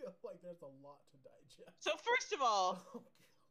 I 0.00 0.10
feel 0.10 0.30
like 0.30 0.42
there's 0.42 0.62
a 0.62 0.72
lot 0.82 0.98
to 1.10 1.16
digest. 1.18 1.76
So 1.84 1.92
first 1.96 2.32
of 2.32 2.40
all, 2.42 2.82
Oh, 2.94 3.02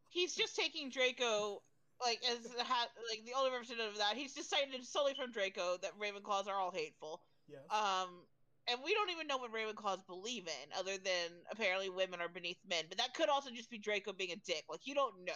he's 0.09 0.35
just 0.35 0.55
taking 0.55 0.89
Draco 0.89 1.61
like 2.01 2.19
as 2.29 2.39
the 2.39 2.63
hat 2.63 2.89
like 3.09 3.23
the 3.25 3.33
only 3.37 3.51
representative 3.51 3.93
of 3.93 3.97
that. 3.99 4.15
He's 4.15 4.33
decided 4.33 4.85
solely 4.85 5.13
from 5.13 5.31
Draco 5.31 5.77
that 5.81 5.97
Ravenclaws 5.99 6.47
are 6.47 6.59
all 6.59 6.71
hateful. 6.71 7.21
Um 7.69 8.27
and 8.67 8.79
we 8.83 8.93
don't 8.93 9.09
even 9.09 9.27
know 9.27 9.37
what 9.37 9.51
Ravenclaws 9.51 10.05
believe 10.05 10.47
in, 10.47 10.71
other 10.77 10.97
than 10.97 11.45
apparently 11.51 11.89
women 11.89 12.21
are 12.21 12.29
beneath 12.29 12.59
men. 12.67 12.85
But 12.87 12.99
that 12.99 13.13
could 13.13 13.29
also 13.29 13.49
just 13.49 13.69
be 13.69 13.79
Draco 13.79 14.13
being 14.13 14.31
a 14.31 14.35
dick. 14.35 14.65
Like 14.69 14.85
you 14.85 14.93
don't 14.95 15.25
know. 15.25 15.33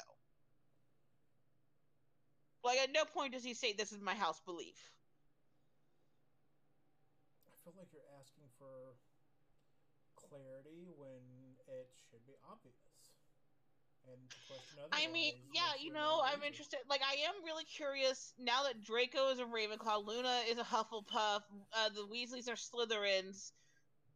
Like 2.64 2.80
at 2.80 2.92
no 2.92 3.06
point 3.06 3.34
does 3.34 3.44
he 3.44 3.54
say 3.54 3.74
this 3.74 3.92
is 3.92 4.02
my 4.02 4.16
house 4.16 4.42
belief. 4.42 4.92
I 7.48 7.56
feel 7.64 7.74
like 7.78 7.92
you're 7.92 8.10
asking 8.20 8.50
for 8.58 8.98
clarity 10.16 10.90
when 10.96 11.58
it 11.68 11.90
should 12.10 12.26
be 12.26 12.36
obvious. 12.44 12.76
And 14.12 14.22
the 14.30 14.36
question 14.48 14.78
I 14.92 15.12
mean, 15.12 15.34
yeah, 15.54 15.62
you 15.82 15.92
know, 15.92 16.22
I'm 16.24 16.44
interested. 16.44 16.80
Like, 16.90 17.02
I 17.02 17.16
am 17.28 17.44
really 17.44 17.64
curious 17.66 18.34
now 18.40 18.64
that 18.64 18.84
Draco 18.84 19.30
is 19.32 19.40
a 19.40 19.44
Ravenclaw, 19.44 20.06
Luna 20.06 20.42
is 20.50 20.58
a 20.58 20.64
Hufflepuff, 20.64 21.42
uh, 21.74 21.90
the 21.90 22.06
Weasleys 22.12 22.48
are 22.48 22.56
Slytherins. 22.56 23.52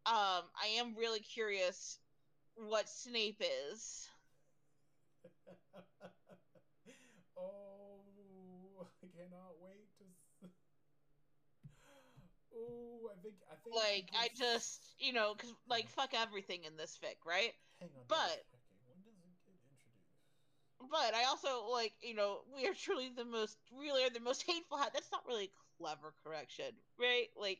Um, 0.05 0.43
I 0.55 0.77
am 0.77 0.95
really 0.95 1.19
curious 1.19 1.99
what 2.55 2.87
Snape 2.89 3.41
is. 3.41 4.07
oh, 7.37 8.01
I 8.81 9.07
cannot 9.15 9.55
wait 9.61 9.87
to. 9.99 10.05
Oh, 12.59 13.07
I 13.07 13.15
think 13.23 13.35
I 13.47 13.55
think. 13.63 13.75
Like, 13.75 14.09
I 14.19 14.27
just, 14.35 14.81
you 14.99 15.13
know, 15.13 15.33
because 15.33 15.53
like 15.69 15.87
fuck 15.89 16.13
everything 16.13 16.65
in 16.65 16.75
this 16.75 16.97
fic, 17.01 17.15
right? 17.25 17.53
Hang 17.79 17.89
on. 17.95 18.03
but- 18.07 18.17
double 18.17 18.43
checking. 18.51 18.83
when 18.83 18.99
does 19.07 19.15
it 19.15 19.29
get 19.47 19.55
introduced? 19.71 20.19
But 20.79 21.13
I 21.13 21.25
also 21.25 21.67
like, 21.71 21.93
you 22.01 22.15
know, 22.15 22.39
we 22.55 22.67
are 22.67 22.73
truly 22.73 23.09
the 23.15 23.25
most, 23.25 23.57
really 23.77 24.03
are 24.03 24.09
the 24.09 24.19
most 24.19 24.43
hateful 24.47 24.77
hat. 24.77 24.91
That's 24.93 25.11
not 25.11 25.25
really 25.27 25.51
clever 25.77 26.13
correction, 26.23 26.71
right? 26.97 27.27
Like, 27.39 27.59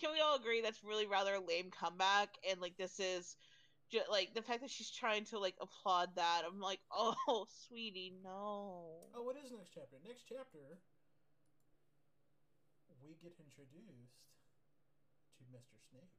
can 0.00 0.12
we 0.12 0.20
all 0.20 0.36
agree 0.36 0.60
that's 0.60 0.84
really 0.84 1.06
rather 1.06 1.34
a 1.34 1.40
lame 1.40 1.70
comeback? 1.70 2.28
And 2.48 2.60
like, 2.60 2.76
this 2.76 3.00
is 3.00 3.36
just 3.90 4.10
like 4.10 4.34
the 4.34 4.42
fact 4.42 4.60
that 4.62 4.70
she's 4.70 4.90
trying 4.90 5.24
to 5.26 5.38
like 5.38 5.56
applaud 5.60 6.16
that. 6.16 6.42
I'm 6.46 6.60
like, 6.60 6.80
oh, 6.92 7.46
sweetie, 7.68 8.12
no. 8.22 8.98
Oh, 9.14 9.22
what 9.22 9.36
is 9.36 9.50
next 9.52 9.72
chapter? 9.74 9.96
Next 10.06 10.24
chapter, 10.28 10.78
we 13.02 13.14
get 13.22 13.32
introduced 13.40 14.20
to 15.38 15.42
Mr. 15.52 15.78
Snape. 15.90 16.12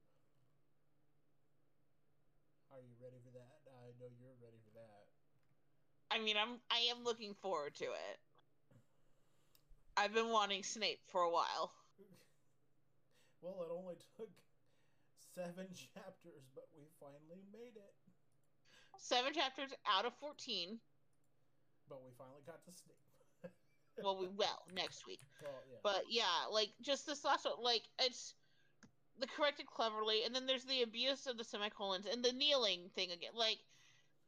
Are 2.71 2.79
you 2.81 2.95
ready 3.01 3.19
for 3.19 3.31
that? 3.37 3.61
I 3.67 3.91
know 3.99 4.09
you're 4.17 4.37
ready 4.41 4.57
for 4.63 4.71
that. 4.79 5.18
I 6.11 6.19
mean, 6.19 6.35
I'm, 6.37 6.59
I 6.71 6.89
am 6.91 7.03
looking 7.03 7.33
forward 7.41 7.75
to 7.75 7.85
it. 7.85 8.17
I've 9.95 10.13
been 10.13 10.29
wanting 10.29 10.63
Snape 10.63 10.99
for 11.11 11.21
a 11.21 11.29
while. 11.29 11.71
Well, 13.41 13.63
it 13.63 13.71
only 13.71 13.95
took 14.17 14.27
seven 15.33 15.67
chapters, 15.71 16.43
but 16.53 16.67
we 16.75 16.83
finally 16.99 17.39
made 17.53 17.77
it. 17.77 17.93
Seven 18.97 19.31
chapters 19.33 19.71
out 19.87 20.03
of 20.03 20.11
14. 20.19 20.77
But 21.87 22.03
we 22.03 22.11
finally 22.17 22.43
got 22.45 22.63
to 22.65 22.71
Snape. 22.71 22.95
Well, 24.03 24.17
we 24.17 24.27
will 24.27 24.63
next 24.73 25.07
week. 25.07 25.19
Well, 25.41 25.51
yeah. 25.69 25.77
But 25.83 26.03
yeah, 26.09 26.47
like 26.51 26.69
just 26.81 27.05
this 27.05 27.25
last 27.25 27.45
one, 27.45 27.61
like 27.61 27.83
it's 27.99 28.33
the 29.19 29.27
corrected 29.27 29.65
cleverly, 29.67 30.23
and 30.25 30.33
then 30.33 30.45
there's 30.45 30.63
the 30.63 30.83
abuse 30.83 31.27
of 31.27 31.37
the 31.37 31.43
semicolons 31.43 32.05
and 32.05 32.23
the 32.23 32.31
kneeling 32.31 32.89
thing 32.95 33.11
again. 33.11 33.31
Like, 33.35 33.57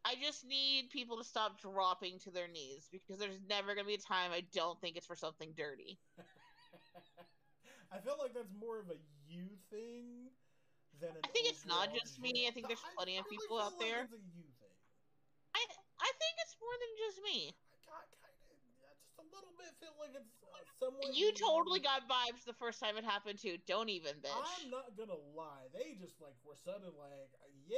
I 0.04 0.16
just 0.16 0.45
need 0.45 0.89
people 0.89 1.18
to 1.18 1.24
stop 1.24 1.62
dropping 1.62 2.20
to 2.20 2.32
their 2.32 2.47
knees 2.47 2.89
because 2.91 3.20
there's 3.20 3.39
never 3.47 3.76
gonna 3.76 3.88
be 3.88 3.93
a 3.93 3.97
time 3.99 4.32
I 4.32 4.41
don't 4.54 4.80
think 4.82 4.97
it's 4.97 5.06
for 5.06 5.16
something 5.16 5.54
dirty. 5.56 5.99
I 7.91 7.99
feel 7.99 8.16
like 8.18 8.34
that's 8.34 8.52
more 8.58 8.80
of 8.80 8.89
a 8.89 8.95
you 9.28 9.58
thing 9.70 10.32
than 10.99 11.12
an 11.12 11.22
I 11.24 11.28
think 11.28 11.49
it's 11.49 11.66
not 11.66 11.93
just 11.93 12.20
me. 12.20 12.47
I 12.47 12.52
think 12.52 12.68
there's 12.68 12.82
I 12.82 12.93
plenty 12.95 13.18
of 13.18 13.26
really 13.26 13.38
people 13.38 13.60
out 13.60 13.78
like 13.78 13.89
there. 13.89 14.04
It's 14.04 14.14
a 14.14 14.18
you 14.18 14.47
thing. 14.58 14.74
I 15.54 15.62
I 15.99 16.12
think 16.18 16.34
it's 16.41 16.56
more 16.58 16.76
than 16.80 16.91
just 16.97 17.22
me. 17.22 17.54
I 17.70 17.78
got 17.86 18.08
kind 18.18 18.34
of 18.49 18.58
just 18.80 18.97
a 19.20 19.24
little 19.24 19.54
bit 19.54 19.76
feel 19.78 19.93
like 19.99 20.16
it's 20.16 20.32
somewhat. 20.82 21.14
You 21.14 21.32
totally 21.34 21.80
got 21.80 22.10
vibes 22.10 22.44
the 22.46 22.54
first 22.54 22.80
time 22.80 22.98
it 22.98 23.04
happened 23.04 23.40
too. 23.40 23.58
Don't 23.68 23.90
even, 23.90 24.16
bitch. 24.16 24.34
I'm 24.34 24.70
not 24.70 24.98
gonna 24.98 25.14
lie. 25.36 25.68
They 25.74 25.96
just 26.00 26.20
like 26.20 26.34
were 26.44 26.56
suddenly 26.56 26.94
like, 26.98 27.30
yeah, 27.68 27.78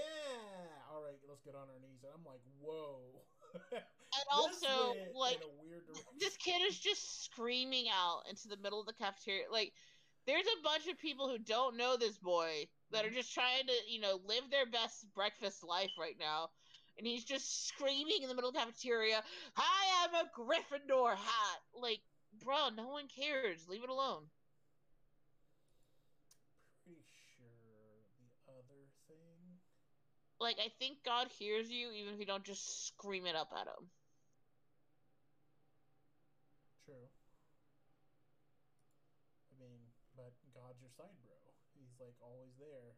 all 0.91 1.04
right, 1.04 1.20
let's 1.28 1.41
get 1.43 1.56
on 1.56 1.68
our 1.68 1.80
knees, 1.80 2.04
and 2.04 2.14
I'm 2.16 2.26
like, 2.26 2.41
whoa. 2.60 3.22
And 4.16 4.26
also, 4.32 4.93
like, 5.16 5.41
weird 5.64 5.82
this 6.20 6.38
kid 6.38 6.62
is 6.62 6.78
just 6.80 7.24
screaming 7.24 7.88
out 7.91 8.22
into 8.30 8.47
the 8.47 8.58
middle 8.58 8.80
of 8.80 8.86
the 8.86 8.93
cafeteria. 8.93 9.49
Like, 9.51 9.74
there's 10.28 10.45
a 10.45 10.62
bunch 10.62 10.88
of 10.88 10.99
people 10.99 11.28
who 11.30 11.39
don't 11.39 11.78
know 11.78 11.97
this 11.97 12.18
boy 12.20 12.70
that 12.91 13.06
are 13.06 13.10
Mhm. 13.10 13.16
just 13.16 13.34
trying 13.34 13.66
to, 13.66 13.74
you 13.88 13.99
know, 13.99 14.16
live 14.18 14.49
their 14.51 14.68
best 14.68 15.12
breakfast 15.14 15.64
life 15.64 15.97
right 15.97 16.18
now. 16.18 16.51
And 16.97 17.08
he's 17.08 17.26
just 17.26 17.66
screaming 17.68 18.22
in 18.22 18.30
the 18.30 18.36
middle 18.36 18.49
of 18.49 18.54
the 18.54 18.60
cafeteria, 18.60 19.24
I 19.56 19.86
am 20.04 20.14
a 20.14 20.30
Gryffindor 20.30 21.16
hat. 21.18 21.62
Like, 21.74 22.04
bro, 22.43 22.69
no 22.75 22.89
one 22.89 23.07
cares. 23.07 23.67
Leave 23.67 23.83
it 23.83 23.89
alone. 23.89 24.23
Pretty 26.85 27.01
sure 27.35 28.03
the 28.19 28.51
other 28.51 28.83
thing. 29.07 29.59
Like, 30.39 30.57
I 30.59 30.69
think 30.79 31.03
God 31.05 31.27
hears 31.39 31.69
you 31.69 31.91
even 31.91 32.13
if 32.13 32.19
you 32.19 32.25
don't 32.25 32.43
just 32.43 32.87
scream 32.87 33.25
it 33.25 33.35
up 33.35 33.51
at 33.55 33.67
him. 33.67 33.87
True. 36.85 37.07
I 39.47 39.63
mean, 39.63 39.79
but 40.15 40.33
God's 40.53 40.81
your 40.81 40.91
side 40.97 41.15
bro. 41.23 41.31
He's 41.79 41.95
like 41.99 42.15
always 42.21 42.51
there. 42.59 42.93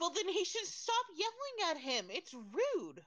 Well, 0.00 0.10
then 0.10 0.28
he 0.28 0.44
should 0.44 0.66
stop 0.66 1.06
yelling 1.16 1.70
at 1.70 1.78
him. 1.78 2.06
It's 2.10 2.34
rude. 2.34 3.02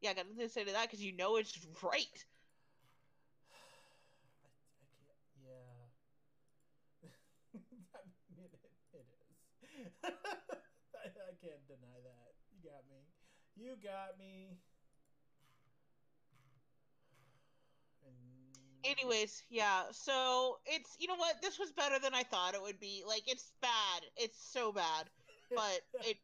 Yeah, 0.00 0.10
I 0.10 0.14
got 0.14 0.26
nothing 0.28 0.40
to 0.46 0.48
say 0.48 0.64
to 0.64 0.72
that 0.72 0.82
because 0.90 1.02
you 1.04 1.12
know 1.12 1.36
it's 1.36 1.56
right. 1.82 2.24
I, 4.44 4.48
I 4.48 4.84
can't. 4.94 5.18
Yeah. 5.42 5.88
I 7.54 8.00
mean, 8.36 8.50
it, 8.52 8.60
it 8.92 9.06
is. 9.06 10.04
I, 10.04 11.06
I 11.08 11.32
can't 11.40 11.64
deny 11.68 11.98
that. 12.04 12.32
You 12.52 12.60
got 12.70 12.84
me. 12.88 13.00
You 13.56 13.76
got 13.82 14.18
me. 14.18 14.58
Anyways, 18.84 19.42
yeah, 19.50 19.84
so 19.92 20.58
it's, 20.64 20.94
you 20.98 21.08
know 21.08 21.16
what, 21.16 21.42
this 21.42 21.58
was 21.58 21.72
better 21.72 21.98
than 21.98 22.14
I 22.14 22.22
thought 22.22 22.54
it 22.54 22.62
would 22.62 22.78
be. 22.80 23.02
Like, 23.06 23.24
it's 23.26 23.52
bad. 23.60 24.02
It's 24.16 24.38
so 24.52 24.72
bad. 24.72 25.10
But 25.54 25.80
it, 26.00 26.18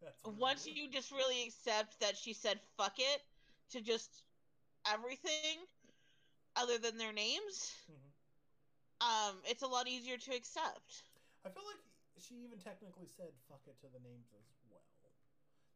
That's 0.00 0.18
once 0.24 0.66
you 0.66 0.88
just 0.88 1.10
really 1.12 1.42
accept 1.46 2.00
that 2.00 2.16
she 2.16 2.32
said 2.32 2.60
fuck 2.76 2.98
it 2.98 3.22
to 3.70 3.80
just 3.80 4.22
everything 4.92 5.50
other 6.56 6.78
than 6.78 6.86
their 6.98 7.12
names, 7.12 7.72
Mhm. 7.88 8.12
um, 9.00 9.36
it's 9.44 9.62
a 9.62 9.66
lot 9.66 9.86
easier 9.88 10.16
to 10.16 10.34
accept. 10.34 11.04
I 11.44 11.48
feel 11.48 11.64
like 11.64 11.80
she 12.18 12.34
even 12.44 12.58
technically 12.58 13.06
said 13.06 13.32
"fuck 13.48 13.66
it" 13.66 13.78
to 13.80 13.88
the 13.88 13.98
names 13.98 14.32
as 14.32 14.46
well. 14.68 14.84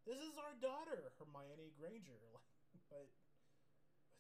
This 0.05 0.19
is 0.19 0.37
our 0.37 0.55
daughter, 0.55 1.13
Hermione 1.19 1.71
Granger, 1.77 2.41
like, 2.91 3.13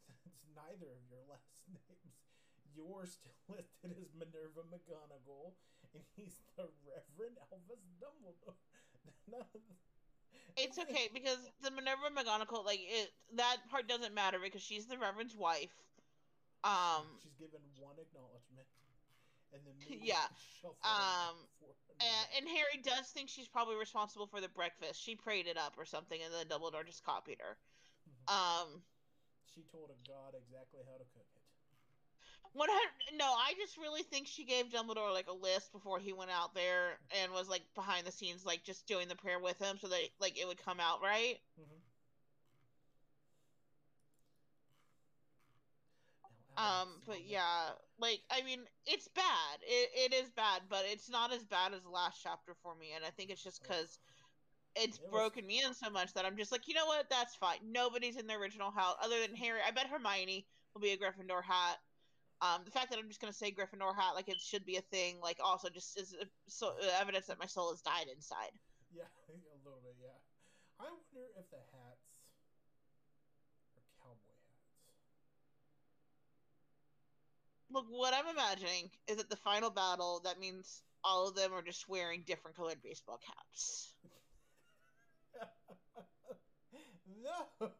but 0.07 0.17
it's 0.27 0.45
neither 0.55 0.91
of 0.93 1.05
your 1.09 1.25
last 1.29 1.61
names. 1.69 2.15
You're 2.75 3.07
still 3.07 3.37
listed 3.49 3.97
as 4.01 4.13
Minerva 4.15 4.63
McGonagall, 4.65 5.55
and 5.95 6.05
he's 6.17 6.43
the 6.57 6.69
Reverend 6.85 7.39
Albus 7.53 7.85
Dumbledore. 8.01 8.57
None 9.29 9.47
of 9.55 9.63
It's 10.57 10.79
okay 10.79 11.09
because 11.13 11.39
the 11.63 11.71
Minerva 11.71 12.11
McGonagall, 12.15 12.65
like 12.65 12.81
it, 12.81 13.11
that 13.35 13.57
part 13.71 13.89
doesn't 13.89 14.15
matter 14.15 14.39
because 14.39 14.63
she's 14.63 14.87
the 14.87 14.97
Reverend's 14.99 15.35
wife. 15.37 15.73
Um, 16.63 17.19
she's 17.23 17.35
given 17.35 17.61
one 17.79 17.99
acknowledgement, 17.99 18.67
and 19.53 19.61
then 19.67 19.75
Yeah, 20.01 20.25
um, 20.83 21.37
and, 22.01 22.27
and 22.39 22.49
Harry 22.49 22.81
does 22.83 23.11
think 23.11 23.29
she's 23.29 23.49
probably 23.49 23.77
responsible 23.77 24.27
for 24.27 24.41
the 24.41 24.49
breakfast. 24.49 25.03
She 25.03 25.17
prayed 25.17 25.47
it 25.47 25.57
up 25.57 25.75
or 25.77 25.85
something, 25.85 26.19
and 26.23 26.33
then 26.33 26.47
Dumbledore 26.49 26.87
just 26.87 27.05
copied 27.05 27.41
her. 27.41 27.59
Mhm. 28.09 28.33
Um, 28.33 28.83
she 29.55 29.63
told 29.71 29.91
a 29.91 30.09
god 30.09 30.35
exactly 30.35 30.81
how 30.87 30.97
to 30.97 31.05
cook. 31.05 31.27
One 32.55 32.69
hundred. 32.71 33.19
No, 33.19 33.27
I 33.27 33.55
just 33.59 33.77
really 33.77 34.03
think 34.05 34.29
she 34.29 34.45
gave 34.45 34.67
Dumbledore 34.71 35.13
like 35.13 35.27
a 35.29 35.33
list 35.33 35.73
before 35.73 35.99
he 35.99 36.13
went 36.13 36.31
out 36.31 36.55
there 36.55 36.99
and 37.21 37.33
was 37.33 37.49
like 37.49 37.63
behind 37.75 38.07
the 38.07 38.13
scenes, 38.13 38.47
like 38.47 38.63
just 38.63 38.87
doing 38.87 39.09
the 39.09 39.17
prayer 39.17 39.41
with 39.41 39.59
him, 39.59 39.77
so 39.81 39.89
that 39.89 40.01
like 40.21 40.39
it 40.39 40.47
would 40.47 40.65
come 40.65 40.79
out 40.81 41.03
right. 41.03 41.37
Mm-hmm. 41.61 41.81
Um, 46.57 46.89
but 47.07 47.27
yeah, 47.27 47.71
like 47.99 48.21
I 48.31 48.43
mean, 48.43 48.61
it's 48.87 49.09
bad. 49.09 49.59
It 49.63 50.13
it 50.13 50.15
is 50.15 50.31
bad, 50.31 50.63
but 50.69 50.85
it's 50.87 51.11
not 51.11 51.33
as 51.33 51.45
bad 51.45 51.75
as 51.75 51.83
the 51.83 51.91
last 51.91 52.21
chapter 52.23 52.55
for 52.63 52.75
me, 52.77 52.93
and 52.95 53.05
I 53.05 53.11
think 53.11 53.31
it's 53.31 53.43
just 53.43 53.63
because 53.63 53.99
it's 54.77 54.99
It 54.99 55.03
was- 55.03 55.11
broken 55.11 55.47
me 55.47 55.63
in 55.63 55.75
so 55.75 55.91
much 55.91 56.15
that 56.15 56.25
I'm 56.25 56.37
just 56.37 56.53
like, 56.53 56.69
you 56.69 56.75
know 56.75 56.87
what? 56.87 57.11
That's 57.11 57.35
fine. 57.35 57.59
Nobody's 57.65 58.17
in 58.17 58.29
the 58.29 58.35
original 58.35 58.71
house 58.71 58.97
other 59.03 59.21
than 59.27 59.35
Harry. 59.37 59.61
I 59.67 59.73
bet 59.73 59.89
Hermione 59.89 60.47
will 60.75 60.81
be 60.83 60.91
a 60.93 60.97
Gryffindor 60.97 61.43
hat. 61.43 61.79
Um, 62.45 62.61
the 62.67 62.71
fact 62.71 62.91
that 62.91 62.99
I'm 62.99 63.09
just 63.09 63.23
gonna 63.23 63.33
say 63.33 63.51
Gryffindor 63.51 63.97
hat 63.97 64.15
like 64.15 64.29
it 64.29 64.39
should 64.39 64.67
be 64.67 64.77
a 64.77 64.83
thing, 64.83 65.17
like 65.23 65.39
also 65.43 65.71
just 65.71 65.99
is 65.99 66.15
so 66.47 66.69
uh, 66.77 67.01
evidence 67.01 67.27
that 67.27 67.39
my 67.39 67.47
soul 67.47 67.71
has 67.71 67.81
died 67.81 68.07
inside. 68.15 68.53
Yeah, 68.95 69.11
a 69.29 69.59
little 69.67 69.81
bit. 69.83 69.97
Yeah. 70.01 70.15
I 70.79 70.85
wonder 70.85 71.27
if 71.37 71.51
the 71.51 71.57
hats 71.57 72.07
are 73.75 73.83
cowboy 73.99 74.39
hats. 74.39 74.71
Look, 77.73 77.87
what 77.89 78.15
I'm 78.15 78.29
imagining 78.29 78.91
is 79.09 79.17
that 79.17 79.31
the 79.31 79.37
final 79.37 79.71
battle 79.71 80.21
that 80.23 80.39
means 80.39 80.83
all 81.03 81.27
of 81.27 81.35
them 81.35 81.53
are 81.53 81.63
just 81.63 81.89
wearing 81.89 82.23
different 82.25 82.57
colored 82.57 82.81
baseball 82.85 83.19
caps. 83.19 83.91
no. 87.61 87.73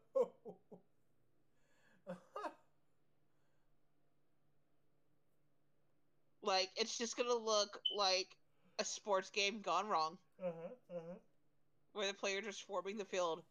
Like 6.45 6.69
it's 6.75 6.97
just 6.97 7.17
gonna 7.17 7.35
look 7.35 7.79
like 7.95 8.27
a 8.79 8.85
sports 8.85 9.29
game 9.29 9.61
gone 9.61 9.87
wrong, 9.87 10.17
uh 10.41 10.45
huh. 10.45 10.97
Uh 10.97 11.01
huh. 11.09 11.15
where 11.93 12.07
the 12.07 12.13
players 12.13 12.45
are 12.47 12.51
swarming 12.51 12.97
the 12.97 13.05
field 13.05 13.43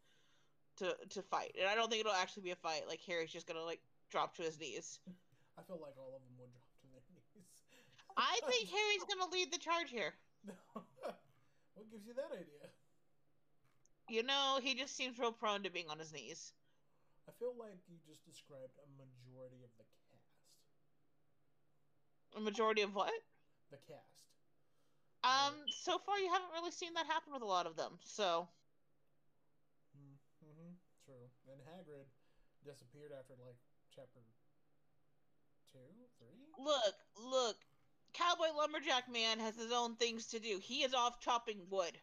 to 0.77 0.95
to 1.11 1.21
fight. 1.23 1.55
And 1.59 1.67
I 1.67 1.75
don't 1.75 1.89
think 1.89 2.01
it'll 2.01 2.13
actually 2.13 2.43
be 2.43 2.51
a 2.51 2.55
fight. 2.55 2.87
Like 2.87 3.01
Harry's 3.07 3.31
just 3.31 3.47
gonna 3.47 3.63
like 3.63 3.81
drop 4.09 4.35
to 4.35 4.43
his 4.43 4.59
knees. 4.59 4.99
I 5.57 5.61
feel 5.63 5.79
like 5.81 5.95
all 5.97 6.15
of 6.15 6.21
them 6.21 6.35
would 6.39 6.51
drop 6.51 6.71
to 6.81 6.87
their 6.91 7.01
knees. 7.35 7.63
I 8.17 8.39
think 8.49 8.69
Harry's 8.69 9.03
gonna 9.03 9.31
lead 9.31 9.51
the 9.51 9.57
charge 9.59 9.89
here. 9.89 10.13
what 10.73 11.91
gives 11.91 12.05
you 12.05 12.13
that 12.13 12.31
idea? 12.31 12.69
You 14.07 14.23
know, 14.23 14.59
he 14.61 14.75
just 14.75 14.95
seems 14.95 15.17
real 15.17 15.31
prone 15.31 15.63
to 15.63 15.69
being 15.69 15.89
on 15.89 15.99
his 15.99 16.13
knees. 16.13 16.53
I 17.27 17.31
feel 17.39 17.55
like 17.57 17.79
you 17.89 17.97
just 18.07 18.23
described 18.25 18.77
a 18.77 18.87
majority 18.97 19.63
of 19.63 19.71
the. 19.77 19.85
A 22.35 22.39
majority 22.41 22.81
of 22.81 22.93
what? 22.93 23.11
The 23.71 23.77
cast. 23.77 24.15
Um, 25.23 25.53
so 25.81 25.97
far 25.97 26.19
you 26.19 26.31
haven't 26.31 26.51
really 26.53 26.71
seen 26.71 26.93
that 26.93 27.07
happen 27.07 27.33
with 27.33 27.41
a 27.41 27.45
lot 27.45 27.65
of 27.65 27.75
them. 27.75 27.97
So 28.03 28.47
Mm-hmm. 30.43 30.73
True. 31.05 31.29
And 31.51 31.61
Hagrid 31.61 32.05
disappeared 32.63 33.11
after 33.11 33.33
like 33.45 33.57
chapter 33.93 34.19
two, 35.71 35.79
three. 36.17 36.53
look, 36.57 36.95
look, 37.17 37.57
Cowboy 38.13 38.51
Lumberjack 38.55 39.09
Man 39.09 39.39
has 39.39 39.55
his 39.55 39.71
own 39.71 39.95
things 39.95 40.27
to 40.27 40.39
do. 40.39 40.59
He 40.61 40.83
is 40.83 40.93
off 40.93 41.19
chopping 41.19 41.69
wood. 41.69 41.99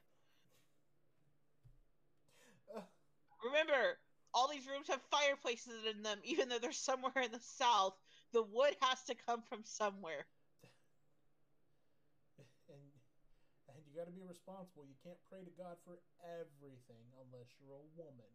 Remember, 3.44 3.98
all 4.32 4.48
these 4.48 4.66
rooms 4.66 4.88
have 4.88 5.02
fireplaces 5.10 5.84
in 5.84 6.02
them, 6.02 6.18
even 6.24 6.48
though 6.48 6.58
they're 6.58 6.72
somewhere 6.72 7.22
in 7.22 7.32
the 7.32 7.40
south. 7.40 7.94
The 8.32 8.42
wood 8.42 8.76
has 8.80 9.02
to 9.04 9.14
come 9.14 9.42
from 9.48 9.64
somewhere. 9.64 10.24
and 12.68 12.80
and 13.68 13.80
you 13.84 13.92
got 13.96 14.06
to 14.08 14.14
be 14.16 14.24
responsible. 14.24 14.84
You 14.88 14.96
can't 15.04 15.20
pray 15.28 15.44
to 15.44 15.52
God 15.56 15.76
for 15.84 16.00
everything 16.24 17.04
unless 17.20 17.52
you're 17.60 17.76
a 17.76 17.88
woman. 17.96 18.32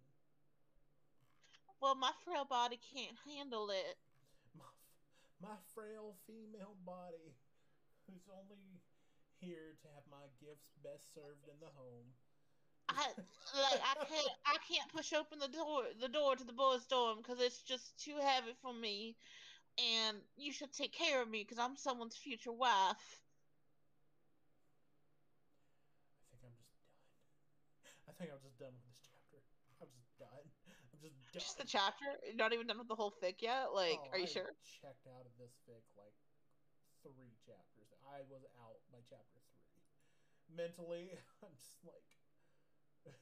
Well, 1.81 1.95
my 1.95 2.11
frail 2.25 2.45
body 2.45 2.79
can't 2.93 3.17
handle 3.25 3.69
it. 3.69 3.97
My, 4.57 4.69
my 5.41 5.57
frail 5.73 6.17
female 6.25 6.77
body, 6.85 7.37
who's 8.09 8.25
only 8.33 8.81
here 9.39 9.77
to 9.81 9.87
have 9.93 10.05
my 10.09 10.25
gifts 10.41 10.73
best 10.81 11.13
served 11.13 11.45
in 11.45 11.57
the 11.61 11.69
home. 11.77 12.13
I 12.89 13.05
like 13.53 13.81
I 13.83 14.05
can't 14.05 14.31
I 14.45 14.57
can't 14.67 14.89
push 14.93 15.11
open 15.13 15.39
the 15.39 15.49
door 15.49 15.83
the 15.99 16.07
door 16.07 16.35
to 16.35 16.43
the 16.43 16.53
boys' 16.53 16.85
dorm 16.85 17.17
because 17.17 17.39
it's 17.41 17.61
just 17.61 18.01
too 18.01 18.15
heavy 18.21 18.55
for 18.61 18.73
me, 18.73 19.17
and 19.77 20.17
you 20.35 20.51
should 20.51 20.73
take 20.73 20.91
care 20.93 21.21
of 21.21 21.29
me 21.29 21.43
because 21.43 21.59
I'm 21.59 21.75
someone's 21.77 22.15
future 22.15 22.51
wife. 22.51 23.21
I 26.33 26.35
think 26.41 26.51
I'm 26.51 26.57
just 26.59 26.67
done. 26.81 26.97
I 28.07 28.13
think 28.17 28.29
I'm 28.33 28.41
just 28.41 28.57
done 28.57 28.73
with 28.73 28.85
this 28.89 29.01
chapter. 29.05 29.37
I'm 29.81 29.91
just 29.93 30.17
done. 30.17 30.29
I'm 30.33 30.99
just 31.01 31.13
done. 31.13 31.33
Just 31.33 31.57
the 31.61 31.67
chapter, 31.69 32.05
You're 32.25 32.35
not 32.35 32.53
even 32.53 32.65
done 32.65 32.79
with 32.81 32.87
the 32.89 32.95
whole 32.97 33.13
fic 33.21 33.41
yet. 33.45 33.69
Like, 33.73 33.99
Oh, 34.01 34.09
are 34.13 34.19
you 34.19 34.25
I 34.25 34.33
sure? 34.33 34.51
Checked 34.81 35.05
out 35.05 35.25
of 35.25 35.33
this 35.37 35.53
fic 35.69 35.85
like 35.93 36.15
three 37.05 37.37
chapters. 37.45 37.93
I 38.09 38.25
was 38.25 38.41
out 38.65 38.81
by 38.91 38.97
chapter 39.05 39.37
three. 39.53 40.57
Mentally, 40.57 41.13
I'm 41.45 41.53
just 41.53 41.77
like. 41.85 42.07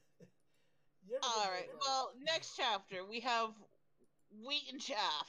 All 1.22 1.50
right. 1.52 1.68
like- 1.68 1.80
Well, 1.84 2.12
next 2.24 2.56
chapter 2.56 3.04
we 3.04 3.20
have 3.20 3.52
wheat 4.44 4.72
and 4.72 4.80
chaff. 4.80 5.28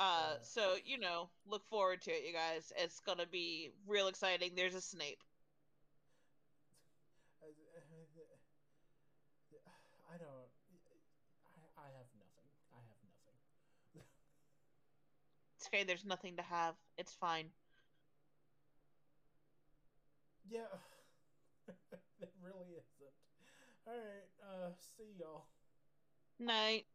Uh, 0.00 0.04
Uh, 0.04 0.36
so 0.42 0.76
you 0.84 0.98
know, 0.98 1.28
look 1.46 1.64
forward 1.66 2.02
to 2.02 2.10
it, 2.10 2.24
you 2.26 2.32
guys. 2.32 2.72
It's 2.76 3.00
gonna 3.00 3.26
be 3.26 3.70
real 3.86 4.08
exciting. 4.08 4.54
There's 4.54 4.74
a 4.74 4.80
Snape. 4.80 5.22
I 7.42 7.48
I 10.12 10.16
don't. 10.18 10.48
I, 11.44 11.82
I 11.82 11.86
have 11.96 12.06
nothing. 12.18 12.48
I 12.72 12.76
have 12.78 12.98
nothing. 13.04 13.36
It's 15.58 15.66
okay. 15.66 15.84
There's 15.84 16.04
nothing 16.04 16.36
to 16.36 16.42
have. 16.42 16.76
It's 16.96 17.12
fine. 17.12 17.50
Yeah, 20.48 20.60
it 22.20 22.30
really 22.42 22.72
isn't. 22.72 23.14
All 23.86 23.94
right. 23.94 24.28
Uh, 24.42 24.70
see 24.96 25.14
y'all. 25.18 25.46
Night. 26.38 26.86